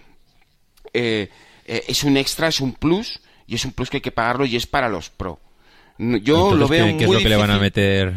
[0.93, 4.55] es un extra, es un plus y es un plus que hay que pagarlo y
[4.55, 5.39] es para los Pro.
[5.97, 8.13] Yo Entonces, lo veo ¿qué, qué es muy lo que le van a meter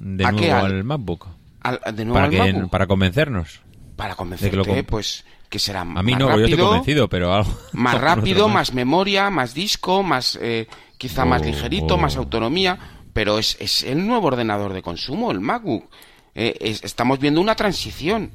[0.00, 1.28] de nuevo ¿Al- al MacBook?
[1.60, 2.70] al- de nuevo Para, al que, MacBook.
[2.70, 3.60] para convencernos.
[3.96, 6.50] Para que convencerte, lo comp- pues que será A mí más no, porque yo estoy
[6.52, 7.58] rápido, convencido, pero algo.
[7.72, 10.66] más rápido, más memoria, más disco, más eh,
[10.98, 11.98] quizá más Oh, ligerito, oh.
[11.98, 12.78] más autonomía,
[13.12, 15.88] pero es, es el nuevo ordenador de consumo, el MacBook.
[16.34, 18.30] Eh, es- estamos viendo una transición.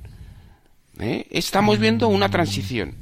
[1.00, 1.28] ¿eh?
[1.32, 2.96] Estamos viendo una transición.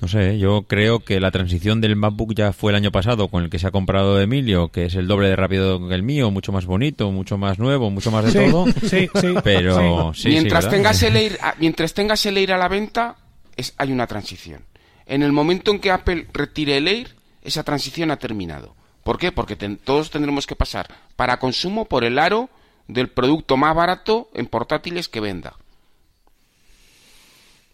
[0.00, 3.44] No sé, yo creo que la transición del MacBook ya fue el año pasado con
[3.44, 6.30] el que se ha comprado Emilio, que es el doble de rápido que el mío,
[6.30, 8.66] mucho más bonito, mucho más nuevo, mucho más de Sí, todo.
[8.66, 9.34] sí, sí.
[9.44, 13.16] Pero sí, sí, mientras tengas el Air, a- mientras tengas el Air a la venta,
[13.56, 14.62] es, hay una transición.
[15.04, 18.74] En el momento en que Apple retire el Air, esa transición ha terminado.
[19.02, 19.32] ¿Por qué?
[19.32, 22.48] Porque ten- todos tendremos que pasar para consumo por el aro
[22.88, 25.56] del producto más barato en portátiles que venda.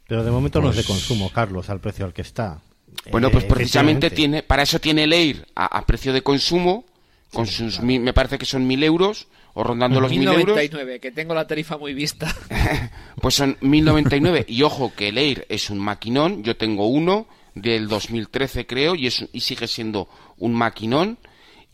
[0.08, 2.60] Pero de momento no es de Pues- consumo, Carlos, al precio al que está.
[3.10, 4.10] Bueno, Eh, pues precisamente efectivamente.
[4.16, 6.84] tiene, para eso tiene el Air a, a precio de consumo,
[7.32, 10.36] con sus, mil- me parece que son mil euros, o rondando los mil euros.
[10.38, 12.34] 1099, que tengo la tarifa muy vista.
[13.20, 14.44] Pues son 1099.
[14.48, 16.42] Y ojo, que el Air es un maquinón.
[16.44, 21.18] Yo tengo uno del 2013, creo, y, es, y sigue siendo un maquinón.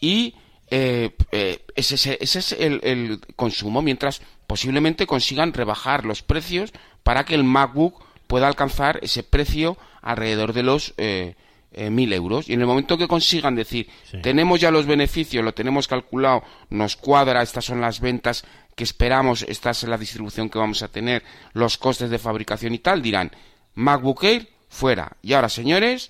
[0.01, 0.35] Y
[0.71, 6.73] eh, eh, ese, es- ese es el, el consumo, mientras posiblemente consigan rebajar los precios
[7.03, 8.03] para que el MacBook
[8.33, 11.35] pueda alcanzar ese precio alrededor de los eh,
[11.73, 12.49] eh, 1000 euros.
[12.49, 14.23] Y en el momento que consigan decir, Sí.
[14.23, 19.43] tenemos ya los beneficios, lo tenemos calculado, nos cuadra, estas son las ventas que esperamos,
[19.43, 21.23] esta es la distribución que vamos a tener,
[21.53, 23.33] los costes de fabricación y tal, dirán,
[23.75, 25.13] MacBook Air fuera.
[25.21, 26.09] Y ahora, señores,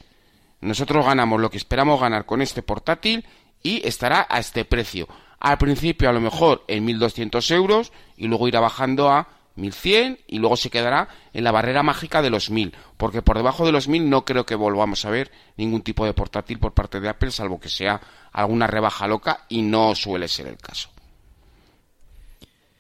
[0.61, 3.25] nosotros ganamos lo que esperamos ganar con este portátil
[3.65, 5.09] y estará a este precio.
[5.41, 10.39] Al principio a lo mejor en 1200 euros y luego irá bajando a 1100 y
[10.39, 12.75] luego se quedará en la barrera mágica de los 1000.
[12.97, 16.15] Porque por debajo de los 1000 no creo que volvamos a ver ningún tipo de
[16.15, 18.01] portátil por parte de Apple salvo que sea
[18.33, 20.89] alguna rebaja loca y no suele ser el caso.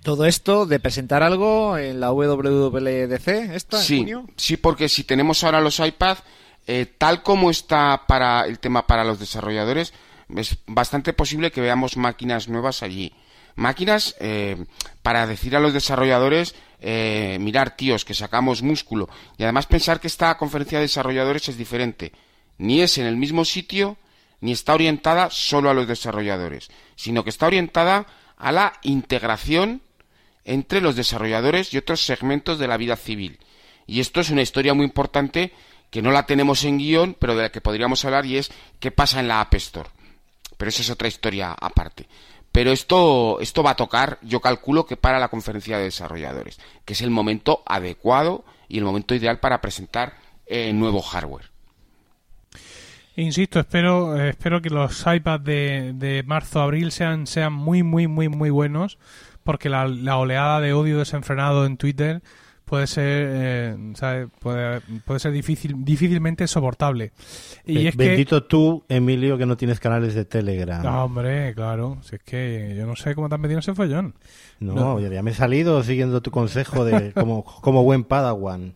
[0.03, 4.27] Todo esto de presentar algo en la WWDC, esta en Sí, junio.
[4.36, 6.19] sí, porque si tenemos ahora los iPad,
[6.66, 9.93] eh, tal como está para el tema para los desarrolladores,
[10.35, 13.12] es bastante posible que veamos máquinas nuevas allí.
[13.54, 14.64] Máquinas eh,
[15.02, 19.08] para decir a los desarrolladores, eh, mirar, tíos, que sacamos músculo.
[19.38, 22.12] Y además pensar que esta conferencia de desarrolladores es diferente.
[22.58, 23.96] Ni es en el mismo sitio,
[24.40, 28.06] ni está orientada solo a los desarrolladores, sino que está orientada
[28.36, 29.82] a la integración
[30.44, 33.38] entre los desarrolladores y otros segmentos de la vida civil.
[33.86, 35.52] Y esto es una historia muy importante
[35.90, 38.50] que no la tenemos en guion, pero de la que podríamos hablar y es
[38.80, 39.90] qué pasa en la App Store.
[40.56, 42.06] Pero eso es otra historia aparte.
[42.52, 46.92] Pero esto, esto va a tocar, yo calculo que para la conferencia de desarrolladores, que
[46.92, 50.14] es el momento adecuado y el momento ideal para presentar
[50.46, 51.50] eh, nuevo hardware.
[53.16, 58.50] Insisto, espero, espero que los iPads de, de marzo-abril sean, sean muy, muy, muy, muy
[58.50, 58.98] buenos,
[59.44, 62.22] porque la oleada de odio desenfrenado en Twitter
[62.73, 63.77] puede ser, eh.
[64.40, 67.12] Puede, puede ser difícil, difícilmente soportable.
[67.66, 70.81] Y Be- es que Bendito tú, Emilio, que no tienes canales de Telegram.
[70.86, 71.99] Ah, hombre, claro.
[72.01, 74.15] Si es que yo no sé cómo te has metido ese follón.
[74.59, 75.01] No, No.
[75.01, 78.73] ya me he salido siguiendo tu consejo de como, como buen Padawan.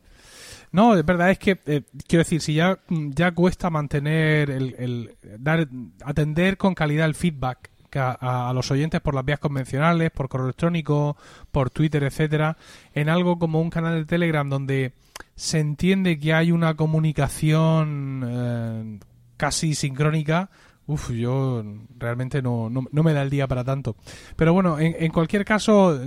[0.73, 5.17] No, es verdad, es que, eh, quiero decir, si ya, ya cuesta mantener el, el
[5.39, 5.69] dar,
[6.05, 11.17] atender con calidad el feedback a, los oyentes por las vías convencionales, por correo electrónico,
[11.51, 12.57] por Twitter, etcétera,
[12.93, 14.93] en algo como un canal de Telegram donde
[15.35, 18.99] se entiende que hay una comunicación eh,
[19.37, 20.51] casi sincrónica,
[20.89, 21.65] Uf, yo
[21.99, 23.97] realmente no, no, no me da el día para tanto.
[24.37, 26.01] Pero bueno, en, en cualquier caso,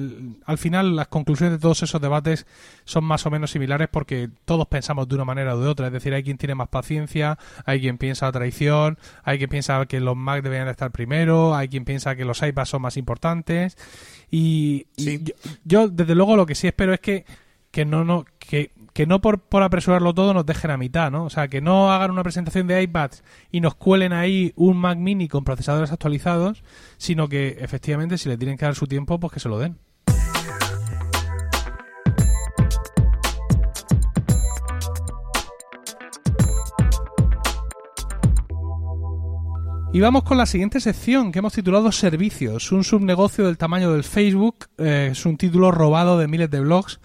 [0.46, 2.46] al final las conclusiones de todos esos debates
[2.86, 5.88] son más o menos similares porque todos pensamos de una manera o de otra.
[5.88, 10.00] Es decir, hay quien tiene más paciencia, hay quien piensa traición, hay quien piensa que
[10.00, 13.78] los Mac deberían de estar primero, hay quien piensa que los iPads son más importantes.
[14.32, 15.34] Y, y yo,
[15.66, 17.26] yo, desde luego, lo que sí espero es que,
[17.72, 21.26] que no, no, que, que no por, por apresurarlo todo nos dejen a mitad, ¿no?
[21.26, 24.98] O sea, que no hagan una presentación de iPads y nos cuelen ahí un Mac
[24.98, 26.64] Mini con procesadores actualizados,
[26.98, 29.78] sino que efectivamente si le tienen que dar su tiempo, pues que se lo den.
[39.92, 44.04] Y vamos con la siguiente sección que hemos titulado Servicios, un subnegocio del tamaño del
[44.04, 44.68] Facebook.
[44.78, 47.00] Eh, es un título robado de miles de blogs,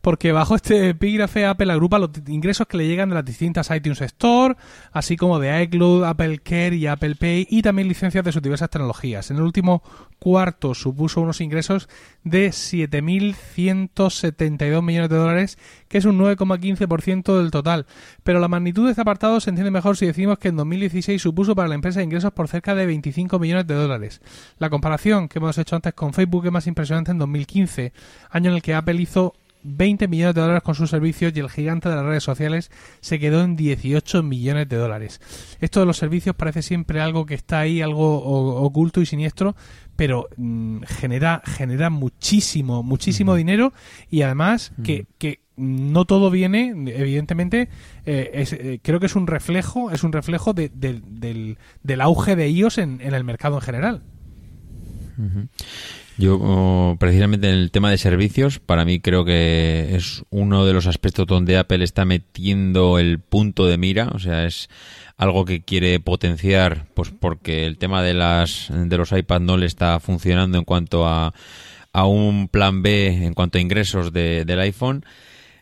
[0.00, 4.02] porque bajo este epígrafe Apple agrupa los ingresos que le llegan de las distintas iTunes
[4.02, 4.54] Store,
[4.92, 8.70] así como de iCloud, Apple Care y Apple Pay, y también licencias de sus diversas
[8.70, 9.32] tecnologías.
[9.32, 9.82] En el último
[10.20, 11.88] cuarto supuso unos ingresos
[12.22, 15.58] de 7.172 millones de dólares,
[15.88, 17.86] que es un 9,15% del total.
[18.22, 21.54] Pero la magnitud de este apartado se entiende mejor si decimos que en 2016 supuso
[21.54, 24.20] para la empresa ingresos por cerca de 25 millones de dólares.
[24.58, 27.92] La comparación que hemos hecho antes con Facebook es más impresionante en 2015,
[28.30, 31.50] año en el que Apple hizo 20 millones de dólares con sus servicios y el
[31.50, 32.70] gigante de las redes sociales
[33.00, 35.20] se quedó en 18 millones de dólares.
[35.60, 38.18] Esto de los servicios parece siempre algo que está ahí, algo
[38.62, 39.56] oculto y siniestro,
[39.96, 43.72] pero mm, genera, genera muchísimo, muchísimo dinero
[44.10, 47.68] y además que, que no todo viene, evidentemente,
[48.06, 51.02] eh, es, eh, creo que es un reflejo, es un reflejo de- del-
[51.82, 54.02] del, auge de iOS en, el mercado en general.
[56.16, 60.72] Yo, oh, precisamente en el tema de servicios, para mí creo que es uno de
[60.72, 64.68] los aspectos donde Apple está metiendo el punto de mira, o sea, es
[65.16, 69.66] algo que quiere potenciar, pues porque el tema de las de los iPad no le
[69.66, 71.34] está funcionando en cuanto a,
[71.92, 75.04] a un plan B en cuanto a ingresos de- del iPhone.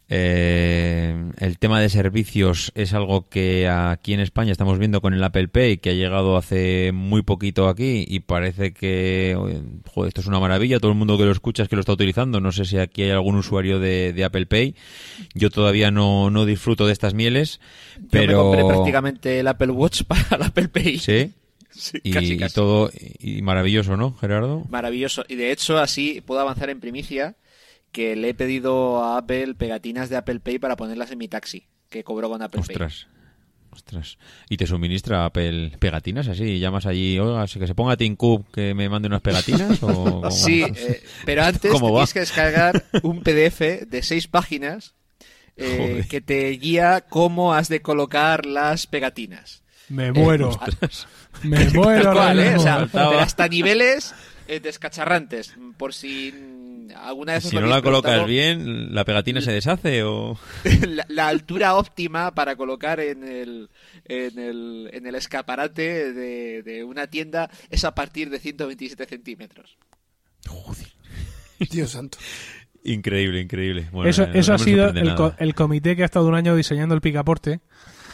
[0.09, 5.25] Eh, el tema de servicios es algo que aquí en España estamos viendo con el
[5.25, 9.37] Apple Pay, que ha llegado hace muy poquito aquí y parece que
[9.93, 10.79] joder, esto es una maravilla.
[10.79, 12.41] Todo el mundo que lo escucha es que lo está utilizando.
[12.41, 14.77] No sé si aquí hay algún usuario de, de Apple Pay.
[15.35, 17.61] Yo todavía no, no disfruto de estas mieles,
[17.99, 20.99] Yo pero me compré prácticamente el Apple Watch para el Apple Pay.
[20.99, 21.33] sí.
[21.79, 22.55] Sí, Y, casi, y casi.
[22.55, 24.65] todo y maravilloso, ¿no, Gerardo?
[24.71, 25.27] Maravilloso.
[25.29, 27.35] Y de hecho, así puedo avanzar en primicia
[27.97, 31.67] que le he pedido a Apple pegatinas de Apple Pay para ponerlas en mi taxi,
[31.89, 32.77] que cobró con Apple Pay.
[32.77, 33.07] Ostras.
[33.71, 34.19] Ostras.
[34.51, 36.59] ¿Y te suministra Apple pegatinas así?
[36.59, 39.83] ¿Llamas allí, oiga, así que se ponga Tim Cook que me mande unas pegatinas?
[39.83, 40.31] o?
[40.31, 44.95] Sí, eh, pero antes tienes que descargar un PDF de seis páginas
[45.57, 49.63] eh, que te guía cómo has de colocar las pegatinas.
[49.89, 50.51] Me muero.
[50.51, 51.09] Ostras.
[51.43, 52.03] Me muero.
[52.03, 52.57] Tal cual, ahora ¿eh?
[52.57, 54.15] O sea, pero hasta niveles
[54.49, 55.55] eh, descacharrantes.
[55.79, 56.56] Por si
[56.95, 60.39] alguna vez os Si no la colocas preguntado, bien, ¿la pegatina se deshace o...?
[60.87, 63.71] la, la altura óptima para colocar en el,
[64.05, 69.77] en el, en el escaparate de, de una tienda es a partir de 127 centímetros.
[71.71, 72.19] Dios santo.
[72.85, 73.89] Increíble, increíble.
[73.91, 76.95] Bueno, eso no- eso no ha sido el comité que ha estado un año diseñando
[76.95, 77.61] el picaporte.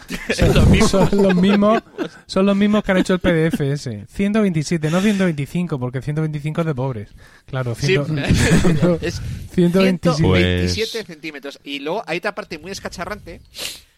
[0.35, 0.91] Son los mismos.
[0.91, 1.83] Son los mismos,
[2.27, 4.07] son los mismos que han hecho el PDF ese.
[4.09, 7.11] 127, no 125, porque 125 es de pobres.
[7.47, 8.19] Claro, Sí, 100
[9.01, 9.21] es
[9.53, 10.17] 127.
[10.17, 11.61] 127 Pues- centímetros.
[11.65, 13.41] Y luego hay otra parte muy escacharrante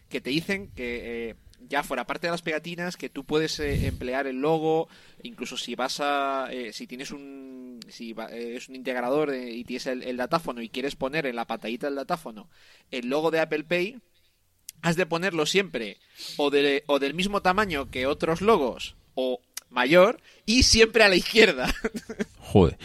[0.09, 1.35] que te dicen que eh,
[1.69, 4.89] ya fuera parte de las pegatinas que tú puedes eh, emplear el logo,
[5.23, 9.51] incluso si vas a, eh, si tienes un, si va- eh, es un integrador eh,
[9.51, 12.49] y tienes el, el datáfono y quieres poner en la pantallita del datáfono
[12.91, 13.99] el logo de Apple Pay,
[14.85, 15.97] has de ponerlo siempre
[16.37, 19.41] o, de, o del mismo tamaño que otros logos o
[19.71, 21.73] mayor y siempre a la izquierda.
[22.39, 22.77] Joder.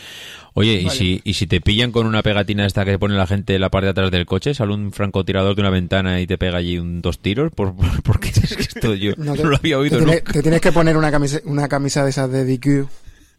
[0.54, 3.54] Oye, ¿y, si, ¿y si te pillan con una pegatina esta que pone la gente
[3.56, 4.54] en la parte de atrás del coche?
[4.54, 7.52] ¿Sale un francotirador de una ventana y te pega allí un, dos tiros?
[7.52, 10.32] ¿Por, por- porque es que esto yo no, te- lo había te, oído nunca.
[10.34, 12.88] te tienes que poner una camisa, una camisa de esas de DQ.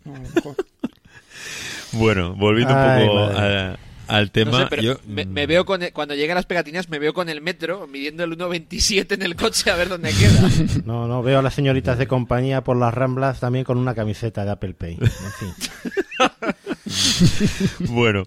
[1.93, 3.57] Bueno, volviendo Ay, un poco madre.
[3.59, 3.78] a-
[4.11, 4.97] al tema, No sé, pero yo...
[5.07, 7.87] me, me veo con el- cuando llegue a las pegatinas me veo con el metro
[7.87, 10.51] midiendo el 1.27 en el coche a ver dónde queda.
[10.85, 14.45] No, no, veo a las señoritas de compañía por las ramblas también con una camiseta
[14.45, 14.99] de Apple Pay.
[15.01, 15.55] En fin.
[17.91, 18.24] Bueno,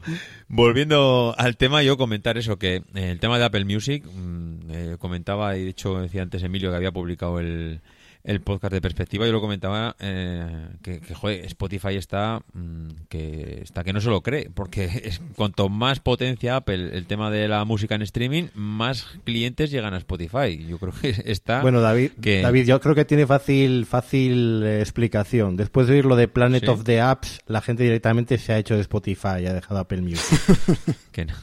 [0.47, 5.57] volviendo al tema, yo comentar eso, que el tema de Apple Music, mm, eh, comentaba,
[5.57, 7.81] y de hecho decía antes Emilio que había publicado el,
[8.23, 13.59] el podcast de perspectiva, yo lo comentaba eh, que, que, joder, Spotify está mm, que
[13.63, 17.47] está que no se lo cree, porque es, cuanto más potencia Apple el tema de
[17.47, 20.65] la música en streaming, más clientes llegan a Spotify.
[20.67, 21.61] Yo creo que está...
[21.61, 25.57] Bueno, David, que- David, yo creo que tiene fácil, fácil eh, explicación.
[25.57, 26.69] Después de oír lo de Planet Sí.
[26.69, 30.01] of the Apps, la gente directamente se ha hecho de Spotify y ha dejado Apple
[30.01, 30.39] Music.
[31.11, 31.33] Que no,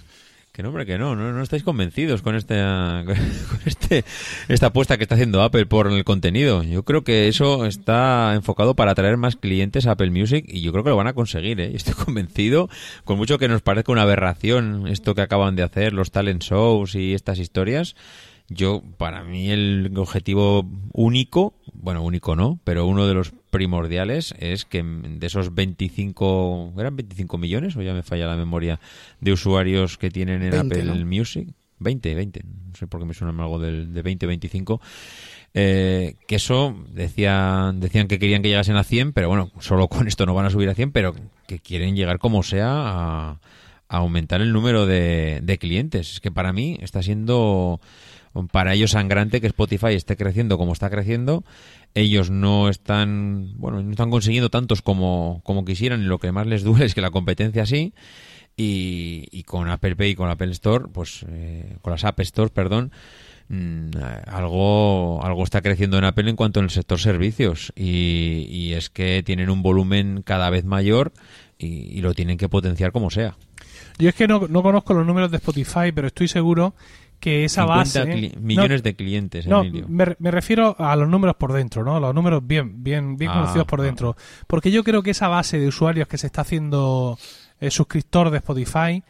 [0.60, 2.54] que no, hombre, que no, no, no estáis convencidos con este,
[3.06, 4.04] con este,
[4.48, 6.62] esta apuesta que está haciendo Apple por el contenido.
[6.62, 10.72] Yo creo que eso está enfocado para atraer más clientes a Apple Music y yo
[10.72, 11.72] creo que lo van a conseguir, ¿eh?
[11.74, 12.68] Estoy convencido,
[13.04, 16.94] con mucho que nos parezca una aberración esto que acaban de hacer, los talent shows
[16.94, 17.96] y estas historias.
[18.52, 24.64] Yo, para mí, el objetivo único, bueno, único no, pero uno de los primordiales es
[24.64, 28.80] que de esos 25, ¿eran 25 millones o ya me falla la memoria
[29.20, 31.06] de usuarios que tienen en 20, Apple ¿no?
[31.06, 31.48] Music?
[31.78, 34.80] 20, 20, no sé por qué me suena algo del, de 20, 25.
[35.54, 40.08] Eh, que eso decían, decían que querían que llegasen a 100, pero bueno, solo con
[40.08, 41.14] esto no van a subir a 100, pero
[41.46, 46.14] que quieren llegar como sea a, a aumentar el número de, de clientes.
[46.14, 47.80] Es que para mí está siendo
[48.52, 51.44] para ellos sangrante que Spotify esté creciendo como está creciendo.
[51.94, 56.46] Ellos no están, bueno, no están consiguiendo tantos como, como quisieran y lo que más
[56.46, 57.92] les duele es que la competencia sí.
[58.56, 62.92] Y, con Apple Pay y con Apple Store, pues eh, con las App Stores, perdón,
[63.48, 63.88] mm,
[64.26, 67.72] algo, algo está creciendo en Apple en cuanto el sector servicios.
[67.74, 71.12] Y, y es que tienen un volumen cada vez mayor
[71.58, 73.34] y, y lo tienen que potenciar como sea.
[73.98, 76.74] Yo es que no, no conozco los números de Spotify, pero estoy seguro
[77.20, 78.32] que esa 50 base...
[78.34, 79.86] No, millones de clientes, No, Emilio.
[79.88, 82.00] me, me refiero a los números por dentro, ¿no?
[82.00, 83.84] Los números bien, bien, bien Ah, conocidos por ah.
[83.84, 84.16] dentro.
[84.46, 87.18] Porque yo creo que esa base de usuarios que se está haciendo
[87.60, 89.02] eh, suscriptor de Spotify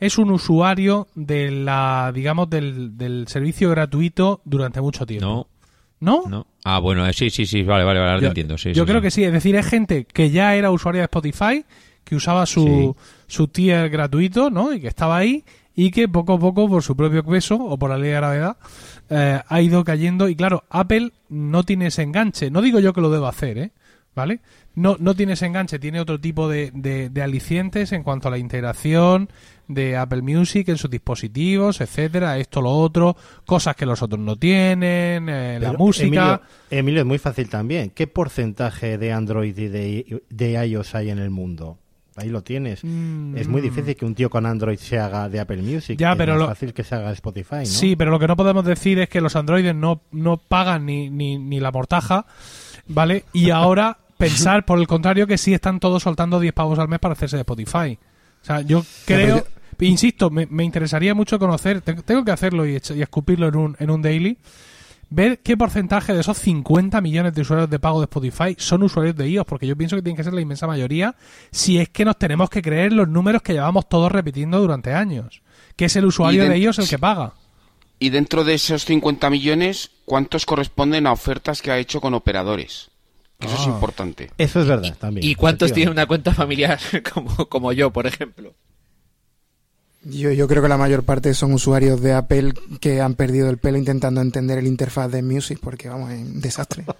[0.00, 5.26] es un usuario de la, digamos, del, del servicio gratuito durante mucho tiempo.
[5.26, 5.48] No,
[6.00, 6.22] ¿No?
[6.28, 6.46] no.
[6.64, 8.56] Ah, bueno, eh, sí, sí, sí, vale, vale, vale, ahora te Yo, entiendo.
[8.58, 9.04] Sí, yo sí, creo sí.
[9.04, 11.64] que sí, es decir, es gente que ya era usuaria de Spotify,
[12.04, 12.96] que usaba su,
[13.26, 14.72] su tier gratuito, ¿no?
[14.72, 15.44] Y que estaba ahí
[15.80, 18.56] y que poco a poco, por su propio peso o por la ley de gravedad,
[19.10, 20.28] eh, ha ido cayendo.
[20.28, 22.50] Y claro, Apple no tiene ese enganche.
[22.50, 23.70] No digo yo que lo deba hacer, ¿eh?
[24.12, 24.40] ¿Vale?
[24.74, 28.32] No, no tiene ese enganche, tiene otro tipo de, de, de alicientes en cuanto a
[28.32, 29.28] la integración
[29.68, 34.34] de Apple Music en sus dispositivos, etcétera, esto, lo otro, cosas que los otros no
[34.34, 36.06] tienen, eh, la música.
[36.08, 36.40] Emilio,
[36.70, 37.90] Emilio, es muy fácil también.
[37.90, 41.78] ¿Qué porcentaje de Android y de, de iOS hay en el mundo?
[42.18, 42.82] Ahí lo tienes.
[42.82, 45.98] Es muy difícil que un tío con Android se haga de Apple Music.
[45.98, 47.64] Ya, es pero más lo- fácil que se haga de Spotify, ¿no?
[47.66, 51.10] Sí, pero lo que no podemos decir es que los androides no, no pagan ni,
[51.10, 52.26] ni, ni la mortaja,
[52.88, 53.24] ¿vale?
[53.32, 56.98] Y ahora pensar, por el contrario, que sí están todos soltando 10 pavos al mes
[56.98, 57.98] para hacerse de Spotify.
[58.42, 59.46] O sea, yo creo,
[59.80, 63.76] insisto, me, me interesaría mucho conocer, te- tengo que hacerlo y, y escupirlo en un,
[63.78, 64.38] en un daily,
[65.10, 69.16] ver qué porcentaje de esos 50 millones de usuarios de pago de Spotify son usuarios
[69.16, 71.14] de iOS, porque yo pienso que tiene que ser la inmensa mayoría,
[71.50, 75.42] si es que nos tenemos que creer los números que llevamos todos repitiendo durante años,
[75.76, 77.32] que es el usuario de- de iOS el que paga.
[77.98, 82.90] Y dentro de esos 50 millones, ¿cuántos corresponden a ofertas que ha hecho con operadores?
[83.40, 83.70] Que Eso es Ah.
[83.70, 84.30] importante.
[84.36, 85.26] Eso es verdad también.
[85.26, 86.78] ¿Y cuántos tienen una cuenta familiar
[87.14, 88.52] como, como yo, por ejemplo?
[90.04, 93.58] Yo, yo creo que la mayor parte son usuarios de Apple que han perdido el
[93.58, 96.84] pelo intentando entender el interfaz de Music, porque vamos, es un desastre.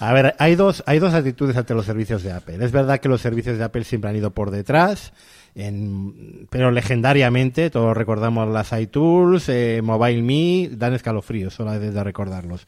[0.00, 2.64] A ver, hay dos, hay dos actitudes ante los servicios de Apple.
[2.64, 5.12] Es verdad que los servicios de Apple siempre han ido por detrás,
[5.54, 12.66] en- pero legendariamente, todos recordamos las iTools, eh, MobileMe, dan escalofríos, solo de recordarlos.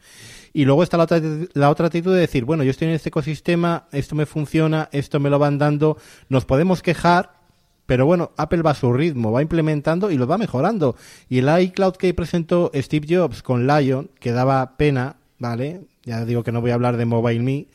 [0.53, 1.19] Y luego está la otra,
[1.53, 5.19] la otra actitud de decir, bueno, yo estoy en este ecosistema, esto me funciona, esto
[5.19, 5.97] me lo van dando,
[6.29, 7.31] nos podemos quejar,
[7.85, 10.95] pero bueno, Apple va a su ritmo, va implementando y lo va mejorando.
[11.27, 15.81] Y el iCloud que presentó Steve Jobs con Lion, que daba pena, ¿vale?
[16.03, 17.67] Ya digo que no voy a hablar de MobileMe.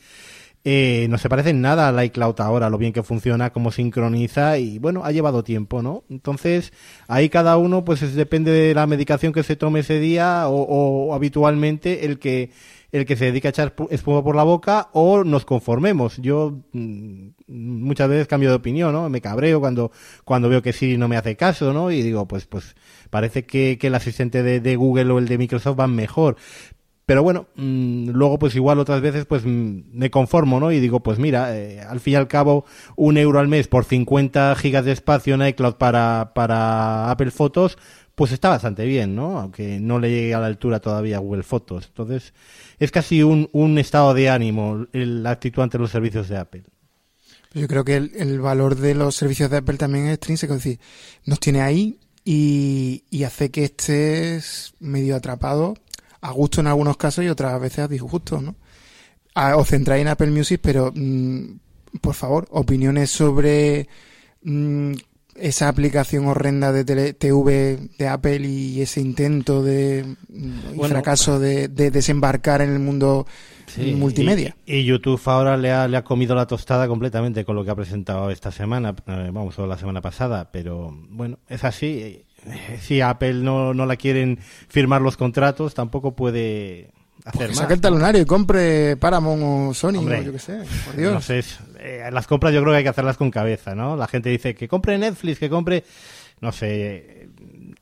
[0.71, 4.59] Eh, no se parece en nada al iCloud ahora, lo bien que funciona, cómo sincroniza
[4.59, 6.03] y bueno, ha llevado tiempo, ¿no?
[6.11, 6.73] Entonces,
[7.07, 11.13] ahí cada uno, pues es- depende de la medicación que se tome ese día o,
[11.15, 12.51] habitualmente el que
[12.91, 16.17] el que se dedica a echar pu- espuma por la boca o nos conformemos.
[16.17, 19.09] Yo mm, muchas veces cambio de opinión, ¿no?
[19.09, 19.91] Me cabreo cuando,
[20.25, 21.91] cuando veo que Siri no me hace caso, ¿no?
[21.91, 22.75] Y digo, pues, pues
[23.11, 26.35] parece que, el asistente de Google o el de Microsoft van mejor.
[27.09, 30.71] Pero bueno, mm, luego pues igual otras veces pues mm, me conformo, ¿no?
[30.71, 32.65] Y digo, pues mira, eh, al fin y al cabo,
[32.95, 37.79] un euro al mes por 50 gigas de espacio en iCloud para, para Apple Fotos,
[38.13, 39.39] pues está bastante bien, ¿no?
[39.39, 41.87] Aunque no le llegue a la altura todavía Google Fotos.
[41.87, 42.35] Entonces,
[42.77, 46.63] es casi un, un estado de ánimo la actitud ante los servicios de Apple.
[47.55, 50.63] Yo creo que el, el valor de los servicios de Apple también es extrínseco, es
[50.63, 50.79] decir,
[51.25, 55.73] nos tiene ahí y, y hace que estés medio atrapado,
[56.21, 58.55] a gusto en algunos casos y otras veces a disgusto, ¿no?
[59.35, 61.43] A- os centráis en Apple Music, pero mm,
[62.01, 63.87] por favor, opiniones sobre
[64.43, 64.93] mm,
[65.35, 70.95] esa aplicación horrenda de tele- TV de Apple y ese intento de mm, y Bueno.
[70.95, 73.25] fracaso de, de desembarcar en el mundo
[73.95, 74.57] multimedia.
[74.65, 77.71] Y, y YouTube ahora le ha, le ha comido la tostada completamente con lo que
[77.71, 82.25] ha presentado esta semana, eh, vamos, o la semana pasada, pero bueno, es así.
[82.81, 86.91] Si Apple no, no la quieren firmar los contratos, tampoco puede
[87.25, 87.57] hacer Que más.
[87.57, 91.13] saque el talonario y compre Paramount o Sony Hombre, o yo qué sé, por Dios.
[91.13, 91.43] No sé,
[91.79, 93.95] eh, las compras yo creo que hay que hacerlas con cabeza, ¿no?
[93.95, 95.83] La gente dice que compre Netflix, que compre,
[96.41, 97.29] no sé,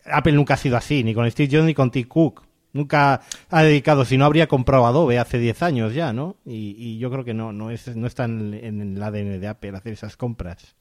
[0.06, 2.44] Apple nunca ha sido así, ni con Steve Jobs ni con Tim Cook.
[2.74, 6.36] Nunca ha dedicado, si no habría comprado Adobe hace 10 años ya, ¿no?
[6.46, 9.48] Y, y yo creo que no, no, es, no está en, en el ADN de
[9.48, 10.76] Apple hacer esas compras.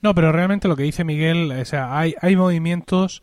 [0.00, 3.22] No, pero realmente lo que dice Miguel, o sea, hay, hay movimientos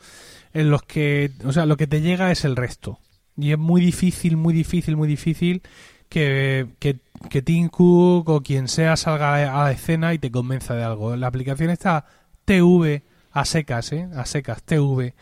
[0.54, 3.00] en los que, o sea, lo que te llega es el resto.
[3.38, 5.62] Y es muy difícil, muy difícil, muy difícil
[6.10, 7.00] que, que,
[7.30, 11.16] que Tim Cook o quien sea salga a la escena y te convenza de algo.
[11.16, 12.06] La aplicación está
[12.46, 14.08] TV a secas, ¿eh?
[14.16, 15.14] A secas, TV.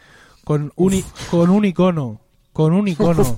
[0.43, 2.21] Con un, con un icono,
[2.51, 3.35] con un icono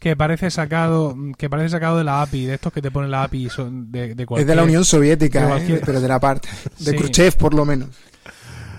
[0.00, 3.22] que parece sacado que parece sacado de la API, de estos que te ponen la
[3.22, 5.48] API son de, de es de cualquier- la Unión Soviética, de ¿eh?
[5.50, 6.48] cualquier- pero de la parte
[6.78, 6.96] de Sí.
[6.96, 7.90] Khrushchev por lo menos.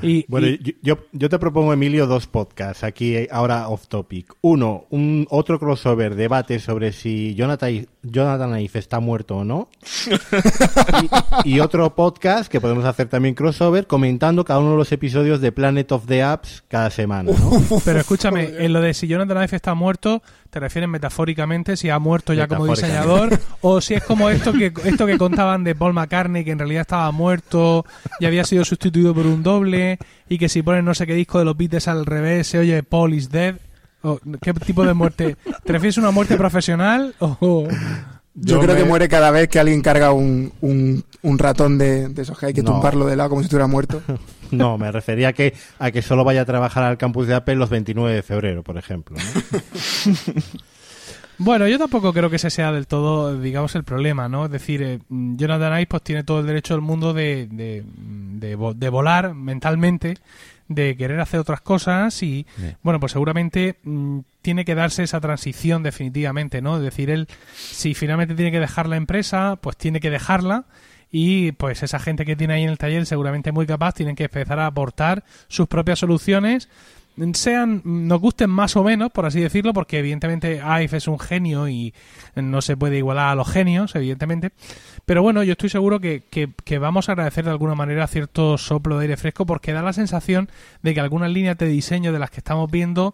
[0.02, 4.34] Y, Bueno, y- yo, yo, te propongo, Emilio, dos podcasts aquí ahora off topic.
[4.42, 9.70] Uno, un otro crossover, debate sobre si Jonathan, Jonathan Ive está muerto o no.
[11.46, 15.42] y, y otro podcast que podemos hacer también crossover comentando cada uno de los episodios
[15.42, 17.32] de Planet of the Apps cada semana.
[17.32, 17.80] ¿no?
[17.84, 22.00] Pero escúchame, en lo de si Jonathan Ive está muerto, ¿te refieres metafóricamente si ha
[22.00, 23.40] muerto ya como diseñador?
[23.62, 26.82] ¿O si es como esto que, esto que contaban de Paul McCartney, que en realidad
[26.82, 27.86] estaba muerto
[28.20, 29.91] y había sido sustituido por un doble?
[30.30, 32.84] Y que si pones no sé qué disco de los Beatles al revés se oye
[32.84, 33.56] Paul is dead.
[34.04, 35.38] ¿O ¿Qué tipo de muerte?
[35.64, 37.14] ¿Te refieres a una muerte profesional?
[37.20, 37.68] O...
[38.34, 41.78] Yo, Yo creo me- que muere cada vez que alguien carga un, un, un ratón
[41.78, 42.72] de, de esos que hay que No.
[42.72, 44.02] tumbarlo de lado como si estuviera muerto.
[44.52, 47.56] No, me refería a que, a que solo vaya a trabajar al campus de Apple
[47.56, 49.16] los 29 de febrero, por ejemplo.
[49.16, 50.12] ¿no?
[51.44, 54.46] Bueno, yo tampoco creo que ese sea del todo, digamos, el problema, ¿no?
[54.46, 58.74] Es decir, eh, Jonathan Ive pues, tiene todo el derecho del mundo de, de, de
[58.76, 60.18] de volar mentalmente,
[60.68, 62.76] de querer hacer otras cosas y, Sí.
[62.84, 66.78] bueno, pues seguramente mm, tiene que darse esa transición definitivamente, ¿no?
[66.78, 70.66] Es decir, él, si finalmente tiene que dejar la empresa, pues tiene que dejarla
[71.12, 74.26] y pues esa gente que tiene ahí en el taller seguramente muy capaz tienen que
[74.26, 76.70] empezar a aportar sus propias soluciones
[77.34, 81.68] sean nos gusten más o menos por así decirlo porque evidentemente Ive es un genio
[81.70, 81.94] y
[82.36, 84.52] no se puede igualar a los genios evidentemente.
[85.06, 88.58] Pero bueno yo estoy seguro que, que, que vamos a agradecer de alguna manera cierto
[88.58, 90.50] soplo de aire fresco porque da la sensación
[90.82, 93.14] de que algunas líneas de diseño de las que estamos viendo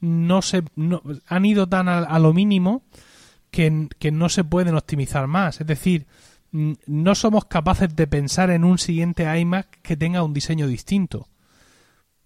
[0.00, 2.82] no se no- han ido tan a, a lo mínimo
[3.50, 5.60] que, que no se pueden optimizar más.
[5.60, 6.06] Es decir
[6.52, 11.28] no somos capaces de pensar en un siguiente iMac que tenga un diseño distinto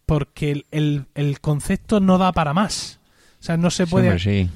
[0.06, 3.00] porque el, el, el concepto no da para más.
[3.40, 4.08] O sea, no se Sí, puede...
[4.08, 4.48] hombre, sí.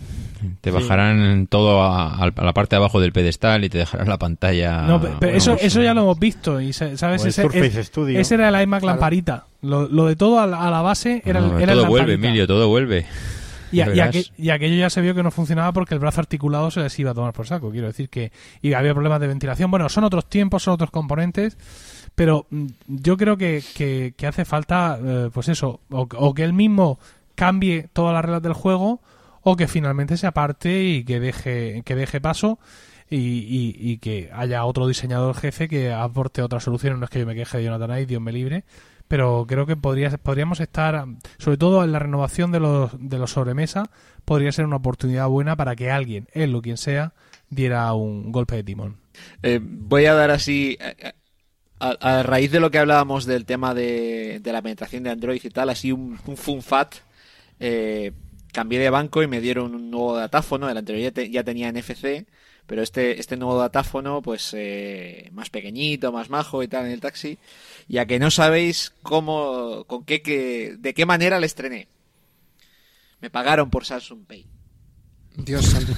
[0.61, 4.19] Te bajarán todo a, a la parte de abajo del pedestal y te dejarán la
[4.19, 4.83] pantalla.
[4.83, 6.61] No, pe- pero eso, eso ya lo hemos visto.
[6.61, 7.25] y sa- ¿sabes?
[7.25, 8.20] Ese, Surface es- Studio.
[8.20, 9.47] ese era el iMac lamparita.
[9.62, 11.89] Lo, lo de todo a la, a la base era, el- no, era el todo
[11.89, 12.12] vuelve.
[12.15, 13.05] Emilio, todo vuelve.
[13.73, 14.15] Y, Ya a- y verás.
[14.15, 16.97] aqu- y aquello ya se vio que no funcionaba porque el brazo articulado se les
[17.01, 17.73] iba a tomar por saco.
[17.73, 18.31] Quiero decir que
[18.62, 19.73] y había problemas de ventilación.
[19.73, 21.59] Bueno, son otros tiempos, son otros componentes.
[22.19, 26.53] Pero mm, yo creo que, que- hace falta, eh, pues eso, o, o que él
[26.53, 26.99] mismo
[27.36, 29.01] cambie todas las reglas del juego
[29.43, 32.59] o que finalmente se aparte y que deje, que deje paso
[33.09, 36.99] y, y- que haya otro diseñador jefe que aporte otras soluciones.
[36.99, 38.65] No es que yo me queje de Jonathan Ive, Dios me libre,
[39.07, 41.07] pero creo que podría, podríamos estar,
[41.39, 43.90] sobre todo en la renovación de los, de los sobremesa,
[44.24, 47.12] podría ser una oportunidad buena para que alguien, él o quien sea,
[47.49, 48.97] diera un golpe de timón.
[49.43, 51.12] Eh, voy a dar así, eh,
[51.81, 55.41] a, a raíz de lo que hablábamos del tema de, de la penetración de Android
[55.43, 56.97] y tal, así un, un fun fact.
[57.61, 58.13] eh,
[58.53, 60.69] cambié de banco y me dieron un nuevo datáfono.
[60.69, 62.27] El anterior ya, te- ya tenía NFC,
[62.67, 67.01] pero este, este nuevo datáfono, pues eh, más pequeñito, más majo y tal en el
[67.01, 67.39] taxi.
[67.89, 71.89] Ya que no sabéis cómo, con qué, que, de qué manera le estrené.
[73.21, 74.47] Me pagaron por Samsung Pay.
[75.37, 75.93] Dios santo.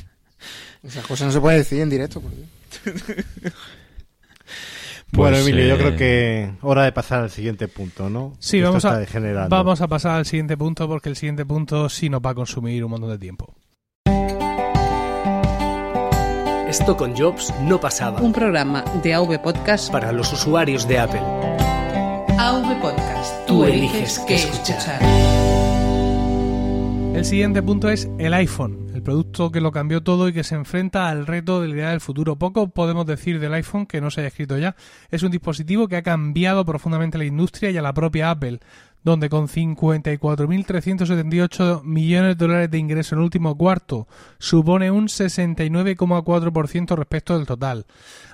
[0.82, 2.48] Esas cosas no se pueden decir en directo, por Dios.
[5.12, 8.34] bueno, Pues, Emilio, yo eh, creo que hora de pasar al siguiente punto, ¿no?
[8.38, 9.54] Sí, Esto vamos está a, degenerando.
[9.56, 12.84] vamos a pasar al siguiente punto porque el siguiente punto sí nos va a consumir
[12.84, 13.54] un montón de tiempo.
[16.68, 18.20] Esto con Jobs no pasaba.
[18.20, 19.90] Un programa de AV Podcast.
[19.92, 21.20] Para los usuarios de Apple.
[22.38, 23.46] AV Podcast.
[23.46, 25.55] Tú eliges qué escuchar.
[27.16, 30.54] El siguiente punto es el iPhone, el producto que lo cambió todo y que se
[30.54, 32.36] enfrenta al reto de la idea del futuro.
[32.36, 34.76] Poco podemos decir del iPhone que no se haya escrito ya.
[35.10, 38.60] Es un dispositivo que ha cambiado profundamente la industria y a la propia Apple,
[39.02, 44.06] donde con 54.378 millones de dólares de ingreso en el último cuarto
[44.38, 47.86] supone un 69,4% respecto del total.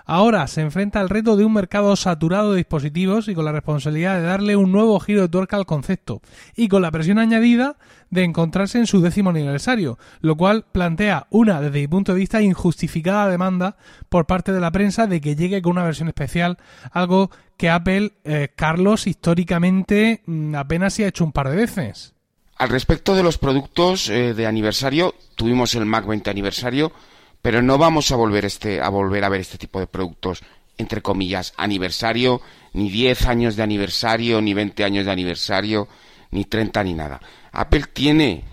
[0.07, 4.17] Ahora se enfrenta al reto de un mercado saturado de dispositivos y con la responsabilidad
[4.17, 6.23] de darle un nuevo giro de tuerca al concepto
[6.57, 7.77] y con la presión añadida
[8.13, 12.43] de encontrarse en su décimo aniversario, lo cual plantea una, desde mi punto de vista,
[12.43, 13.77] injustificada demanda
[14.11, 16.59] por parte de la prensa de que llegue con una versión especial,
[16.93, 22.13] algo que Apple, eh, Carlos, históricamente mm, apenas se ha hecho un par de veces.
[22.57, 26.93] Al respecto de los productos eh, de aniversario, tuvimos el Mac 20 aniversario,
[27.41, 30.43] pero no vamos a volver este a volver a ver este tipo de productos
[30.77, 32.43] entre comillas aniversario,
[32.75, 35.89] ni 10 años de aniversario, ni 20 años de aniversario,
[36.33, 37.21] ni 30 ni nada.
[37.53, 38.45] Apple tiene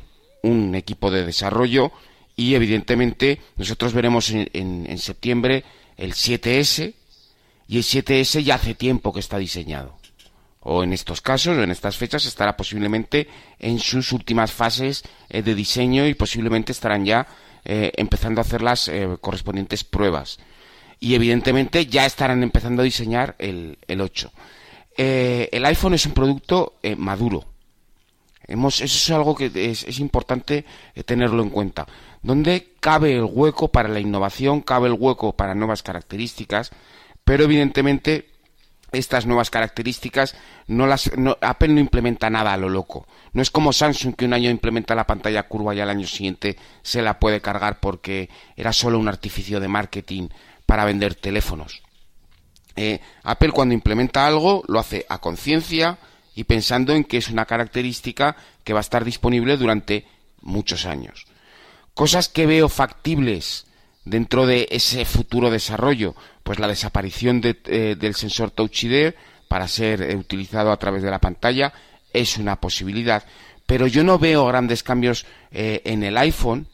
[0.44, 1.92] un equipo de desarrollo
[2.36, 5.64] y evidentemente nosotros veremos en, septiembre
[5.98, 6.94] el 7S
[7.68, 9.98] y el 7S ya hace tiempo que está diseñado.
[10.62, 13.28] O en estos casos o en estas fechas estará posiblemente
[13.60, 17.28] en sus últimas fases eh, de diseño y posiblemente estarán ya
[17.64, 20.40] eh, empezando a hacer las eh, correspondientes pruebas.
[21.00, 24.32] Y evidentemente ya estarán empezando a diseñar el, el 8
[24.98, 27.46] Eh, el iPhone es un producto maduro
[28.50, 30.66] Hemos, eso es algo que es, importante
[30.96, 31.86] eh, tenerlo en cuenta.
[32.24, 36.72] Donde cabe el hueco para la innovación, cabe el hueco para nuevas características,
[37.24, 38.28] pero evidentemente
[38.92, 40.36] estas nuevas características
[40.66, 43.08] no las no- Apple no implementa nada a lo loco.
[43.34, 46.58] No es como Samsung que un año implementa la pantalla curva y al año siguiente
[46.82, 50.30] se la puede cargar porque era solo un artificio de marketing
[50.66, 51.84] para vender teléfonos.
[52.76, 56.00] Eh, Apple cuando implementa algo lo hace a conciencia
[56.40, 60.06] y pensando en que es una característica que va a estar disponible durante
[60.40, 61.26] muchos años.
[61.94, 63.66] Cosas que veo factibles
[64.06, 69.16] dentro de ese futuro desarrollo, pues la desaparición de, eh, del sensor Touch ID
[69.49, 71.74] para ser eh, utilizado a través de la pantalla
[72.14, 73.26] es una posibilidad,
[73.66, 76.68] pero yo no veo grandes cambios eh, en el iPhone,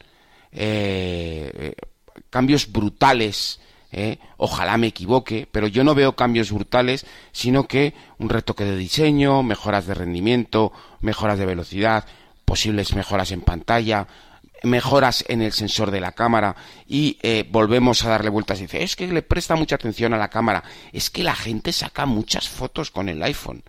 [2.30, 3.58] cambios brutales.
[3.96, 8.76] Eh, Ojalá me equivoque, pero yo no veo cambios brutales, sino que un retoque de
[8.76, 10.70] diseño, mejoras de rendimiento,
[11.00, 12.04] mejoras de velocidad,
[12.44, 14.06] posibles mejoras en pantalla,
[14.62, 16.56] mejoras en el sensor de la cámara
[16.86, 20.18] y eh, volvemos a darle vueltas y dice, es que le presta mucha atención a
[20.18, 20.62] la cámara,
[20.92, 23.62] es que la gente saca muchas fotos con el iPhone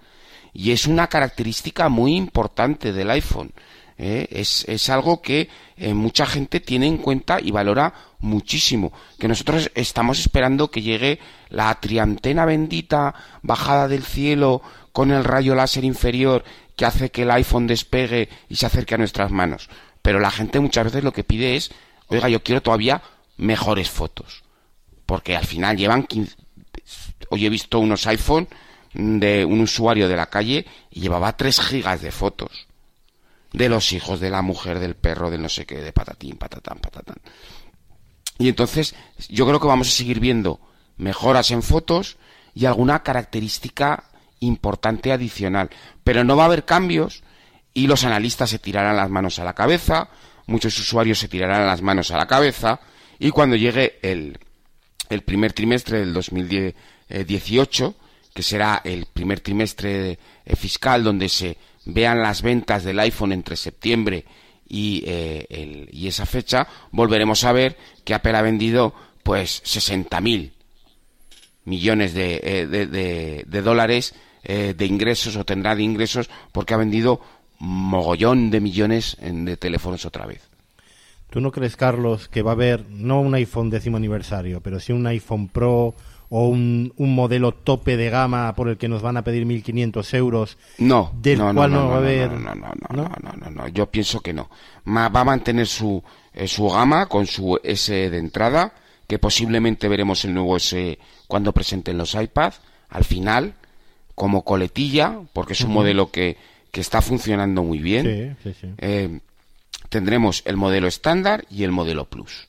[0.54, 3.54] y es una característica muy importante del iPhone.
[3.98, 4.28] ¿Eh?
[4.30, 8.92] Es, es algo que eh, mucha gente tiene en cuenta y valora muchísimo.
[9.20, 11.20] Que nosotros estamos esperando que llegue
[11.50, 14.62] la triantena bendita bajada del cielo
[14.92, 16.44] con el rayo láser inferior
[16.76, 19.70] que hace que el iPhone despegue y se acerque a nuestras manos.
[20.02, 21.72] Pero la gente muchas veces lo que pide es,
[22.08, 23.02] oiga, yo quiero todavía
[23.38, 24.44] mejores fotos.
[25.06, 26.36] Porque al final llevan 15...
[27.30, 28.48] Hoy he visto unos iPhone
[28.94, 32.67] de un usuario de la calle y llevaba 3 gigas de fotos.
[33.54, 36.80] De los hijos, de la mujer, del perro, de no sé qué, de patatín, patatán,
[36.80, 37.18] patatán.
[38.40, 38.96] Y entonces
[39.30, 40.60] yo creo que vamos a seguir viendo
[40.98, 42.18] mejoras en fotos
[42.54, 44.04] y alguna característica
[44.40, 45.70] importante adicional.
[46.04, 47.24] Pero no va a haber cambios
[47.74, 50.10] y los analistas se tirarán las manos a la cabeza,
[50.46, 52.80] muchos usuarios se tirarán las manos a la cabeza
[53.20, 54.38] y cuando llegue el,
[55.10, 57.96] el primer trimestre del 2018,
[58.34, 61.58] que será el primer trimestre eh, fiscal donde se
[61.88, 64.26] vean las ventas del iPhone entre septiembre
[64.68, 68.94] y, eh, y esa fecha, volveremos a ver que Apple ha vendido
[69.24, 70.52] pues 60.000
[71.66, 77.22] millones de, eh, dólares eh, de ingresos o tendrá de ingresos porque ha vendido
[77.60, 80.48] mogollón de millones de teléfonos otra vez.
[81.30, 84.94] ¿Tú no crees, Carlos, que va a haber no un iPhone décimo aniversario, pero sí
[84.94, 85.96] un iPhone Pro
[86.30, 90.14] o un, un, modelo tope de gama por el que nos van a pedir 1.500
[90.16, 90.58] euros?
[90.78, 92.32] No, del no, cual no, va a haber.
[92.32, 94.50] No, no, no, no, no, no, no, yo pienso que no.
[94.88, 98.74] Va a mantener su, eh, su gama con su S de entrada,
[99.08, 102.54] que posiblemente veremos el nuevo S cuando presenten los iPad,
[102.90, 103.54] al final,
[104.16, 106.38] como coletilla, porque es un modelo que,
[106.72, 108.38] que está funcionando muy bien.
[108.44, 108.74] Sí, sí, sí.
[108.80, 109.20] Eh,
[109.90, 112.47] tendremos el modelo estándar y el modelo plus.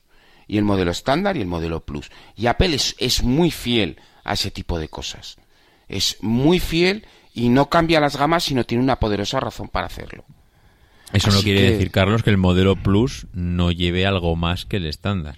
[0.49, 2.11] Y el modelo estándar y el modelo plus.
[2.35, 5.37] Y Apple es, es muy fiel a ese tipo de cosas.
[5.87, 10.25] Es muy fiel y no cambia las gamas, sino tiene una poderosa razón para hacerlo.
[11.13, 14.77] Eso no quiere que- decir, Carlos, que el modelo Plus no lleve algo más que
[14.77, 15.37] el estándar.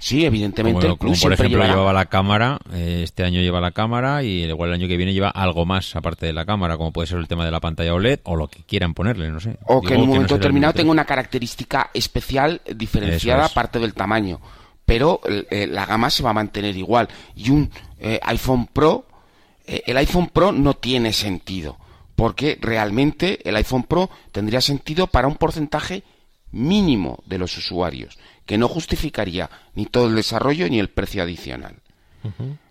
[0.00, 3.60] Sí, evidentemente Como, el como por ejemplo llevará- llevaba la cámara, eh, este año lleva
[3.60, 6.76] la cámara y igual el año que viene lleva algo más aparte de la cámara,
[6.76, 9.40] como puede ser el tema de la pantalla OLED o lo que quieran ponerle, no
[9.40, 9.58] sé.
[9.66, 13.50] O que en un momento determinado tenga una característica especial diferenciada es.
[13.50, 14.40] aparte del tamaño.
[14.86, 17.08] Pero eh, eh, la gama se va a mantener igual.
[17.34, 19.04] Y un eh, iPhone Pro,
[19.66, 21.76] eh, el iPhone Pro no tiene sentido.
[22.14, 26.04] Porque realmente el iPhone Pro tendría sentido para un porcentaje
[26.50, 28.18] mínimo de los usuarios,
[28.48, 31.76] que no justificaría ni todo el desarrollo ni el precio adicional.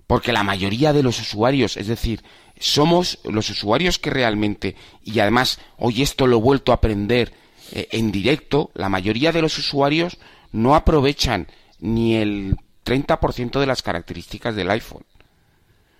[0.08, 2.24] Porque la mayoría de los usuarios, es decir,
[2.60, 7.32] somos los usuarios que realmente, y además hoy esto lo he vuelto a aprender
[7.74, 10.18] eh, en directo, la mayoría de los usuarios
[10.52, 11.46] no aprovechan
[11.80, 15.06] ni el 30% de las características del iPhone.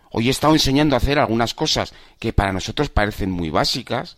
[0.10, 4.18] Hoy he estado enseñando a hacer algunas cosas que para nosotros parecen muy básicas,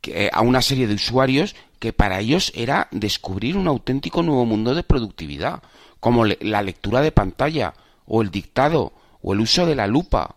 [0.00, 4.46] que, eh, a una serie de usuarios que para ellos era descubrir un auténtico nuevo
[4.46, 5.64] mundo de productividad,
[5.98, 7.74] como la lectura de pantalla,
[8.06, 10.36] o el dictado, o el uso de la lupa,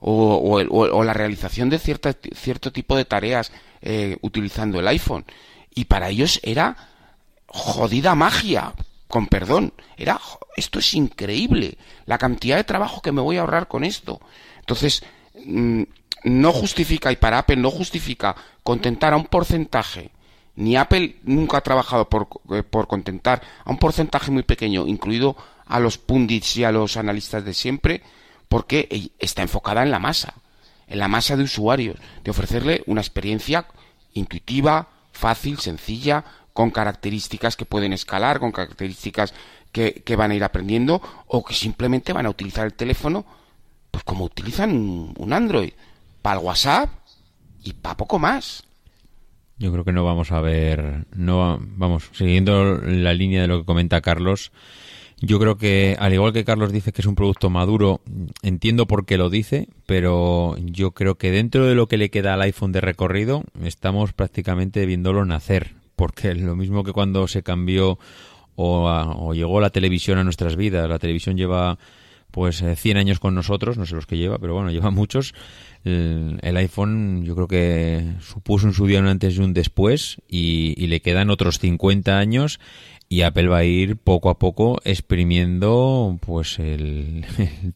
[0.00, 5.24] o, o la realización de cierta, cierto tipo de tareas eh, utilizando el iPhone.
[5.74, 6.76] Y para ellos era
[7.46, 8.74] jodida magia,
[9.08, 9.72] con perdón.
[9.96, 10.20] Era,
[10.58, 14.20] esto es increíble, la cantidad de trabajo que me voy a ahorrar con esto.
[14.58, 15.02] Entonces,
[15.42, 15.84] mm,
[16.24, 20.10] no justifica, y para Apple no justifica contentar a un porcentaje,
[20.56, 25.36] ni Apple nunca ha trabajado por, eh, por contentar a un porcentaje muy pequeño, incluido
[25.66, 28.02] a los pundits y a los analistas de siempre,
[28.48, 30.34] porque eh, está enfocada en la masa,
[30.88, 33.66] en la masa de usuarios, de ofrecerle una experiencia
[34.14, 39.34] intuitiva, fácil, sencilla, con características que pueden escalar, con características
[39.72, 43.26] que, que van a ir aprendiendo o que simplemente van a utilizar el teléfono
[43.96, 45.72] pues como utilizan un, un Android,
[46.20, 46.90] para el WhatsApp
[47.64, 48.65] y para poco más.
[49.58, 53.60] Yo creo que no vamos a ver, no va- vamos, siguiendo la línea de lo
[53.60, 54.52] que comenta Carlos,
[55.18, 58.02] yo creo que al igual que Carlos dice que es un producto maduro,
[58.42, 62.34] entiendo por qué lo dice, pero yo creo que dentro de lo que le queda
[62.34, 67.98] al iPhone de recorrido, estamos prácticamente viéndolo nacer, porque lo mismo que cuando se cambió
[68.56, 71.78] o, a- o llegó la televisión a nuestras vidas, la televisión lleva
[72.36, 75.32] pues eh, 100 años con nosotros, no sé los que lleva, pero bueno, lleva muchos.
[75.84, 80.74] El, iPhone yo creo que supuso en su día un antes y un después y,
[80.76, 82.60] y le quedan otros 50 años
[83.08, 87.24] y Apple va a ir poco a poco exprimiendo pues el,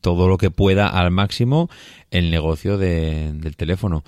[0.03, 1.71] todo lo que pueda al máximo
[2.11, 4.05] el negocio de- del teléfono.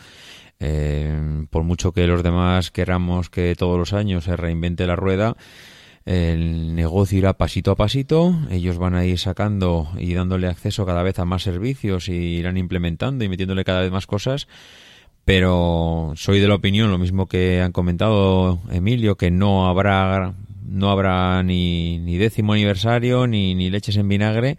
[0.60, 5.34] Eh, por mucho que los demás queramos que todos los años se reinvente la rueda,
[6.04, 11.02] el negocio irá pasito a pasito, ellos van a ir sacando y dándole acceso cada
[11.02, 14.48] vez a más servicios y irán implementando y metiéndole cada vez más cosas,
[15.24, 20.34] pero soy de la opinión, lo mismo que han comentado Emilio, que no habrá
[20.72, 24.56] no habrá ni, décimo aniversario ni, ni leches en vinagre,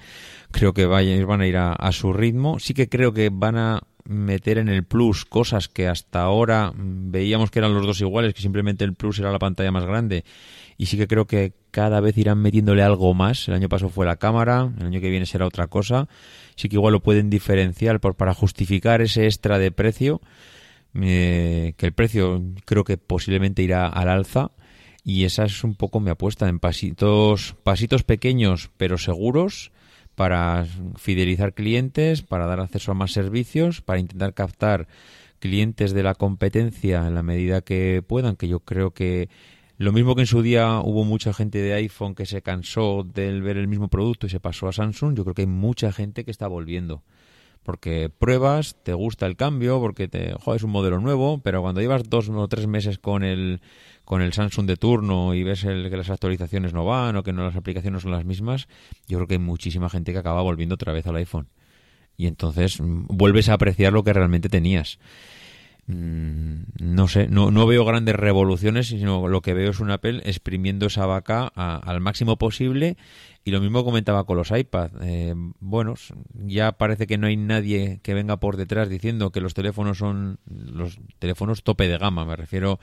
[0.52, 3.82] creo que vaya- van a ir a, su ritmo, sí que creo que van a
[4.06, 8.41] meter en el plus cosas que hasta ahora veíamos que eran los dos iguales, que
[8.41, 10.24] simplemente el plus era la pantalla más grande
[10.78, 13.48] y sí que creo que cada vez irán metiéndole algo más.
[13.48, 16.08] El año pasado fue la cámara, el año que viene será otra cosa.
[16.56, 20.22] Sí que igual lo pueden diferenciar por, para justificar ese extra de precio,
[20.95, 24.52] eh, que el precio creo que posiblemente irá al alza
[25.04, 29.72] y esa es un poco mi apuesta en pasitos pasitos pequeños pero seguros
[30.16, 30.66] para
[30.98, 34.88] fidelizar clientes, para dar acceso a más servicios, para intentar captar
[35.40, 39.30] clientes de la competencia en la medida que puedan, que yo creo que
[39.84, 43.40] lo mismo que en su día hubo mucha gente de iPhone que se cansó de
[43.42, 46.24] ver el mismo producto y se pasó a Samsung, yo creo que hay mucha gente
[46.24, 47.04] que está volviendo.
[47.64, 52.10] Porque pruebas, te gusta el cambio, porque te, es un modelo nuevo, pero cuando llevas
[52.10, 53.62] dos o tres meses con el,
[54.04, 57.32] con el Samsung de turno y ves el, que las actualizaciones no van o que
[57.32, 58.68] no las aplicaciones son las mismas,
[59.08, 61.48] yo creo que hay muchísima gente que acaba volviendo otra vez al iPhone.
[62.18, 65.00] Y entonces mm, vuelves a apreciar lo que realmente tenías.
[65.88, 70.22] Mm, no sé, no, no veo grandes revoluciones, sino lo que veo es un Apple
[70.26, 72.98] exprimiendo esa vaca al máximo posible.
[73.46, 74.92] Y lo mismo comentaba con los iPad.
[75.02, 75.96] Eh, bueno,
[76.34, 80.40] ya parece que no hay nadie que venga por detrás diciendo que los teléfonos son
[80.46, 82.26] los teléfonos tope de gama.
[82.26, 82.80] Me refiero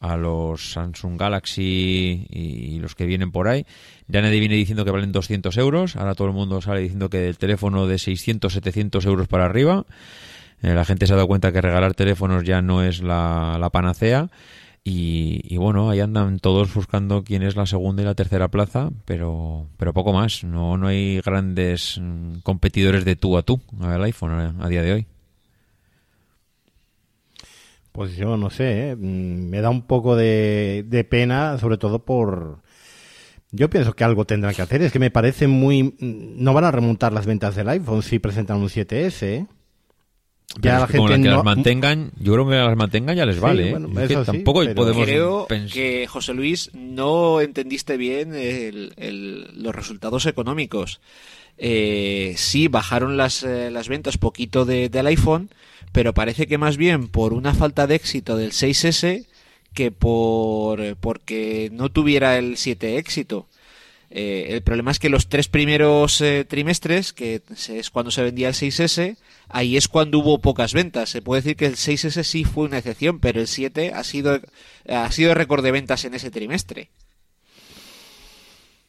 [0.00, 3.64] a los Samsung Galaxy y, los que vienen por ahí.
[4.08, 5.94] Ya nadie viene diciendo que valen 200 euros.
[5.94, 9.86] Ahora todo el mundo sale diciendo que el teléfono de 600, 700 euros para arriba.
[10.62, 14.30] Eh, la gente se ha dado cuenta que regalar teléfonos ya no es la, panacea.
[14.84, 19.68] Y, bueno, ahí andan todos buscando quién es la segunda y la tercera plaza, pero,
[19.76, 20.42] pero poco más.
[20.42, 24.92] No, no hay grandes mm, competidores de tú a tú al iPhone a, día de
[24.92, 25.06] hoy.
[27.92, 28.96] Pues yo no sé, ¿eh?
[28.96, 32.62] mm, me da un poco de, de pena, sobre todo por,
[33.52, 34.82] yo pienso que algo tendrán que hacer.
[34.82, 35.82] Es que me parece muy.
[35.82, 39.46] Mm, no van a remontar las ventas del iPhone si presentan un 7S.
[40.60, 43.70] Ya la gente que las mantengan, yo creo que las mantengan ya les vale.
[43.70, 44.24] ¿eh?
[44.24, 48.32] tampoco podemos creo que José Luis no entendiste bien
[49.54, 51.00] los resultados económicos.
[51.58, 55.50] Eh, sí, bajaron las, eh, las ventas poquito del iPhone,
[55.92, 59.26] pero parece que más bien por una falta de éxito del 6S
[59.74, 63.46] que por porque no tuviera el 7 éxito.
[64.14, 67.40] Eh, el problema es que los tres primeros trimestres, que
[67.70, 69.16] es cuando se vendía el 6S,
[69.48, 71.08] ahí es cuando hubo pocas ventas.
[71.08, 74.40] Se puede decir que el 6S sí fue una excepción, pero el 7 ha sido,
[74.86, 76.90] ha sido récord de ventas en ese trimestre.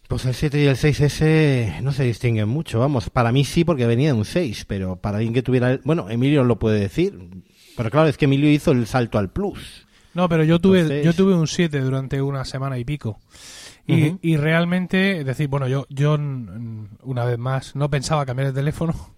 [0.10, 3.10] Pues el 7 y el 6S no se distinguen mucho, vamos.
[3.10, 5.80] Para mí sí, porque venía de un 6, pero para alguien que tuviera.
[5.86, 7.18] Bueno, Emilio lo puede decir.
[7.76, 9.88] Pero claro, es que Emilio hizo el salto al Plus.
[10.14, 13.20] No, pero yo tuve, yo tuve un 7 durante una semana y pico.
[13.86, 18.54] Y, y realmente, es decir, bueno, yo, yo una vez más no pensaba cambiar el
[18.54, 18.94] teléfono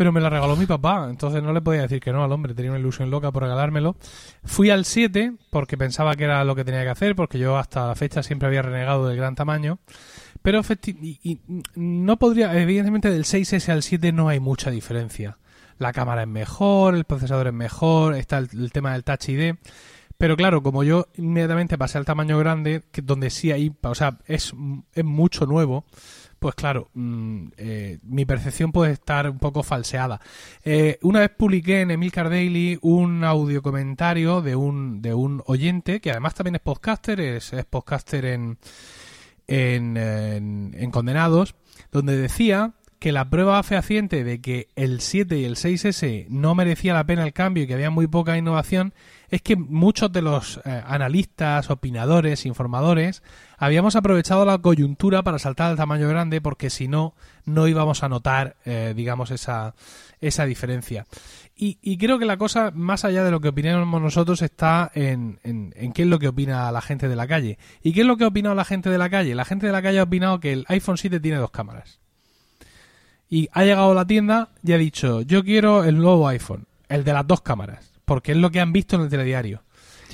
[0.00, 2.54] pero me la regaló mi papá, entonces no le podía decir que no al hombre,
[2.54, 3.96] tenía una ilusión loca por regalármelo.
[4.44, 7.88] Fui al 7 porque pensaba que era lo que tenía que hacer, porque yo hasta
[7.88, 9.78] la fecha siempre había renegado del gran tamaño.
[10.40, 11.40] Pero y,
[11.74, 15.36] no podría, evidentemente del 6S al 7 no hay mucha diferencia.
[15.76, 19.56] La cámara es mejor, el procesador es mejor, está el, tema del Touch ID.
[20.20, 24.18] Pero claro, como yo inmediatamente pasé al tamaño grande, que donde sí hay, o sea,
[24.26, 24.52] es,
[24.92, 25.86] es mucho nuevo,
[26.38, 30.20] pues claro, mm, eh, mi percepción puede estar un poco falseada.
[30.62, 36.02] Eh, una vez publiqué en Emilcar Daily un audio comentario de un, de un oyente,
[36.02, 38.58] que además también es podcaster, es, podcaster en,
[39.46, 41.54] en, en, Condenados,
[41.92, 46.92] donde decía que la prueba fehaciente de que el 7 y el 6S no merecía
[46.92, 48.92] la pena el cambio y que había muy poca innovación
[49.30, 53.22] es que muchos de los eh, analistas, opinadores, informadores
[53.56, 57.14] habíamos aprovechado la coyuntura para saltar al tamaño grande porque si no,
[57.46, 59.74] no íbamos a notar, eh, digamos, esa,
[60.20, 61.06] esa diferencia.
[61.62, 65.92] Y, creo que la cosa, más allá de lo que opinamos nosotros, está en, en,
[65.92, 67.58] qué es lo que opina la gente de la calle.
[67.82, 69.34] ¿Y qué es lo que ha opinado la gente de la calle?
[69.34, 72.00] La gente de la calle ha opinado que el iPhone 7 tiene dos cámaras.
[73.30, 77.04] Y ha llegado a la tienda y ha dicho, yo quiero el nuevo iPhone, el
[77.04, 79.62] de las dos cámaras, porque es lo que han visto en el telediario.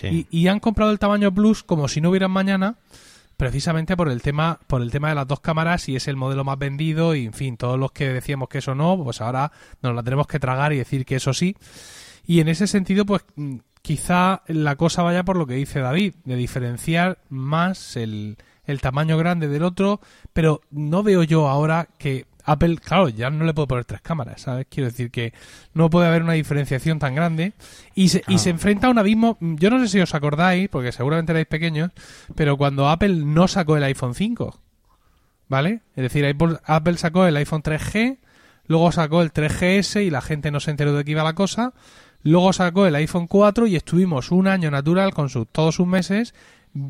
[0.03, 2.77] Y, y, han comprado el tamaño Plus como si no hubieran mañana
[3.37, 6.45] precisamente por el tema por el tema de las dos cámaras y es el modelo
[6.45, 9.53] más vendido y en fin todos los que decíamos que eso no pues ahora
[9.83, 11.57] nos la tenemos que tragar y decir que eso sí
[12.27, 16.15] y en ese sentido pues mm, quizá la cosa vaya por lo que dice David
[16.25, 20.01] de diferenciar más el, el tamaño grande del otro
[20.33, 24.43] pero no veo yo ahora que Apple, claro, ya no le puedo poner tres cámaras,
[24.43, 24.67] ¿sabes?
[24.71, 25.35] Quiero decir que
[25.75, 27.55] no puede haber una diferenciación tan grande
[27.95, 30.93] y se, y se enfrenta a un abismo, yo no sé si os acordáis, porque
[30.93, 31.91] seguramente erais pequeños,
[32.37, 34.61] pero cuando Apple no sacó el iPhone 5,
[35.49, 35.81] ¿vale?
[35.97, 36.25] Es decir,
[36.65, 38.19] Apple sacó el iPhone 3G,
[38.67, 41.75] luego sacó el 3GS y la gente no se enteró de qué iba la cosa,
[42.23, 46.33] luego sacó el iPhone 4 y estuvimos un año natural con sus, todos sus meses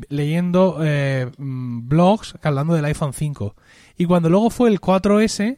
[0.09, 3.55] leyendo eh, mm, blogs hablando del iPhone 5.
[3.97, 5.57] Y cuando luego fue el 4S,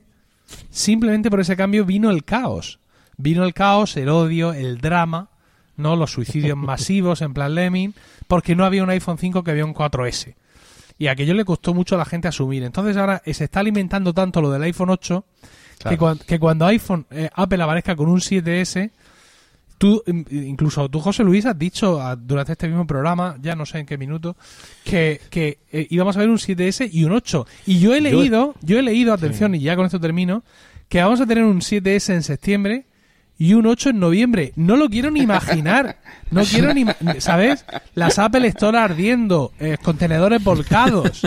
[0.70, 2.80] simplemente por ese cambio vino el caos.
[3.18, 5.30] Vino el caos, el odio, el drama,
[5.78, 5.96] ¿no?
[5.96, 7.94] Los suicidios masivos en plan Lemming,
[8.28, 10.36] porque no había un iPhone 5 que había un 4S.
[10.98, 12.64] Y aquello le costó mucho a la gente asumir.
[12.64, 15.48] Entonces ahora se está alimentando tanto lo del iPhone 8 que,
[15.84, 15.98] Claro.
[15.98, 18.92] cuan- que cuando iPhone, eh, Apple aparezca con un 7S,
[19.80, 23.66] tú, in- incluso tú, José Luis, has dicho ah, durante este mismo programa, ya no
[23.66, 24.38] sé en qué minuto,
[24.84, 27.48] que, que eh, íbamos a ver un 7S y un 8.
[27.66, 30.44] Y yo he leído, yo he leído, atención, y ya con esto termino,
[30.88, 32.86] que vamos a tener un 7S en septiembre
[33.38, 34.52] y un 8 en noviembre.
[34.58, 35.98] No lo quiero ni imaginar.
[36.30, 36.86] No quiero ni...
[37.20, 37.64] ¿Sabes?
[37.96, 41.22] Las Apple Store ardiendo, eh, contenedores volcados,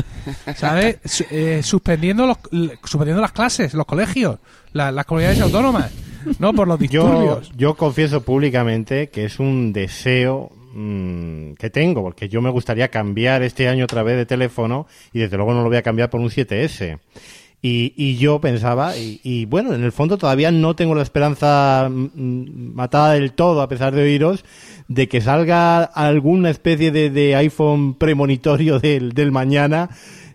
[0.56, 0.98] ¿sabes?
[1.06, 2.36] Su- eh, suspendiendo, los,
[2.84, 4.38] suspendiendo las clases, los colegios,
[4.74, 5.90] la- las comunidades autónomas,
[6.38, 6.52] ¿no?
[6.52, 7.52] Por los Yo, disturbios.
[7.56, 13.42] yo confieso públicamente que es un deseo mm, que tengo, porque yo me gustaría cambiar
[13.42, 16.20] este año otra vez de teléfono y desde luego no lo voy a cambiar por
[16.20, 16.98] un 7S.
[17.64, 21.88] Y, y yo pensaba, y, y bueno, en el fondo todavía no tengo la esperanza
[21.88, 24.44] mm, matada del todo, a pesar de oíros,
[24.88, 29.90] de que salga alguna especie de, de iPhone premonitorio del, del mañana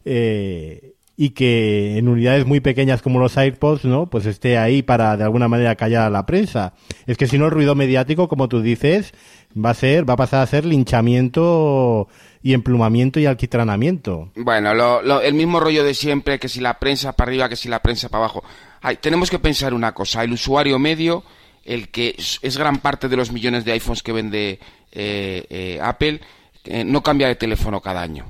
[0.06, 4.06] eh, y que en unidades muy pequeñas como los AirPods, ¿no?
[4.08, 6.74] Pues esté ahí para de alguna manera callar a la prensa.
[7.08, 9.14] Es que si no el ruido mediático, como tú dices,
[9.58, 12.08] va a ser, va a pasar a ser linchamiento
[12.44, 14.32] y emplumamiento y alquitranamiento.
[14.36, 17.56] Bueno, lo- lo- el mismo rollo de siempre, que si la prensa para arriba, que
[17.56, 18.44] si la prensa para abajo.
[18.82, 21.24] Ay, tenemos que pensar una cosa, el usuario medio,
[21.66, 24.60] el que es, gran parte de los millones de iPhones que vende
[24.92, 26.22] eh, eh, Apple,
[26.66, 28.26] eh, no cambia de teléfono cada año.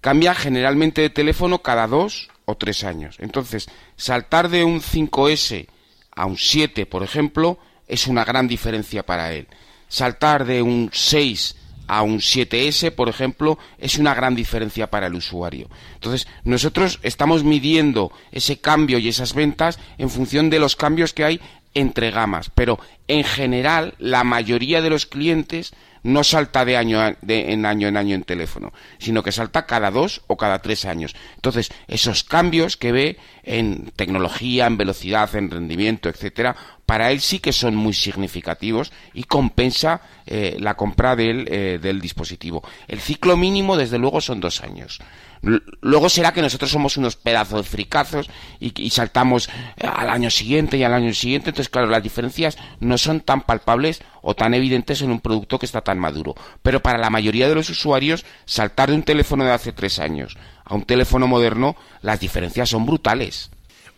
[0.00, 3.16] Cambia generalmente de teléfono cada dos o tres años.
[3.18, 5.66] Entonces, saltar de un 5S
[6.12, 9.48] a un 7, por ejemplo, es una gran diferencia para él.
[9.88, 11.56] Saltar de un 6
[11.88, 15.68] a un 7S, por ejemplo, es una gran diferencia para el usuario.
[15.94, 21.24] Entonces, nosotros estamos midiendo ese cambio y esas ventas en función de los cambios que
[21.24, 21.40] hay
[21.74, 25.72] entre gamas, pero en general la mayoría de los clientes
[26.08, 29.90] no salta de año de- en año en año en teléfono, sino que salta cada
[29.90, 31.14] dos o cada tres años.
[31.36, 36.56] Entonces, esos cambios que ve en tecnología, en velocidad, en rendimiento, etcétera,
[36.86, 42.00] para él sí que son muy significativos y compensa eh, la compra del, eh, del
[42.00, 42.62] dispositivo.
[42.86, 44.98] El ciclo mínimo, desde luego, son dos años.
[45.42, 48.28] Luego será que nosotros somos unos pedazos de fricazos
[48.60, 51.50] y, saltamos eh, al año siguiente y al año siguiente.
[51.50, 55.66] Entonces, claro, las diferencias no son tan palpables o tan evidentes en un producto que
[55.66, 56.34] está tan maduro.
[56.62, 60.36] Pero para la mayoría de los usuarios, saltar de un teléfono de hace tres años
[60.64, 63.50] a un teléfono moderno, las diferencias son brutales.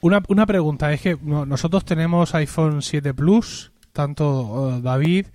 [0.02, 5.26] Una, una pregunta, es que no- nosotros tenemos iPhone 7 Plus, tanto eh, David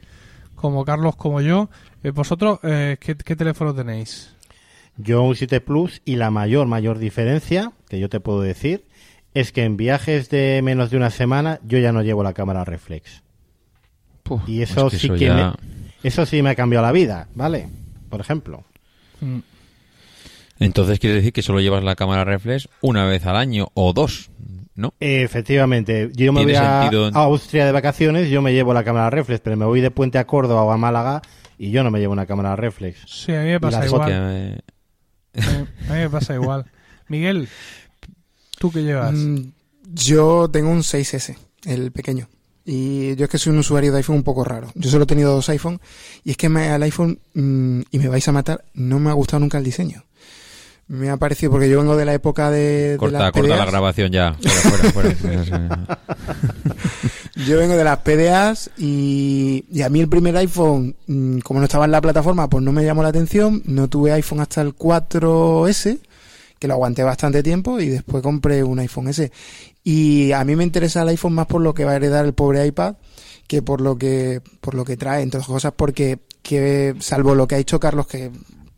[0.55, 1.69] como Carlos como yo.
[2.03, 4.34] Eh, ¿Vosotros eh, ¿qué, qué teléfono tenéis?
[4.97, 8.85] Yo un 7 Plus y la mayor, mayor diferencia que yo te puedo decir
[9.33, 12.63] es que en viajes de menos de una semana yo ya no llevo la cámara
[12.63, 13.21] reflex.
[14.47, 15.53] Y eso es que sí eso que ya- me,
[16.03, 17.67] eso sí me ha cambiado la vida, ¿vale?
[18.09, 18.63] Por ejemplo.
[19.19, 19.39] Mm.
[20.59, 24.29] Entonces quiere decir que solo llevas la cámara reflex una vez al año o dos,
[24.73, 24.93] ¿no?
[25.01, 29.09] Efectivamente, yo me voy a, sentido a Austria de vacaciones, yo me llevo la cámara
[29.09, 31.21] reflex, pero me voy de Puente a Córdoba o a Málaga
[31.57, 32.99] y yo no me llevo una cámara reflex.
[33.05, 34.09] Sí, a mí me pasa las igual.
[34.09, 34.61] Que,
[35.89, 36.65] A mí me pasa igual.
[37.07, 37.47] Miguel,
[38.57, 39.13] ¿tú qué llevas?
[39.13, 39.51] Mm,
[39.93, 41.35] Yo tengo un 6S,
[41.65, 42.27] el pequeño.
[42.67, 44.71] Y yo es que soy un usuario de iPhone un poco raro.
[44.73, 45.79] Yo solo he tenido dos iPhone
[46.23, 49.13] y es que me, al iPhone, mm, y me vais a matar, no me ha
[49.13, 50.03] gustado nunca el diseño.
[50.87, 53.65] Me ha parecido, porque yo vengo de la época de, de corta, las corta la
[53.65, 54.35] grabación ya.
[54.39, 55.99] Fuera, fuera, fuera.
[57.35, 61.83] Yo vengo de las PDAs y, a mí el primer iPhone, mm, como no estaba
[61.83, 63.61] en la plataforma, pues no me llamó la atención.
[63.65, 65.99] No tuve iPhone hasta el 4S,
[66.57, 69.31] que lo aguanté bastante tiempo y después compré un iPhone S.
[69.83, 72.33] Y a mí me interesa el iPhone más por lo que va a heredar el
[72.33, 72.95] pobre iPad
[73.47, 77.47] que por lo que por lo que trae, entre otras cosas porque que salvo lo
[77.47, 78.31] que ha dicho Carlos que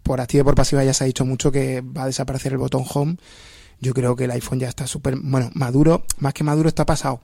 [0.03, 2.57] por activa y por pasiva ya se ha dicho mucho que va a desaparecer el
[2.57, 3.17] botón home.
[3.79, 7.21] Yo creo que el iPhone ya está súper, bueno, maduro, más que maduro está pasado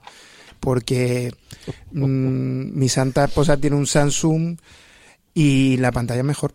[0.60, 1.32] porque
[1.92, 4.56] mm, mi santa esposa tiene un Samsung
[5.34, 6.52] y la pantalla es mejor.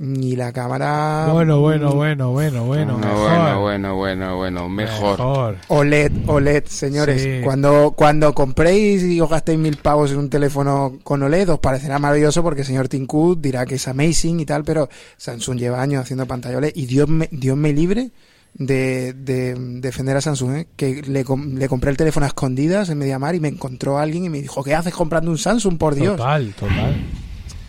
[0.00, 1.28] Y la cámara.
[1.32, 2.64] Bueno, bueno, bueno, bueno, bueno.
[2.64, 3.60] Bueno, mejor.
[3.60, 5.18] bueno, bueno, bueno, bueno, mejor.
[5.18, 5.56] Mejor.
[5.66, 7.20] OLED, OLED, señores.
[7.20, 7.40] Sí.
[7.42, 11.98] Cuando, cuando compréis y os gastéis mil pavos en un teléfono con OLED, os parecerá
[11.98, 15.82] maravilloso porque el señor Tim Cook dirá que es amazing y tal, pero Samsung lleva
[15.82, 18.12] años haciendo pantalla OLED y Dios me, Dios me libre
[18.54, 20.68] de, de defender a Samsung, ¿eh?
[20.76, 24.28] que le, le compré el teléfono a escondidas en Mediamar y me encontró alguien y
[24.28, 26.16] me dijo, ¿qué haces comprando un Samsung, por Dios?
[26.16, 26.96] Total, total.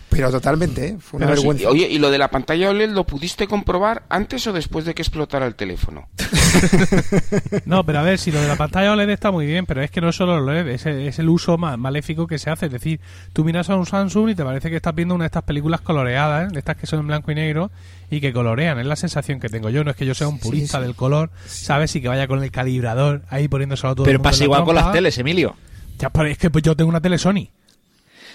[0.08, 0.96] Pero totalmente, ¿eh?
[0.98, 1.70] fue una Pero sí, vergüenza.
[1.70, 5.02] oye, ¿y lo de la pantalla OLED lo pudiste comprobar antes o después de que
[5.02, 6.08] explotara el teléfono?
[7.66, 9.90] No, pero a ver, si lo de la pantalla OLED está muy bien, pero es
[9.90, 12.66] que no es solo el OLED, es, es el uso ma- maléfico que se hace.
[12.66, 13.00] Es decir,
[13.32, 15.80] tú miras a un Samsung y te parece que estás viendo una de estas películas
[15.80, 16.52] coloreadas, ¿eh?
[16.52, 17.70] de estas que son en blanco y negro
[18.10, 18.78] y que colorean.
[18.78, 19.84] Es la sensación que tengo yo.
[19.84, 20.84] No es que yo sea un purista sí.
[20.84, 21.94] del color, ¿sabes?
[21.96, 24.64] Y que vaya con el calibrador ahí poniéndoselo todo el Pero mundo en pasa igual
[24.64, 25.54] con las teles, Emilio.
[25.98, 27.48] Ya, pero es que pues, yo tengo una tele Sony.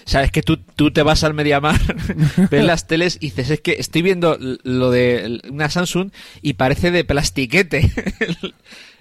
[0.06, 1.80] O sea, es que tú, tú te vas al Mediamar,
[2.50, 6.10] ves las teles y dices, es que estoy viendo lo de una Samsung
[6.42, 7.90] y parece de plastiquete.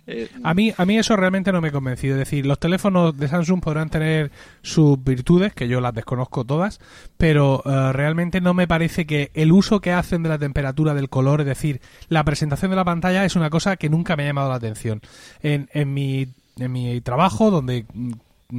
[0.08, 2.14] Eh, A mí, a mí eso realmente no me ha convencido.
[2.14, 4.30] Es decir, los teléfonos de Samsung podrán tener
[4.62, 6.80] sus virtudes, que yo las desconozco todas,
[7.18, 11.10] pero eh, realmente no me parece que el uso que hacen de la temperatura, del
[11.10, 14.28] color, es decir, la presentación de la pantalla es una cosa que nunca me ha
[14.28, 15.02] llamado la atención.
[15.42, 16.28] En, en, mi,
[16.60, 18.12] en mi trabajo, donde mm,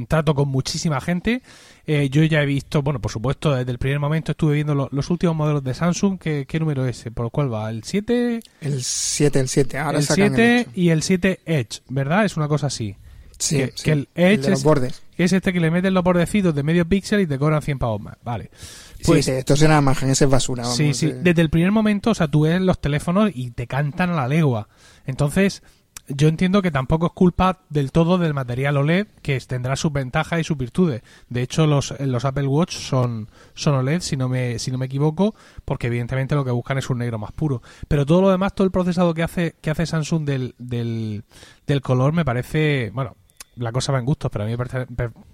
[0.07, 1.41] trato con muchísima gente,
[1.85, 4.89] eh, yo ya he visto, bueno, por supuesto, desde el primer momento estuve viendo lo-
[4.91, 6.19] los últimos modelos de Samsung.
[6.19, 6.99] ¿Qué, qué número es?
[6.99, 7.11] ese?
[7.11, 7.69] ¿Por cuál va?
[7.69, 8.41] ¿El 7?
[8.61, 9.77] El 7, el 7.
[9.77, 10.71] Ahora el sacan 7 el ocho.
[10.75, 12.25] y el 7 Edge, ¿verdad?
[12.25, 12.95] Es una cosa así.
[13.39, 15.01] Sí, que, sí, que el el Edge de los es, bordes.
[15.15, 17.77] que es este que le meten los bordecitos de medio píxel y te cobran 100
[17.77, 18.15] pavos más.
[18.23, 18.49] Vale.
[18.49, 20.63] Pues, Pues sí, esto es una imagen, esa es basura.
[20.63, 21.05] Vamos, sí, sí.
[21.05, 21.19] eh.
[21.21, 24.27] Desde el primer momento, o sea, tú ves los teléfonos y te cantan a la
[24.27, 24.67] legua.
[25.05, 25.61] Entonces,
[26.07, 30.39] yo entiendo que tampoco es culpa del todo del material OLED, que tendrá sus ventajas
[30.39, 31.01] y sus virtudes.
[31.29, 34.85] De hecho, los, los Apple Watch son, son OLED, si no, me, si no me
[34.85, 35.35] equivoco,
[35.65, 37.61] porque evidentemente lo que buscan es un negro más puro.
[37.87, 41.23] Pero todo lo demás, todo el procesado que hace, que hace Samsung del, del,
[41.65, 43.15] del color me parece, bueno,
[43.55, 44.55] la cosa va en gustos, pero a mí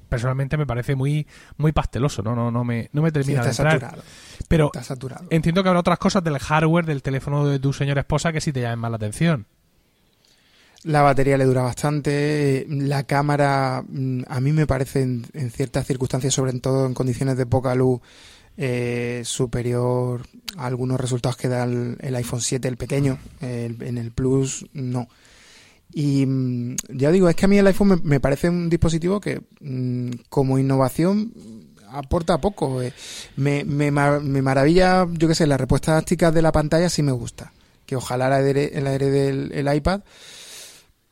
[0.09, 1.27] personalmente me parece muy
[1.57, 3.91] muy pasteloso, no no no me no me Sí, termina está de entrar.
[3.91, 4.03] saturado.
[4.47, 5.25] Pero Está saturado.
[5.29, 8.53] Entiendo que habrá otras cosas del hardware del teléfono de tu señora esposa que sí
[8.53, 9.45] te llamen más la atención.
[10.83, 12.65] La batería le dura bastante.
[12.69, 17.37] La cámara, mm, a mí me parece en, en ciertas circunstancias, sobre todo en condiciones
[17.37, 18.01] de poca luz,
[18.57, 20.23] eh, superior
[20.57, 23.17] a algunos resultados que da el, iPhone 7, el pequeño.
[23.39, 25.07] El- en el Plus, no.
[25.93, 29.41] Y mm, ya digo, es que a mí el iPhone me, parece un dispositivo que,
[29.61, 31.31] mm, como innovación,
[31.91, 32.81] aporta poco.
[32.81, 32.91] eh.
[33.37, 37.11] Me, me, me maravilla, yo qué sé, las respuestas tácticas de la pantalla sí me
[37.13, 37.53] gusta.
[37.85, 40.01] Que ojalá la herede, la el iPad.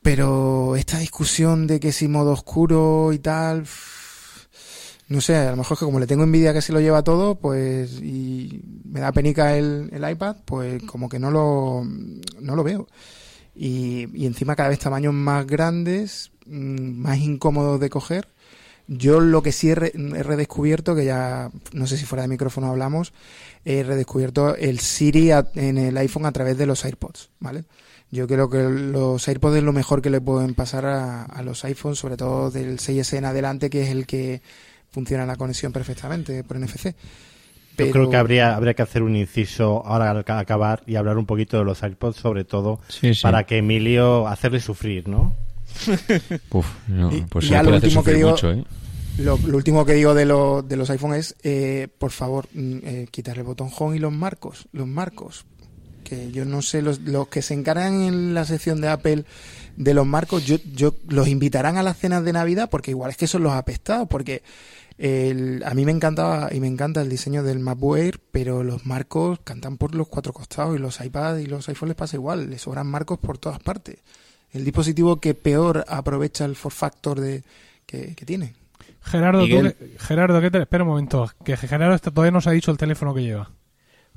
[0.02, 3.64] Pero esta discusión de que si modo oscuro y tal,
[5.08, 7.04] no sé, a lo mejor es que como le tengo envidia que se lo lleva
[7.04, 11.84] todo, pues y me da penica el, el iPad, pues como que no lo,
[12.40, 12.88] no lo veo.
[13.54, 18.26] Y, y encima cada vez tamaños más grandes, mm, más incómodos de coger.
[18.88, 22.28] Yo lo que sí he, re- he redescubierto, que ya no sé si fuera de
[22.28, 23.12] micrófono hablamos,
[23.64, 27.64] he redescubierto el Siri a- en el iPhone a través de los AirPods, ¿vale?
[28.12, 31.64] Yo creo que los AirPods es lo mejor que le pueden pasar a, a los
[31.64, 34.42] iPhones, sobre todo del 6S en adelante, que es el que
[34.90, 36.84] funciona la conexión perfectamente por NFC.
[36.84, 36.92] Yo
[37.76, 41.16] Pero- creo que habría, habría que hacer un inciso ahora al ca- acabar y hablar
[41.16, 43.22] un poquito de los AirPods, sobre todo Sí, sí.
[43.22, 45.34] para que Emilio hacerle sufrir, ¿no?
[46.50, 48.62] Uf, no, Y- pues y se ya lo último que digo- mucho, ¿eh?
[49.18, 52.76] Lo, lo último que digo de, lo- de los iPhone es, eh, por favor, mm,
[52.82, 54.68] eh, quitar el botón home y los marcos.
[54.72, 55.44] Los marcos.
[56.12, 59.24] Que yo no sé, los, los que se encargan en la sección de Apple
[59.76, 63.16] de los marcos, yo, yo los invitarán a las cenas de Navidad porque igual es
[63.16, 64.08] que son los apestados.
[64.08, 64.42] Porque
[64.98, 68.84] el- a mí me encantaba y me encanta el diseño del MacBook Air, pero los
[68.84, 72.50] marcos cantan por los cuatro costados y los iPads y los iPhones les pasa igual.
[72.50, 73.96] Les sobran marcos por todas partes.
[74.52, 77.42] El dispositivo que peor aprovecha el for factor de,
[77.86, 78.54] que, que tiene.
[79.00, 79.74] Gerardo, tú Miguel.
[79.74, 83.14] que- Gerardo, ¿qué te, espera un momento, que Gerardo todavía nos ha dicho el teléfono
[83.14, 83.50] que lleva.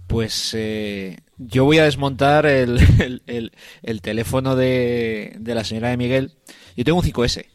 [0.08, 3.52] Pues eh, yo voy a desmontar el, el- el-
[3.84, 6.34] el teléfono de, de la señora de Miguel.
[6.78, 7.46] Yo tengo un 5S.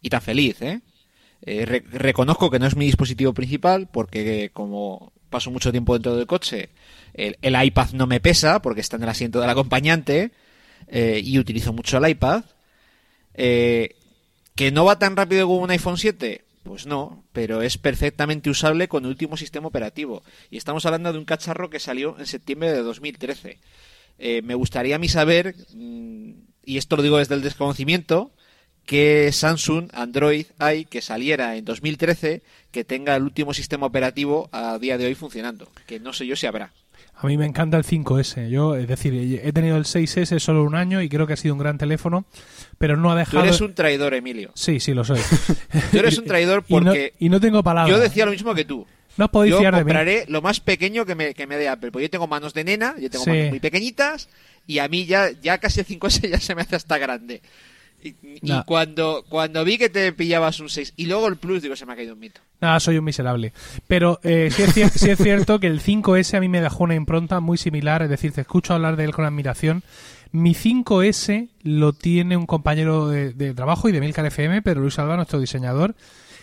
[0.00, 0.80] Y tan feliz, ¿eh?
[1.42, 5.94] Eh, re- reconozco que no es mi dispositivo principal porque eh, como paso mucho tiempo
[5.94, 6.70] dentro del coche,
[7.14, 10.30] el, el iPad no me pesa porque está en el asiento del acompañante
[10.88, 12.44] eh, y utilizo mucho el iPad.
[13.34, 13.96] Eh,
[14.54, 16.44] ¿Que no va tan rápido como un iPhone 7?
[16.62, 20.22] Pues no, pero es perfectamente usable con el último sistema operativo.
[20.50, 23.58] Y estamos hablando de un cacharro que salió en septiembre de 2013.
[24.18, 26.32] Eh, me gustaría a mí saber, mm,
[26.64, 28.32] y esto lo digo desde el desconocimiento,
[28.86, 34.78] que Samsung Android hay que saliera en 2013 que tenga el último sistema operativo a
[34.78, 35.70] día de hoy funcionando.
[35.86, 36.72] Que no sé yo si habrá.
[37.14, 38.48] A mí me encanta el 5S.
[38.48, 41.54] Yo, es decir, he tenido el 6S solo un año y creo que ha sido
[41.54, 42.24] un gran teléfono,
[42.78, 43.44] pero no ha Tú dejado.
[43.44, 44.50] eres un traidor, Emilio.
[44.54, 45.20] Sí, sí, lo soy.
[45.92, 47.94] Tú eres un traidor Y no- porque y no, tengo palabras.
[47.96, 48.86] yo decía lo mismo que tú.
[49.18, 49.84] No os podéis yo fiar de mí.
[49.84, 51.92] compraré lo más pequeño que me, que me dé Apple.
[51.92, 53.30] Porque yo tengo manos de nena, yo tengo Sí.
[53.30, 54.28] manos muy pequeñitas
[54.66, 57.42] y a mí ya, ya casi el 5S ya se me hace hasta grande.
[58.02, 58.14] Y,
[58.66, 61.92] cuando, cuando vi que te pillabas un 6 y luego el Plus, digo, se me
[61.92, 62.40] ha caído un mito.
[62.60, 63.52] Nada, soy un miserable.
[63.86, 66.94] Pero eh, sí, es sí es cierto que el 5S a mí me dejó una
[66.94, 69.82] impronta muy similar, es decir, te escucho hablar de él con admiración.
[70.32, 74.98] Mi 5S lo tiene un compañero de, de trabajo y de Milcar FM, pero Luis
[74.98, 75.94] Alba, nuestro diseñador,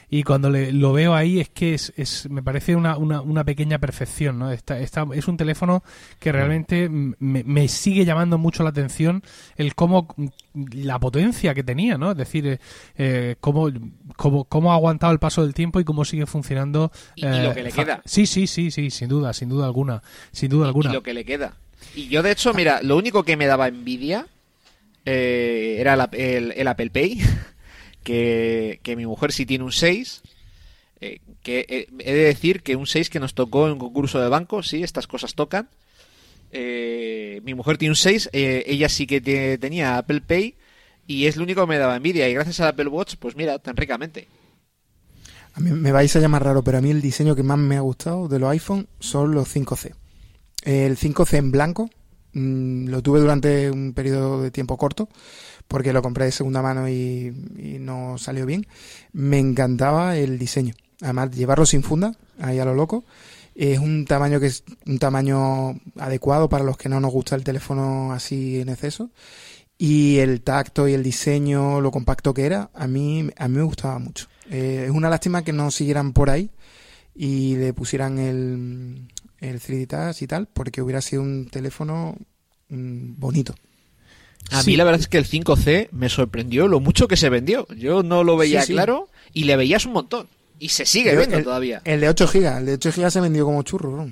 [0.10, 3.44] y cuando le, lo veo ahí es que es, es me parece una, una, una
[3.44, 4.52] pequeña perfección, ¿no?
[4.52, 5.84] Esta, esta- es un teléfono
[6.20, 9.22] que realmente me, me sigue llamando mucho la atención
[9.56, 10.08] el cómo
[10.74, 12.12] la potencia que tenía, ¿no?
[12.12, 12.60] Es decir, eh,
[12.98, 13.70] eh, cómo,
[14.16, 16.92] cómo, cómo ha aguantado el paso del tiempo y cómo sigue funcionando.
[17.16, 18.02] Y- y eh, lo que le queda.
[18.06, 20.90] Sí, sí, sí, sí, sin duda, sin duda alguna, sin duda alguna.
[20.90, 21.54] Y lo que le queda.
[21.96, 24.26] Y yo, de hecho, mira, lo único que me daba envidia
[25.06, 27.22] eh, era el, ap- el- el Apple Pay.
[28.14, 30.22] Que, mi mujer sí tiene un 6.
[31.02, 34.20] eh, que eh, he de decir que un 6 que nos tocó en un concurso
[34.22, 35.70] de banco, sí, estas cosas tocan.
[36.52, 40.56] Eh, mi mujer tiene un 6, eh, ella sí que te- tenía Apple Pay
[41.08, 42.30] y es lo único que me daba envidia.
[42.30, 44.28] Y gracias al Apple Watch, pues mira, tan ricamente.
[45.54, 47.76] A mí me vais a llamar raro, pero a mí el diseño que más me
[47.78, 49.94] ha gustado de los iPhone son los 5C.
[50.64, 51.90] El 5C en blanco
[52.34, 55.10] mm, lo tuve durante un periodo de tiempo corto
[55.70, 57.32] porque lo compré de segunda mano y,
[57.80, 58.68] no salió bien.
[59.14, 60.74] Me encantaba el diseño.
[61.00, 63.06] Además, llevarlo sin funda, ahí a lo loco.
[63.54, 67.44] Es un tamaño que es un tamaño adecuado para los que no nos gusta el
[67.44, 69.12] teléfono así en exceso.
[69.78, 73.64] Y el tacto y el diseño, lo compacto que era, a mí, a mí me
[73.64, 74.28] gustaba mucho.
[74.50, 76.50] Eh, es una lástima que no siguieran por ahí
[77.14, 82.16] y le pusieran el, el 3D Touch y tal, porque hubiera sido un teléfono
[82.70, 83.54] mm, bonito.
[84.52, 84.72] A Sí.
[84.72, 87.68] mí la verdad es que el 5C me sorprendió lo mucho que se vendió.
[87.76, 88.74] Yo no lo veía Sí, sí.
[88.74, 90.28] claro y le veías un montón.
[90.60, 91.82] Y se sigue viendo el- todavía.
[91.86, 94.12] El de 8 GB, el de 8 GB se vendió como churro, bro.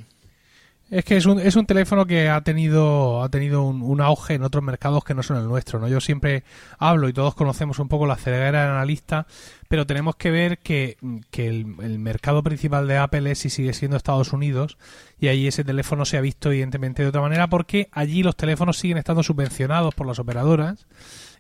[0.90, 4.44] Es que es un, es un teléfono que ha tenido, ha tenido un, auge en
[4.44, 5.90] otros mercados que no son el nuestro, ¿no?
[5.90, 6.46] Yo siempre
[6.80, 9.28] hablo y todos conocemos un poco la ceguera del analista,
[9.68, 10.98] pero tenemos que ver que,
[11.30, 11.66] que el,
[12.00, 14.78] mercado principal de Apple es y sigue siendo Estados Unidos
[15.20, 18.78] y allí ese teléfono se ha visto evidentemente de otra manera porque allí los teléfonos
[18.78, 20.88] siguen estando subvencionados por las operadoras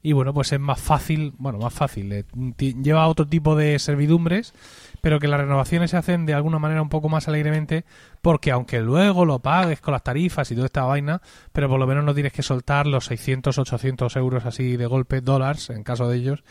[0.03, 2.25] y bueno, pues es más fácil, bueno, más fácil, eh,
[2.57, 4.53] lleva otro tipo de servidumbres,
[5.01, 7.85] pero que las renovaciones se hacen de alguna manera un poco más alegremente,
[8.21, 11.21] porque aunque luego lo pagues con las tarifas y toda esta vaina,
[11.53, 15.21] pero por lo menos no tienes que soltar los 600, 800 euros así de golpe,
[15.21, 16.43] dólares, en caso de ellos,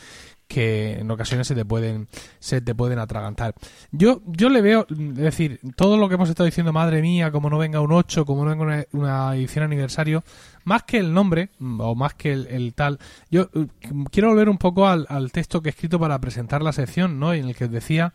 [0.47, 2.09] que en ocasiones se te pueden
[2.39, 3.55] se te pueden atragantar.
[3.91, 7.51] Yo yo le veo, es decir, todo lo que hemos estado diciendo, madre mía, como
[7.51, 10.23] no venga un 8, como no venga una, una edición aniversario,
[10.65, 12.99] más que el nombre mm, o más que el, el tal,
[13.31, 13.67] yo eh,
[14.11, 17.33] quiero volver un poco al, al texto que he escrito para presentar la sección, ¿no?
[17.33, 18.15] En el que decía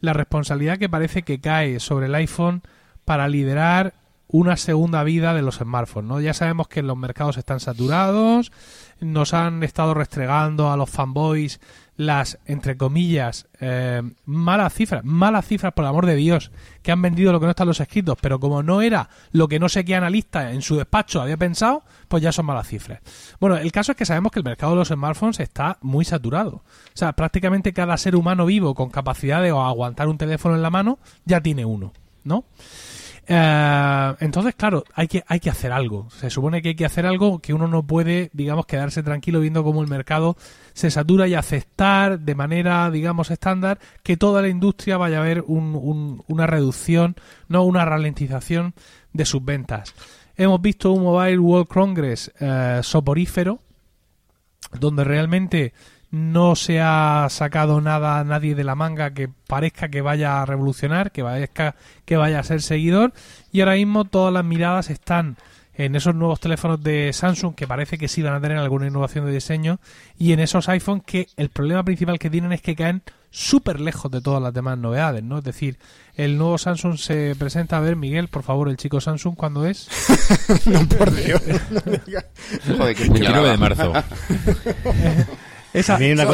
[0.00, 2.62] la responsabilidad que parece que cae sobre el iPhone
[3.04, 3.94] para liderar
[4.28, 6.20] una segunda vida de los smartphones, ¿no?
[6.20, 8.52] Ya sabemos que los mercados están saturados,
[9.00, 11.60] nos han estado restregando a los fanboys
[11.96, 16.52] las, entre comillas, eh, malas cifras, malas cifras por el amor de Dios,
[16.82, 19.48] que han vendido lo que no está en los escritos, pero como no era lo
[19.48, 23.00] que no sé qué analista en su despacho había pensado, pues ya son malas cifras.
[23.40, 26.50] Bueno, el caso es que sabemos que el mercado de los smartphones está muy saturado.
[26.56, 26.62] O
[26.94, 30.98] sea, prácticamente cada ser humano vivo con capacidad de aguantar un teléfono en la mano
[31.24, 31.92] ya tiene uno,
[32.22, 32.44] ¿no?
[33.30, 36.08] Eh, entonces, claro, hay que, hay que hacer algo.
[36.10, 39.62] Se supone que hay que hacer algo que uno no puede, digamos, quedarse tranquilo viendo
[39.62, 40.36] cómo el mercado
[40.72, 45.44] se satura y aceptar de manera, digamos, estándar que toda la industria vaya a ver
[45.46, 47.16] un- un- una reducción,
[47.48, 48.72] no una ralentización
[49.12, 49.94] de sus ventas.
[50.36, 53.60] Hemos visto un Mobile World Congress eh, soporífero,
[54.80, 55.72] donde realmente
[56.10, 60.46] no se ha sacado nada a nadie de la manga que parezca que vaya a
[60.46, 61.74] revolucionar, que parezca
[62.04, 63.12] que vaya a ser seguidor
[63.52, 65.36] y ahora mismo todas las miradas están
[65.74, 69.26] en esos nuevos teléfonos de Samsung que parece que sí van a tener alguna innovación
[69.26, 69.78] de diseño
[70.18, 74.10] y en esos iPhones que el problema principal que tienen es que caen súper lejos
[74.10, 75.38] de todas las demás novedades, ¿no?
[75.38, 75.78] Es decir,
[76.16, 79.88] el nuevo Samsung se presenta, a ver Miguel, por favor, el chico Samsung, ¿cuándo es?
[80.66, 81.42] no, por Dios.
[82.66, 83.50] Joder, qué El 9 puñalada.
[83.50, 83.92] de marzo.
[85.74, 86.26] Esa, A mí una.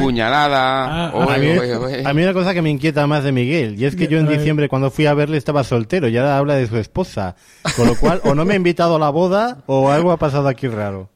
[0.00, 1.08] Puñalada.
[1.08, 2.02] Ah, Oye, a, mí, oye, oye.
[2.06, 4.28] a mí una cosa que me inquieta más de Miguel, y es que yo en
[4.28, 7.36] diciembre cuando fui a verle estaba soltero y ahora habla de su esposa.
[7.76, 10.48] Con lo cual, o no me ha invitado a la boda o algo ha pasado
[10.48, 11.10] aquí raro.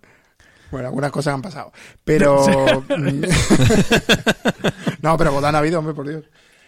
[0.71, 1.73] Bueno, algunas cosas han pasado.
[2.05, 2.45] Pero.
[5.03, 6.25] no, pero boda no ha habido, hombre, por Dios.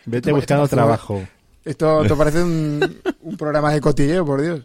[0.07, 1.23] Vete Esto- buscando esto- trabajo.
[1.65, 4.61] Esto te parece un, un programa de cotilleo, por Dios.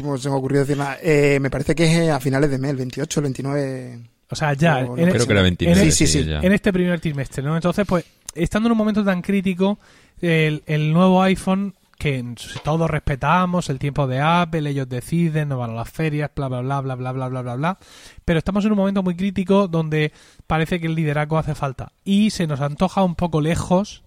[0.00, 0.96] ¿Cómo se me ocurrió decir nada?
[1.02, 4.00] Eh, me parece que es eh, a finales de mes, el 28, el 29.
[4.30, 5.80] O sea, ya, No, no en- Creo que era 29.
[5.90, 6.24] Sí, sí, sí.
[6.24, 6.40] ya.
[6.40, 7.54] en este primer trimestre, ¿no?
[7.56, 9.78] Entonces, pues, estando en un momento tan crítico,
[10.20, 12.24] el, el nuevo iPhone, que
[12.62, 16.60] todos respetamos, el tiempo de Apple, ellos deciden, no van a las ferias, bla, bla,
[16.60, 17.78] bla, bla, bla, bla, bla, bla, bla,
[18.24, 20.12] pero estamos en un momento muy crítico donde
[20.46, 24.04] parece que el liderazgo hace falta y se nos antoja un poco lejos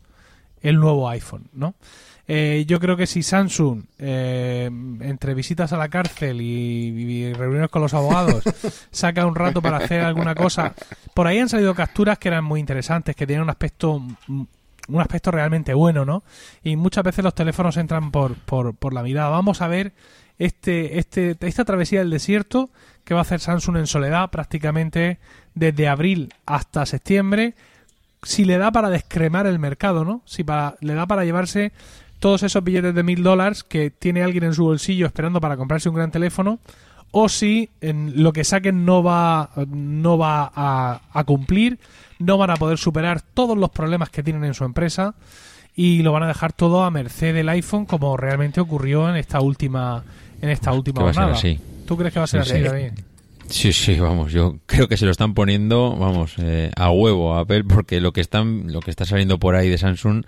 [0.61, 1.76] el nuevo iPhone, ¿no?
[2.33, 4.69] Eh, yo creo que si Samsung, eh,
[5.01, 8.41] entre visitas a la cárcel y, y reuniones con los abogados,
[8.89, 10.73] saca un rato para hacer alguna cosa,
[11.13, 14.43] por ahí han salido capturas que eran muy interesantes, que tienen un aspecto mm,
[14.87, 16.23] un aspecto realmente bueno, ¿no?
[16.63, 19.27] Y muchas veces los teléfonos entran por, por, por la mirada.
[19.27, 19.91] Vamos a ver
[20.39, 22.69] este, este, esta travesía del desierto
[23.03, 25.19] que va a hacer Samsung en soledad prácticamente
[25.53, 27.55] desde abril hasta septiembre,
[28.23, 30.21] si le da para descremar el mercado, ¿no?
[30.25, 31.73] Si para, le da para llevarse
[32.22, 35.89] todos esos billetes de mil dólares que tiene alguien en su bolsillo esperando para comprarse
[35.89, 36.60] un gran teléfono,
[37.11, 41.80] o si en lo que saquen no va, no va a, a cumplir,
[42.19, 45.15] no van a poder superar todos los problemas que tienen en su empresa
[45.76, 49.41] y lo van a dejar todo a merced del iPhone como realmente ocurrió en esta
[49.41, 50.03] última
[50.41, 51.38] en esta última jornada.
[51.85, 52.68] ¿Tú crees que va a ser Sí, así, sí.
[52.68, 52.91] David?
[53.52, 57.41] Sí, sí, vamos, yo creo que se lo están poniendo, vamos, eh, a huevo a
[57.41, 60.23] Apple porque lo que están, lo que está saliendo por ahí de Samsung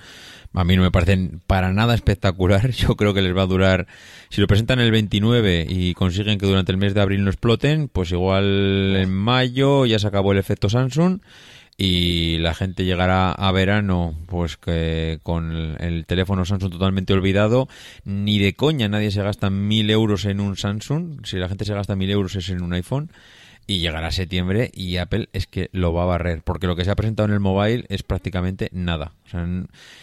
[0.53, 2.69] a mí no me parecen para nada espectacular.
[2.71, 3.87] Yo creo que les va a durar,
[4.29, 7.87] si lo presentan el 29 y consiguen que durante el mes de abril no exploten,
[7.87, 11.21] pues igual en mayo ya se acabó el efecto Samsung
[11.77, 17.67] y la gente llegará a verano pues que con el, el teléfono Samsung totalmente olvidado
[18.05, 21.73] ni de coña nadie se gasta mil euros en un Samsung si la gente se
[21.73, 23.09] gasta mil euros es en un iPhone
[23.65, 26.91] y llegará septiembre y Apple es que lo va a barrer porque lo que se
[26.91, 29.13] ha presentado en el mobile es prácticamente nada.
[29.25, 29.47] O sea,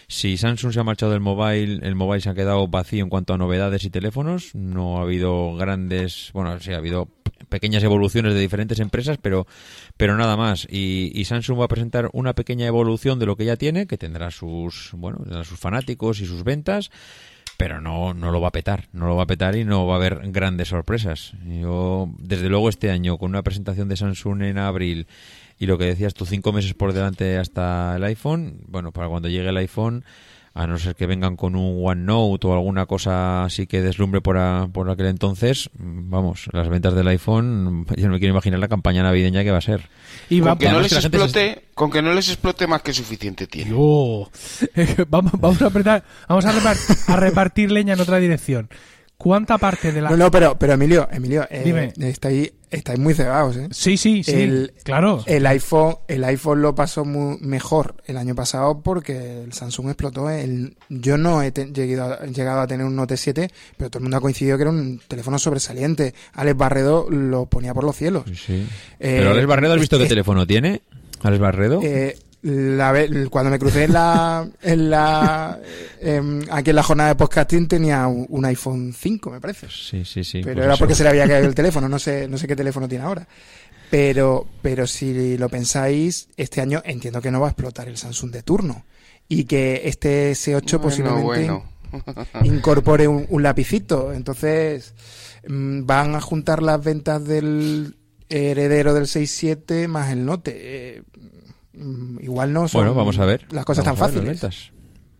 [0.09, 3.35] si Samsung se ha marchado del mobile el mobile se ha quedado vacío en cuanto
[3.35, 7.09] a novedades y teléfonos no ha habido grandes bueno sí ha habido
[7.51, 9.47] pequeñas evoluciones de diferentes empresas, pero,
[9.99, 10.67] pero nada más.
[10.71, 13.99] Y, y Samsung va a presentar una pequeña evolución de lo que ya tiene, que
[13.99, 16.91] tendrá sus, bueno, tendrá sus fanáticos y sus ventas,
[17.59, 19.95] pero no, no lo va a petar, no lo va a petar y no va
[19.95, 21.35] a haber grandes sorpresas.
[21.45, 25.07] Yo, desde luego, este año, con una presentación de Samsung en abril
[25.59, 29.29] y lo que decías tú, cinco meses por delante hasta el iPhone, bueno, para cuando
[29.29, 30.07] llegue el iPhone,
[30.53, 34.37] a no ser que vengan con un OneNote o alguna cosa así que deslumbre por,
[34.37, 38.69] a- por aquel entonces, vamos, las ventas del iPhone, yo no me quiero imaginar la
[38.69, 39.89] campaña navideña que va a ser.
[40.29, 42.83] Y va Con que no les que se- explote, con que no les explote más
[42.83, 43.71] que suficiente tiene.
[43.71, 44.29] Yo.
[45.09, 48.69] vamos, vamos a apretar, vamos a repartir, a repartir leña en otra dirección.
[49.21, 51.93] ¿Cuánta parte de la No, no, pero, pero Emilio, Emilio, eh, Dime.
[52.09, 53.69] estáis, estáis muy cegados, ¿eh?
[53.71, 55.23] Sí, sí, sí, El- claro.
[55.27, 60.31] El iPhone, el iPhone lo pasó mu- mejor el año pasado porque el Samsung explotó.
[60.31, 63.99] El, yo no he te- llegado, a, llegado a tener un Note 7, pero todo
[63.99, 66.15] el mundo ha coincidido que era un teléfono sobresaliente.
[66.33, 68.25] Alex Barredo lo ponía por los cielos.
[68.35, 68.67] Sí.
[68.99, 70.81] Eh, Pero Alex Barredo, ¿has visto es- qué teléfono tiene?
[71.23, 71.81] Alex Barredo.
[71.83, 75.61] Eh, la cuando me crucé en la, en la
[76.01, 79.69] em, aquí en la jornada de podcasting tenía un, un iPhone 5, me parece.
[79.69, 80.41] sí, sí, sí.
[80.43, 80.79] Pero pues era eso.
[80.79, 83.27] porque se le había caído el teléfono, no sé, no sé qué teléfono tiene ahora.
[83.91, 88.31] Pero, pero si lo pensáis, este año entiendo que no va a explotar el Samsung
[88.31, 88.85] de turno.
[89.29, 91.65] Y que este S8 Bueno, posiblemente bueno.
[92.45, 94.13] incorpore un, un lapicito.
[94.13, 94.95] Entonces,
[95.49, 97.97] mm, van a juntar las ventas del
[98.29, 100.53] heredero del 6.7 más el Note.
[100.55, 101.03] Eh,
[101.75, 103.47] igual no son Bueno, vamos a ver.
[103.53, 104.41] las cosas Vamos tan a ver las fáciles.
[104.43, 104.73] ventas.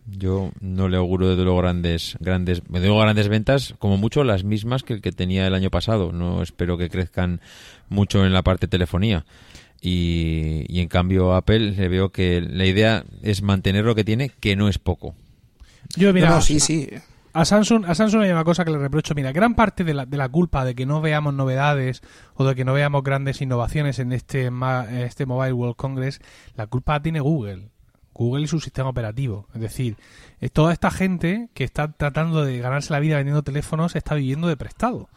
[0.07, 4.43] Yo no le auguro desde luego grandes, grandes, me digo grandes ventas, como mucho las
[4.43, 6.11] mismas que el que tenía el año pasado.
[6.11, 7.39] No espero que crezcan
[7.87, 9.25] mucho en la parte telefonía.
[9.79, 14.29] Y, y en cambio Apple le veo que la idea es mantener lo que tiene,
[14.39, 15.15] que no es poco.
[15.95, 16.87] Yo, mira, No, no, sí, sí.
[17.33, 19.15] A Samsung, a Samsung hay una cosa que le reprocho.
[19.15, 22.01] Mira, gran parte de la, de la culpa de que no veamos novedades
[22.35, 24.51] o de que no veamos grandes innovaciones en este,
[24.91, 26.19] este Mobile World Congress,
[26.55, 27.69] la culpa tiene Google.
[28.13, 29.47] Google y su sistema operativo.
[29.53, 29.95] Es decir,
[30.41, 34.47] eh, toda esta gente que está tratando de ganarse la vida vendiendo teléfonos está viviendo
[34.47, 35.09] de prestado.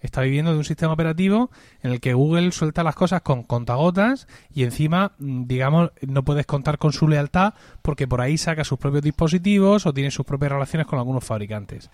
[0.00, 1.50] Está viviendo de un sistema operativo
[1.82, 6.46] en el que Google suelta las cosas con contagotas y encima, mm, digamos, no puedes
[6.46, 10.52] contar con su lealtad porque por ahí saca sus propios dispositivos o tiene sus propias
[10.52, 11.90] relaciones con algunos fabricantes.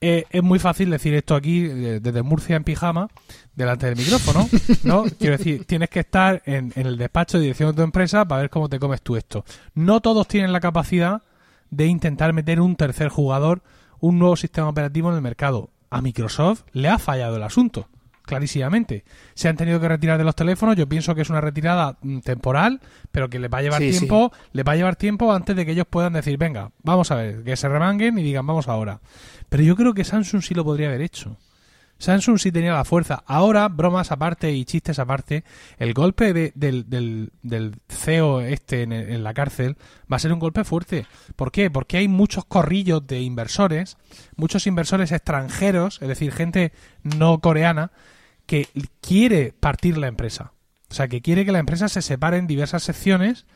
[0.00, 3.08] Eh, es muy fácil decir esto aquí eh, desde Murcia en pijama,
[3.54, 4.48] delante del micrófono,
[4.84, 5.04] ¿no?
[5.18, 8.42] Quiero decir, tienes que estar en, en el despacho de dirección de tu empresa para
[8.42, 9.44] ver cómo te comes tú esto.
[9.74, 11.22] No todos tienen la capacidad
[11.70, 13.62] de intentar meter un tercer jugador,
[13.98, 15.70] un nuevo sistema operativo en el mercado.
[15.96, 17.88] A Microsoft le ha fallado el asunto,
[18.24, 19.04] clarísimamente.
[19.34, 22.18] Se han tenido que retirar de los teléfonos, yo pienso que es una retirada mm,
[22.20, 22.80] temporal,
[23.12, 23.98] pero que les va a llevar Sí, sí.
[24.00, 27.14] tiempo, les va a llevar tiempo antes de que ellos puedan decir, venga, vamos a
[27.16, 29.00] ver, que se remanguen y digan, vamos ahora.
[29.48, 31.36] Pero yo creo que Samsung sí lo podría haber hecho.
[31.98, 33.22] Samsung sí tenía la fuerza.
[33.26, 35.44] Ahora, bromas aparte y chistes aparte,
[35.78, 39.76] el golpe de- del, del, del CEO este en, en la cárcel
[40.12, 41.06] va a ser un golpe fuerte.
[41.36, 41.70] ¿Por qué?
[41.70, 43.96] Porque hay muchos corrillos de inversores,
[44.36, 47.92] muchos inversores extranjeros, es decir, gente no coreana,
[48.46, 48.68] que
[49.00, 50.52] quiere partir la empresa.
[50.88, 53.46] O sea, que quiere que la empresa se separe en diversas secciones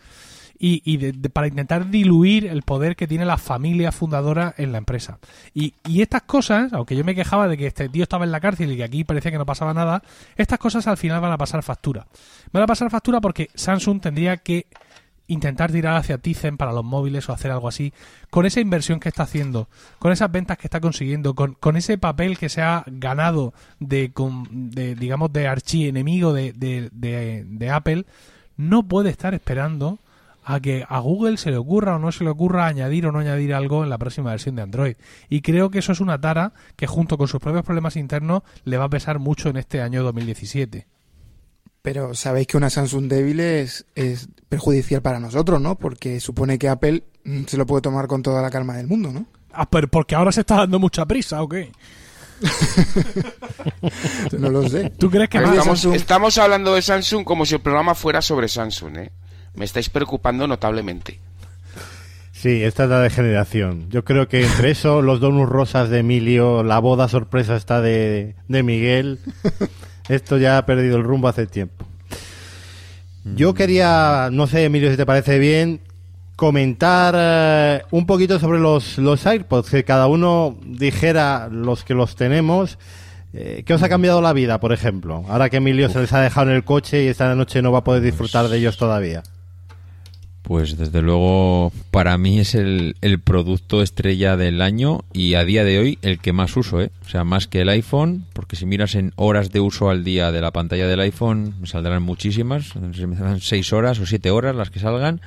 [0.62, 4.78] y, y de- para intentar diluir el poder que tiene la familia fundadora en la
[4.78, 5.19] empresa.
[5.55, 8.70] Y, estas cosas, aunque yo me quejaba de que este tío estaba en la cárcel
[8.70, 10.03] y que aquí parecía que no pasaba nada,
[10.37, 12.07] estas cosas al final van a pasar factura.
[12.53, 14.66] Van a pasar factura porque Samsung tendría que
[15.28, 17.93] intentar tirar hacia Tizen para los móviles o hacer algo así,
[18.31, 19.69] con esa inversión que está haciendo,
[20.01, 24.11] con esas ventas que está consiguiendo, con, con ese papel que se ha ganado de,
[24.12, 26.91] con- de digamos, de archienemigo de, de,
[27.47, 28.05] de Apple,
[28.57, 30.01] no puede estar esperando
[30.52, 33.18] a que a Google se le ocurra o no se le ocurra añadir o no
[33.20, 34.97] añadir algo en la próxima versión de Android.
[35.28, 38.77] Y creo que eso es una tara que junto con sus propios problemas internos le
[38.77, 40.86] va a pesar mucho en este año 2017.
[41.82, 45.77] Pero sabéis que una Samsung débil es, es perjudicial para nosotros, ¿no?
[45.77, 49.12] Porque supone que Apple mm, se lo puede tomar con toda la calma del mundo,
[49.12, 49.27] ¿no?
[49.52, 51.72] Ah, pero porque ahora se está dando mucha prisa, ¿o qué?
[54.39, 54.90] No lo sé.
[54.90, 58.97] ¿Tú crees que Samsung- estamos hablando de Samsung como si el programa fuera sobre Samsung,
[58.98, 59.12] ¿eh?
[59.55, 61.18] Me estáis preocupando notablemente.
[62.32, 63.90] Sí, esta es la degeneración.
[63.90, 68.35] Yo creo que entre eso, los donuts rosas de Emilio, la boda sorpresa está de,
[68.48, 69.18] de Miguel,
[70.09, 71.85] esto ya ha perdido el rumbo hace tiempo.
[73.24, 75.81] Yo quería, no sé, Emilio, si te parece bien,
[76.36, 82.16] comentar eh, un poquito sobre los, los AirPods, que cada uno dijera los que los
[82.16, 82.78] tenemos.
[83.35, 85.24] Eh, ¿Qué os ha cambiado la vida, por ejemplo?
[85.28, 87.81] Ahora que Emilio se les ha dejado en el coche y esta noche no va
[87.81, 89.22] a poder disfrutar de ellos todavía.
[90.51, 95.78] Pues desde luego para mí es el, producto estrella del año y a día de
[95.78, 96.90] hoy el que más uso, ¿eh?
[97.06, 100.32] O sea, más que el iPhone, porque si miras en horas de uso al día
[100.32, 104.56] de la pantalla del iPhone, me saldrán muchísimas, me saldrán seis horas o siete horas
[104.56, 105.20] las que salgan,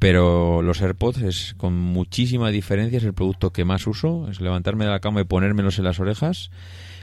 [0.00, 4.86] pero los AirPods es con muchísima diferencia, es el producto que más uso, es levantarme
[4.86, 6.50] de la cama y ponérmelos en las orejas.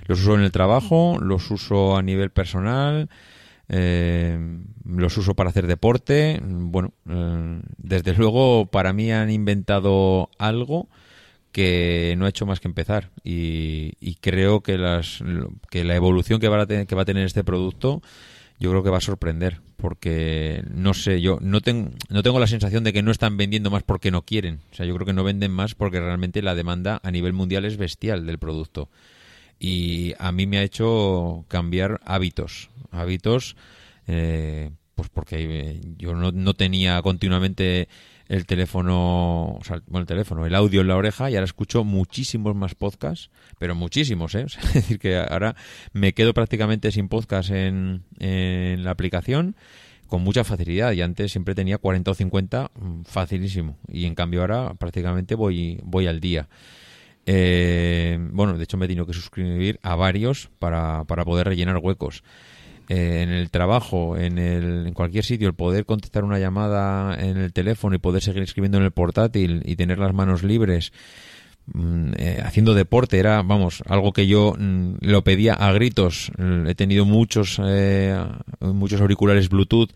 [0.08, 3.08] Los uso en el trabajo, los uso a nivel personal,
[3.70, 4.38] eh,
[4.86, 6.40] los uso para hacer deporte.
[6.44, 10.88] Bueno, eh, desde luego para mí han inventado algo
[11.52, 13.12] que no ha hecho más que empezar.
[13.24, 15.24] Y, y creo que las
[15.70, 18.02] que la evolución que va a tener, que va a tener este producto
[18.58, 19.62] yo creo que va a sorprender.
[19.78, 23.70] Porque no sé yo no tengo no tengo la sensación de que no están vendiendo
[23.70, 24.60] más porque no quieren.
[24.72, 27.66] O sea yo creo que no venden más porque realmente la demanda a nivel mundial
[27.66, 28.90] es bestial del producto
[29.60, 33.56] y a mí me ha hecho cambiar hábitos hábitos
[34.08, 37.88] eh, pues porque eh, yo no, no tenía continuamente
[38.28, 41.84] el teléfono, o sea, bueno, el teléfono, el audio en la oreja y ahora escucho
[41.84, 43.30] muchísimos más podcasts,
[43.60, 44.46] pero muchísimos, ¿eh?
[44.48, 45.56] Es decir, que ahora
[45.94, 49.56] me quedo prácticamente sin podcast en, en la aplicación
[50.08, 54.42] con mucha facilidad y antes siempre tenía 40 o 50 mm, facilísimo y en cambio
[54.42, 56.48] ahora prácticamente voy, voy al día.
[57.26, 61.78] Eh, bueno, de hecho me he tenido que suscribir a varios para, para poder rellenar
[61.78, 62.24] huecos.
[62.88, 67.38] Eh, en el trabajo, en, el, en cualquier sitio, el poder contestar una llamada en
[67.38, 70.94] el teléfono y poder seguir escribiendo en el portátil y tener las manos libres,
[71.74, 76.32] mm, eh, haciendo deporte, era, vamos, algo que yo mm, lo pedía a gritos.
[76.38, 78.24] He tenido muchos, eh,
[78.60, 79.90] muchos auriculares Bluetooth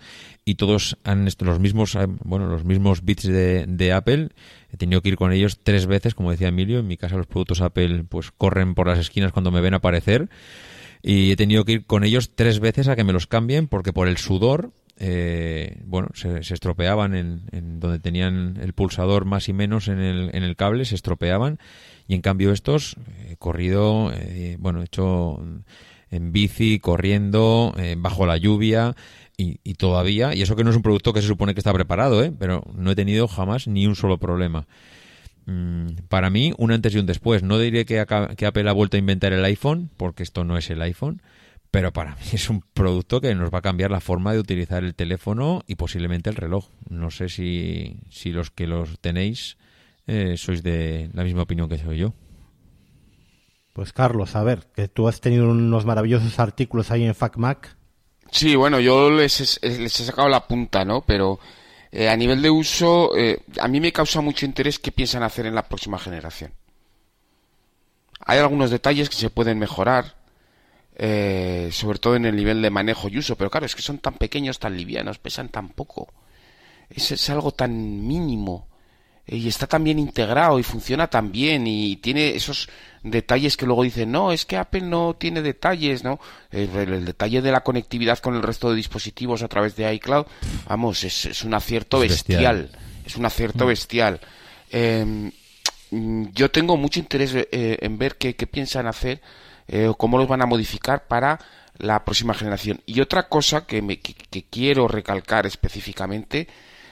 [0.43, 4.29] y todos han los mismos, eh, bueno, los mismos bits de, de Apple.
[4.71, 6.79] He tenido que ir con ellos tres veces, como decía Emilio.
[6.79, 10.29] En mi casa los productos Apple, pues corren por las esquinas cuando me ven aparecer
[11.01, 13.93] y he tenido que ir con ellos tres veces a que me los cambien porque
[13.93, 19.53] por el sudor eh, bueno se, estropeaban en, en donde tenían el pulsador más y
[19.53, 21.59] menos en el, en el cable se estropeaban
[22.07, 22.97] y en cambio estos
[23.29, 25.41] he corrido eh, bueno he hecho
[26.11, 28.95] en bici corriendo eh, bajo la lluvia
[29.41, 32.21] y, todavía y eso que no es un producto que se supone que está preparado
[32.23, 32.33] ¿eh?
[32.37, 34.67] pero no he tenido jamás ni un solo problema
[35.49, 37.41] Mm, para mí, un antes y un después.
[37.41, 40.81] No diré que Apple ha vuelto a inventar el iPhone, porque esto no es el
[40.81, 41.23] iPhone,
[41.71, 44.83] pero para mí es un producto que nos va a cambiar la forma de utilizar
[44.83, 46.67] el teléfono y posiblemente el reloj.
[46.87, 49.57] No sé si, si los que los tenéis
[50.05, 52.13] eh, sois de la misma opinión que soy yo.
[53.73, 57.75] Pues Carlos, a ver, que tú has tenido unos maravillosos artículos ahí en FacMac.
[58.31, 61.01] Sí, bueno, yo les, he- les he sacado la punta, ¿no?
[61.01, 61.39] Pero
[61.91, 65.45] eh, a nivel de uso, eh, a mí me causa mucho interés qué piensan hacer
[65.45, 66.53] en la próxima generación.
[68.25, 70.15] Hay algunos detalles que se pueden mejorar,
[70.95, 73.99] eh, sobre todo en el nivel de manejo y uso, pero claro, es que son
[73.99, 76.09] tan pequeños, tan livianos, pesan tan poco.
[76.89, 78.68] Es, algo tan mínimo eh,
[79.31, 82.67] y está tan bien integrado y funciona tan bien y tiene esos
[83.03, 86.19] detalles que luego dicen, no, es que Apple no tiene detalles, ¿no?
[86.51, 90.25] El, detalle de la conectividad con el resto de dispositivos a través de iCloud,
[90.67, 92.63] vamos, es, es un acierto Es bestial.
[92.63, 92.81] bestial.
[93.05, 94.19] Es un acierto bestial.
[94.71, 95.31] Eh,
[95.91, 99.21] mm, yo tengo mucho interés eh, en ver qué, qué piensan hacer
[99.67, 101.39] eh, o cómo los van a modificar para
[101.77, 102.81] la próxima generación.
[102.85, 106.47] Y otra cosa que, me, que, que quiero recalcar específicamente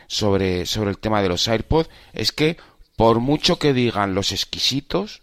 [0.07, 2.57] sobre, sobre el tema de los AirPods es que
[2.95, 5.21] por mucho que digan los exquisitos,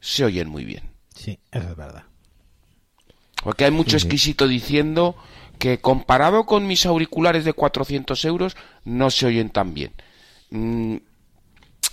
[0.00, 0.82] se oyen muy bien.
[1.14, 2.04] Sí, eso es verdad.
[3.42, 5.16] Porque hay mucho exquisito diciendo
[5.58, 9.92] que comparado con mis auriculares de 400 euros no se oyen tan bien.
[10.50, 10.96] Mm,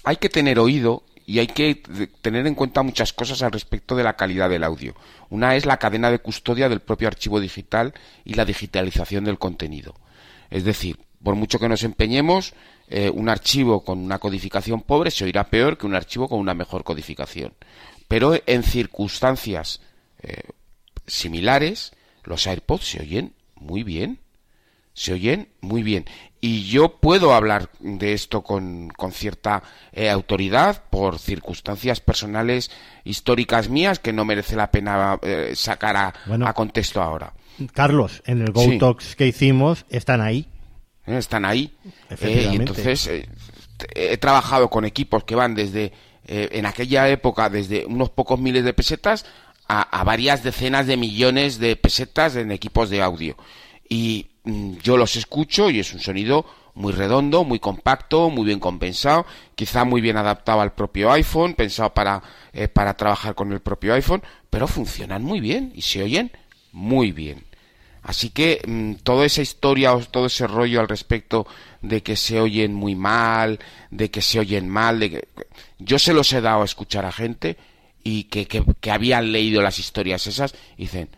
[0.03, 1.75] hay que tener oído y hay que
[2.21, 4.93] tener en cuenta muchas cosas al respecto de la calidad del audio.
[5.29, 7.93] Una es la cadena de custodia del propio archivo digital
[8.25, 9.95] y la digitalización del contenido.
[10.49, 12.53] Es decir, por mucho que nos empeñemos,
[12.87, 16.53] eh, un archivo con una codificación pobre se oirá peor que un archivo con una
[16.53, 17.53] mejor codificación.
[18.07, 19.81] Pero en circunstancias
[20.21, 20.41] eh,
[21.07, 21.93] similares,
[22.23, 24.19] los AirPods se oyen muy bien.
[24.95, 26.05] Se oyen muy bien.
[26.39, 32.69] Y yo puedo hablar de esto con, con cierta eh, autoridad por circunstancias personales
[33.03, 36.45] históricas mías que no merece la pena eh, sacar a, Bueno.
[36.45, 37.33] a contexto ahora.
[37.73, 38.77] Carlos, en el Go Sí.
[38.77, 40.47] Talks que hicimos, están ahí.
[41.05, 41.17] ¿Eh?
[41.17, 41.73] Están ahí.
[42.21, 43.27] Eh, y entonces eh,
[43.95, 45.91] he trabajado con equipos que van desde,
[46.25, 49.25] eh, en aquella época, desde unos pocos miles de pesetas
[49.67, 53.37] a, a varias decenas de millones de pesetas en equipos de audio.
[53.89, 58.59] Y mm, yo los escucho y es un sonido muy redondo, muy compacto, muy bien
[58.59, 59.25] compensado,
[59.55, 62.21] quizá muy bien adaptado al propio iPhone, pensado para,
[62.51, 66.31] eh, para trabajar con el propio iPhone, pero funcionan muy bien y se oyen
[66.71, 67.43] muy bien.
[68.03, 71.47] Así que mm, toda esa historia o todo ese rollo al respecto
[71.81, 73.59] de que se oyen muy mal,
[73.91, 75.27] de que se oyen mal, de que
[75.79, 77.57] yo se los he dado a escuchar a gente
[78.03, 81.09] y que, que, habían leído las historias esas y dicen,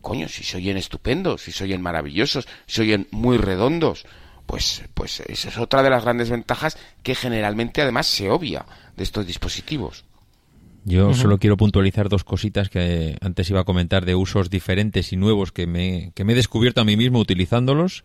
[0.00, 4.06] coño, si se oyen estupendos, si se oyen maravillosos, si se oyen muy redondos,
[4.46, 8.64] pues, pues esa es otra de las grandes ventajas que generalmente además se obvia
[8.96, 10.04] de estos dispositivos.
[10.84, 15.16] Yo solo quiero puntualizar dos cositas que antes iba a comentar de usos diferentes y
[15.16, 18.04] nuevos que me, que me he descubierto a mí mismo utilizándolos.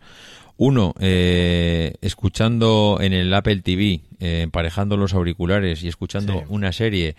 [0.56, 6.44] Uno, eh, escuchando en el Apple TV, eh, emparejando los auriculares y escuchando Sí.
[6.48, 7.14] una serie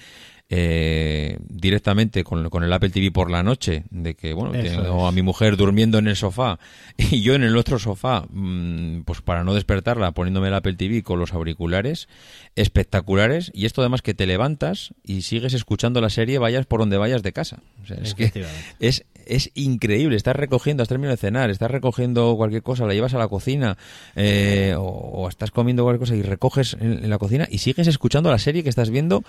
[0.51, 5.03] eh, directamente con, con el Apple TV por la noche, de que, bueno, Eso tengo
[5.03, 5.09] es.
[5.09, 6.59] a mi mujer durmiendo en el sofá
[6.97, 11.03] y yo en el otro sofá, mm, pues para no despertarla, poniéndome el Apple TV
[11.03, 12.07] con los auriculares
[12.55, 16.97] espectaculares y esto además que te levantas y sigues escuchando la serie vayas por donde
[16.97, 17.59] vayas de casa.
[17.83, 18.45] O sea, es que
[18.79, 23.13] es, es increíble, estás recogiendo, has terminado de cenar, estás recogiendo cualquier cosa, la llevas
[23.13, 23.77] a la cocina
[24.15, 28.29] eh, o, o estás comiendo cualquier cosa y recoges en, la cocina y sigues escuchando
[28.31, 29.23] la serie que estás viendo.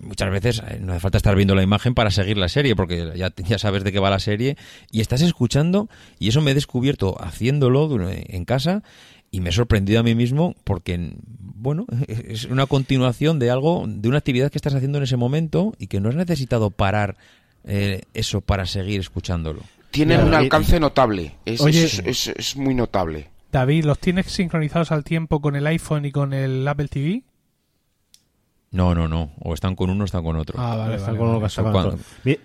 [0.00, 3.12] Muchas veces eh, no hace falta estar viendo la imagen para seguir la serie porque
[3.16, 4.56] ya, ya sabes de qué va la serie
[4.90, 5.88] y estás escuchando
[6.18, 8.82] y eso me he descubierto haciéndolo en casa
[9.30, 14.08] y me he sorprendido a mí mismo porque, bueno, es una continuación de algo, de
[14.08, 17.16] una actividad que estás haciendo en ese momento y que no has necesitado parar
[17.64, 19.60] eh, eso para seguir escuchándolo.
[19.90, 23.30] Tienen un alcance notable, es, Oye- es- es- es muy notable.
[23.50, 27.22] David, ¿los tienes sincronizados al tiempo con el iPhone y con el Apple TV?
[28.70, 29.32] No, no, no.
[29.40, 30.60] O están con uno o están con otro.
[30.60, 31.54] Ah, vale, Está vale, con uno vale.
[31.72, 31.98] con otro.
[32.24, 32.38] Mi-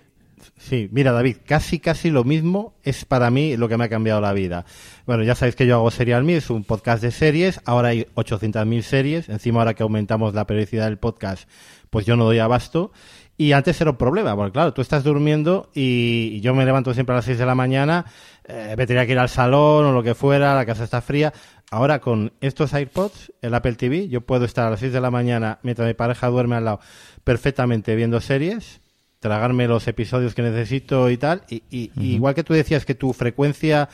[0.58, 4.20] Sí, mira David, casi casi lo mismo es para mí lo que me ha cambiado
[4.20, 4.66] la vida.
[5.06, 8.06] Bueno, ya sabéis que yo hago Serial Me, es un podcast de series, ahora hay
[8.14, 11.48] 800.000 series, encima ahora que aumentamos la periodicidad del podcast,
[11.88, 12.92] pues yo no doy abasto.
[13.36, 16.94] Y antes era un problema, porque claro, tú estás durmiendo y, y yo me levanto
[16.94, 18.04] siempre a las 6 de la mañana,
[18.44, 21.32] eh, me tenía que ir al salón o lo que fuera, la casa está fría.
[21.70, 25.10] Ahora con estos AirPods, el Apple TV, yo puedo estar a las 6 de la
[25.10, 26.80] mañana mientras mi pareja duerme al lado
[27.24, 28.80] perfectamente viendo series,
[29.18, 31.42] tragarme los episodios que necesito y tal.
[31.48, 33.88] Y, y- y igual que tú decías que tu frecuencia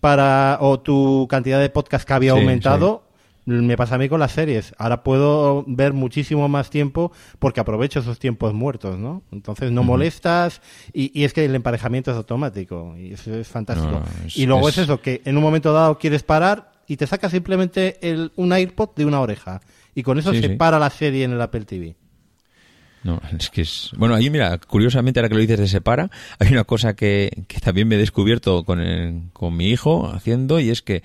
[0.00, 3.02] para o tu cantidad de podcast que había Sí, aumentado,
[3.46, 4.74] me pasa a mí con las series.
[4.76, 9.22] Ahora puedo ver muchísimo más tiempo porque aprovecho esos tiempos muertos, ¿no?
[9.32, 10.60] Entonces no molestas
[10.92, 13.90] y, y es que el emparejamiento es automático y eso es fantástico.
[13.92, 16.96] No, es- y luego es- es eso, que en un momento dado quieres parar y
[16.96, 19.60] te sacas simplemente el, un AirPod de una oreja.
[19.94, 20.56] Y con eso Sí, se sí.
[20.56, 21.96] para la serie en el Apple TV.
[23.04, 23.90] No, es que es...
[23.96, 26.10] Bueno, ahí mira, curiosamente ahora que lo dices de separa,
[26.40, 30.58] hay una cosa que, que también me he descubierto con, el- con mi hijo haciendo
[30.58, 31.04] y es que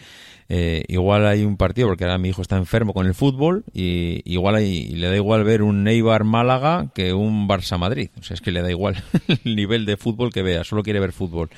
[0.53, 4.21] eh, igual hay un partido, porque ahora mi hijo está enfermo con el fútbol y
[4.25, 8.09] igual hay, le da igual ver un Neibar Málaga que un Barça Madrid.
[8.19, 9.01] O sea, es que le da igual
[9.45, 11.49] el nivel de fútbol que vea, solo quiere ver fútbol.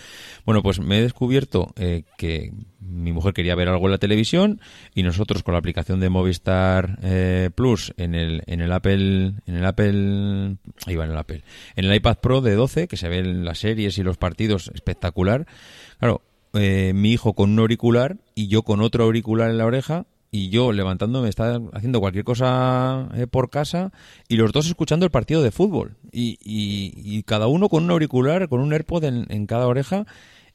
[0.46, 4.62] Bueno, pues me he descubierto eh, que mi mujer quería ver algo en la televisión
[4.94, 9.56] y nosotros con la aplicación de Movistar eh, Plus en el en el Apple en
[9.56, 11.42] el Apple ahí va en el Apple
[11.76, 15.48] en el iPad Pro de 12 que se ven las series y los partidos espectacular
[15.98, 16.22] claro
[16.54, 20.50] eh, mi hijo con un auricular y yo con otro auricular en la oreja y
[20.50, 23.92] yo levantándome, está haciendo cualquier cosa eh, por casa
[24.28, 25.96] y los dos escuchando el partido de fútbol.
[26.12, 30.06] Y, y- cada uno con un auricular, con un AirPod en cada oreja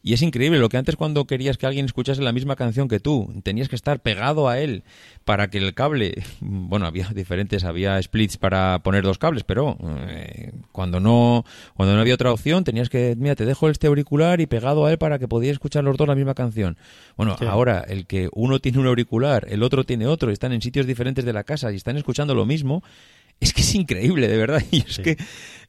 [0.03, 3.01] Y es increíble lo que antes cuando querías que alguien escuchase la misma canción que
[3.01, 4.85] tú, tenías que estar pegado a él
[5.25, 9.77] para que el cable, bueno, había diferentes, había splits para poner dos cables, pero
[10.09, 11.45] eh, cuando no
[11.75, 14.93] cuando no había otra opción tenías que, mira, te dejo este auricular y pegado a
[14.93, 16.77] él para que podías escuchar los dos la misma canción.
[17.17, 20.63] Bueno, ahora el que uno tiene un auricular, el otro tiene otro, y están en
[20.63, 22.83] sitios diferentes de la casa y están escuchando lo mismo,
[23.41, 24.63] es que es increíble, de verdad.
[24.71, 25.17] Y es que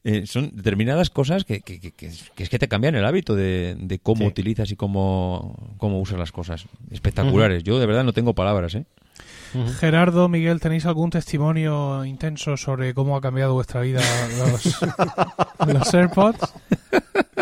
[0.04, 2.08] eh, son determinadas cosas que, que, que, que
[2.44, 4.28] es que te cambian el hábito de, de cómo Sí.
[4.28, 6.66] utilizas y cómo, cómo usas las cosas.
[6.92, 7.64] Espectaculares.
[7.64, 8.86] Yo de verdad no tengo palabras, ¿eh?
[9.80, 14.00] Gerardo, Miguel, ¿tenéis algún testimonio intenso sobre cómo ha cambiado vuestra vida
[14.38, 14.80] los,
[15.74, 16.54] los AirPods?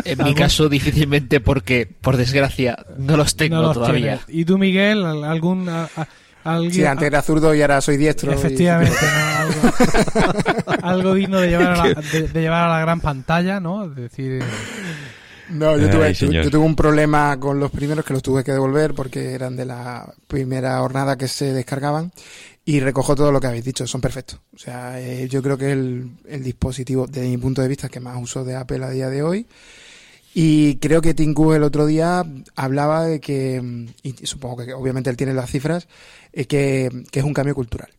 [0.06, 4.20] En mi caso, difícilmente porque, por desgracia, no los tengo No los todavía.
[4.20, 4.26] tienes.
[4.30, 5.06] ¿Y tú, Miguel?
[5.06, 6.08] al- ¿Algún, a- a-
[6.56, 8.32] alguien- Sí, antes era zurdo y ahora soy diestro.
[8.32, 9.38] y- Efectivamente, ¿no?
[9.38, 13.86] algo, algo digno de llevar, a la, de, de llevar a la gran pantalla, ¿no?
[13.86, 14.42] Es decir,
[15.50, 18.52] No, yo Ay, tuve, yo tuve un problema con los primeros que los tuve que
[18.52, 22.12] devolver porque eran de la primera jornada que se descargaban
[22.66, 24.42] y recojo todo lo que habéis dicho, son perfectos.
[24.54, 27.88] O sea, eh, yo creo que es el, el dispositivo, desde mi punto de vista,
[27.88, 29.48] que más uso de Apple a día de hoy.
[30.34, 32.24] Y creo que Tim Cook el otro día
[32.56, 35.88] hablaba de que, mm, y supongo que obviamente él tiene las cifras,
[36.38, 37.90] eh, que, que es un cambio cultural.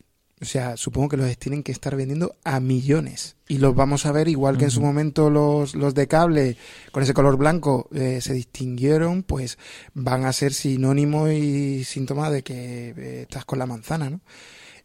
[0.40, 3.34] O sea, supongo que los tienen que estar vendiendo a millones.
[3.48, 6.56] Y los vamos a ver igual que en su momento los, los de cable
[6.92, 9.58] con ese color blanco eh, se distinguieron, pues
[9.94, 14.20] van a ser sinónimo y síntoma de que eh, estás con la manzana, ¿no?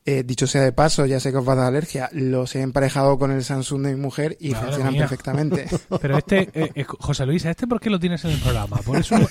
[0.06, 2.62] Eh, dicho sea de paso, ya sé que os va a dar alergia, los he
[2.62, 5.02] emparejado con el Samsung de mi mujer y Madre funcionan mía.
[5.04, 5.66] perfectamente.
[6.02, 8.78] pero este, eh, eh, José Luis, ¿a este por qué lo tienes en el programa?
[8.78, 9.30] Por eso, es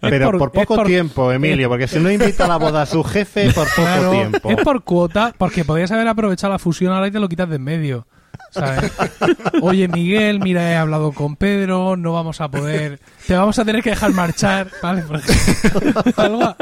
[0.00, 3.50] Pero por, poco tiempo, Emilio, porque si no invita a la boda a su jefe,
[3.52, 4.50] por poco Claro, tiempo.
[4.50, 7.56] es por cuota, porque podías haber aprovechado la fusión ahora y te lo quitas de
[7.56, 8.06] en medio.
[8.50, 8.90] ¿sabes?
[9.62, 12.98] Oye, Miguel, mira, he hablado con Pedro, no vamos a poder.
[13.26, 15.02] Te vamos a tener que dejar marchar, ¿vale?
[15.02, 16.02] Por ejemplo.
[16.16, 16.56] algo,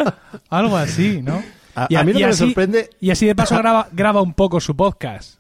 [0.51, 1.43] algo así, ¿no?
[1.77, 4.33] A- a mí lo que me así, sorprende- Y así de paso graba, graba un
[4.35, 5.37] poco su podcast.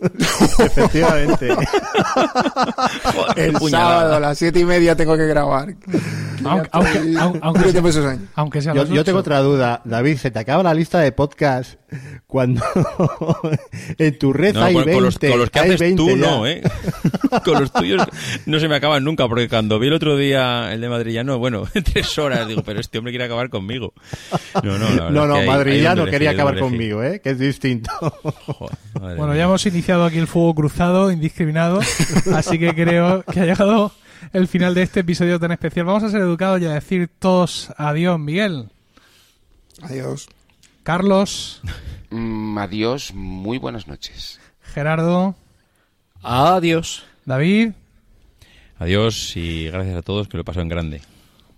[0.00, 1.48] Efectivamente.
[3.36, 5.74] el sábado a las siete y media tengo que grabar.
[6.44, 8.18] Aunque, aunque, aunque, aunque Yo sea,
[8.62, 9.80] sea Yo, yo tengo otra duda.
[9.84, 11.74] David, ¿se te acaba la lista de podcast
[12.26, 12.62] cuando
[13.98, 14.94] en tu red No, hay con, 20?
[14.94, 16.16] con los, con los que hay haces 20 tú ya?
[16.16, 16.62] no, ¿eh?
[17.44, 18.02] con los tuyos
[18.46, 21.64] no se me acaban nunca, porque cuando vi el otro día el de Madrillano, bueno,
[21.92, 23.92] tres horas, digo, pero este hombre quiere acabar conmigo.
[24.62, 26.58] No, no, la No, es no, que hay- Madrid hay ya donde no quería acabar
[26.58, 27.20] conmigo, ¿eh?
[27.22, 27.90] Que es distinto.
[28.46, 29.36] Joder, Bueno, mía.
[29.36, 31.80] ya hemos iniciado aquí el fuego cruzado, indiscriminado,
[32.34, 33.92] así que creo que ha llegado
[34.32, 35.86] el final de este episodio tan especial.
[35.86, 38.68] Vamos a ser educados y a decir todos adiós, Miguel.
[39.82, 40.28] Adiós.
[40.92, 41.60] Carlos,
[42.08, 44.40] Mm, adiós, muy buenas noches.
[44.62, 45.34] Gerardo,
[46.22, 47.04] Adiós.
[47.26, 47.72] David.
[48.78, 51.02] Adiós y gracias a todos, que lo pasó en grande.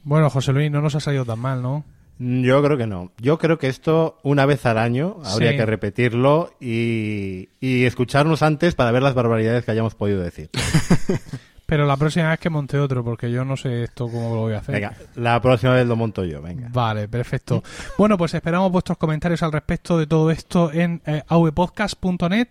[0.03, 1.85] Bueno, José Luis, no nos ha salido tan mal, ¿no?
[2.19, 3.13] Yo creo que no.
[3.19, 5.57] Yo creo que esto una vez al año habría Sí.
[5.59, 10.51] que repetirlo y, y escucharnos antes para ver las barbaridades que hayamos podido decir.
[11.71, 14.55] Pero la próxima vez que monte otro, porque yo no sé esto cómo lo voy
[14.55, 14.75] a hacer.
[14.75, 16.67] Venga, la próxima vez lo monto yo, venga.
[16.73, 17.63] Vale, perfecto.
[17.97, 22.49] Bueno, pues esperamos vuestros comentarios al respecto de todo esto en eh, avpodcast.net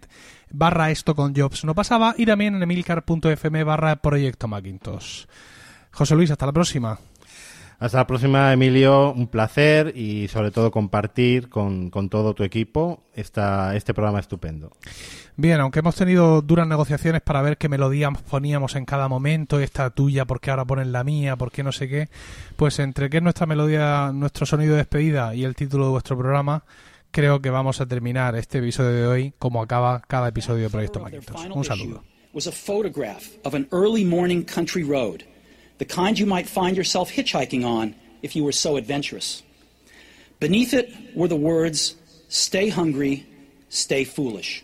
[0.52, 1.66] barra esto con jobs.
[1.66, 5.26] No pasaba y también en emilcar.fm barra proyecto Macintosh.
[5.92, 6.98] José Luis, hasta la próxima.
[7.80, 9.12] Hasta la próxima, Emilio.
[9.12, 14.72] Un placer y sobre todo compartir con, con todo tu equipo esta, este programa estupendo.
[15.42, 19.90] Bien, aunque hemos tenido duras negociaciones para ver qué melodía poníamos en cada momento, esta
[19.90, 22.10] tuya, por qué ahora ponen la mía, por qué no sé qué,
[22.58, 26.18] pues entre qué es nuestra melodía, nuestro sonido de despedida y el título de vuestro
[26.18, 26.66] programa,
[27.12, 31.00] creo que vamos a terminar este episodio de hoy como acaba cada episodio de Proyecto
[31.00, 31.48] Macintosh.
[31.56, 32.04] Un saludo.
[32.34, 35.24] was a photograph of an early morning country road,
[35.78, 39.42] the kind you might find yourself hitchhiking on if you were so adventurous.
[40.42, 41.96] Beneath it were the words,
[42.28, 43.26] Stay hungry,
[43.70, 44.64] stay foolish.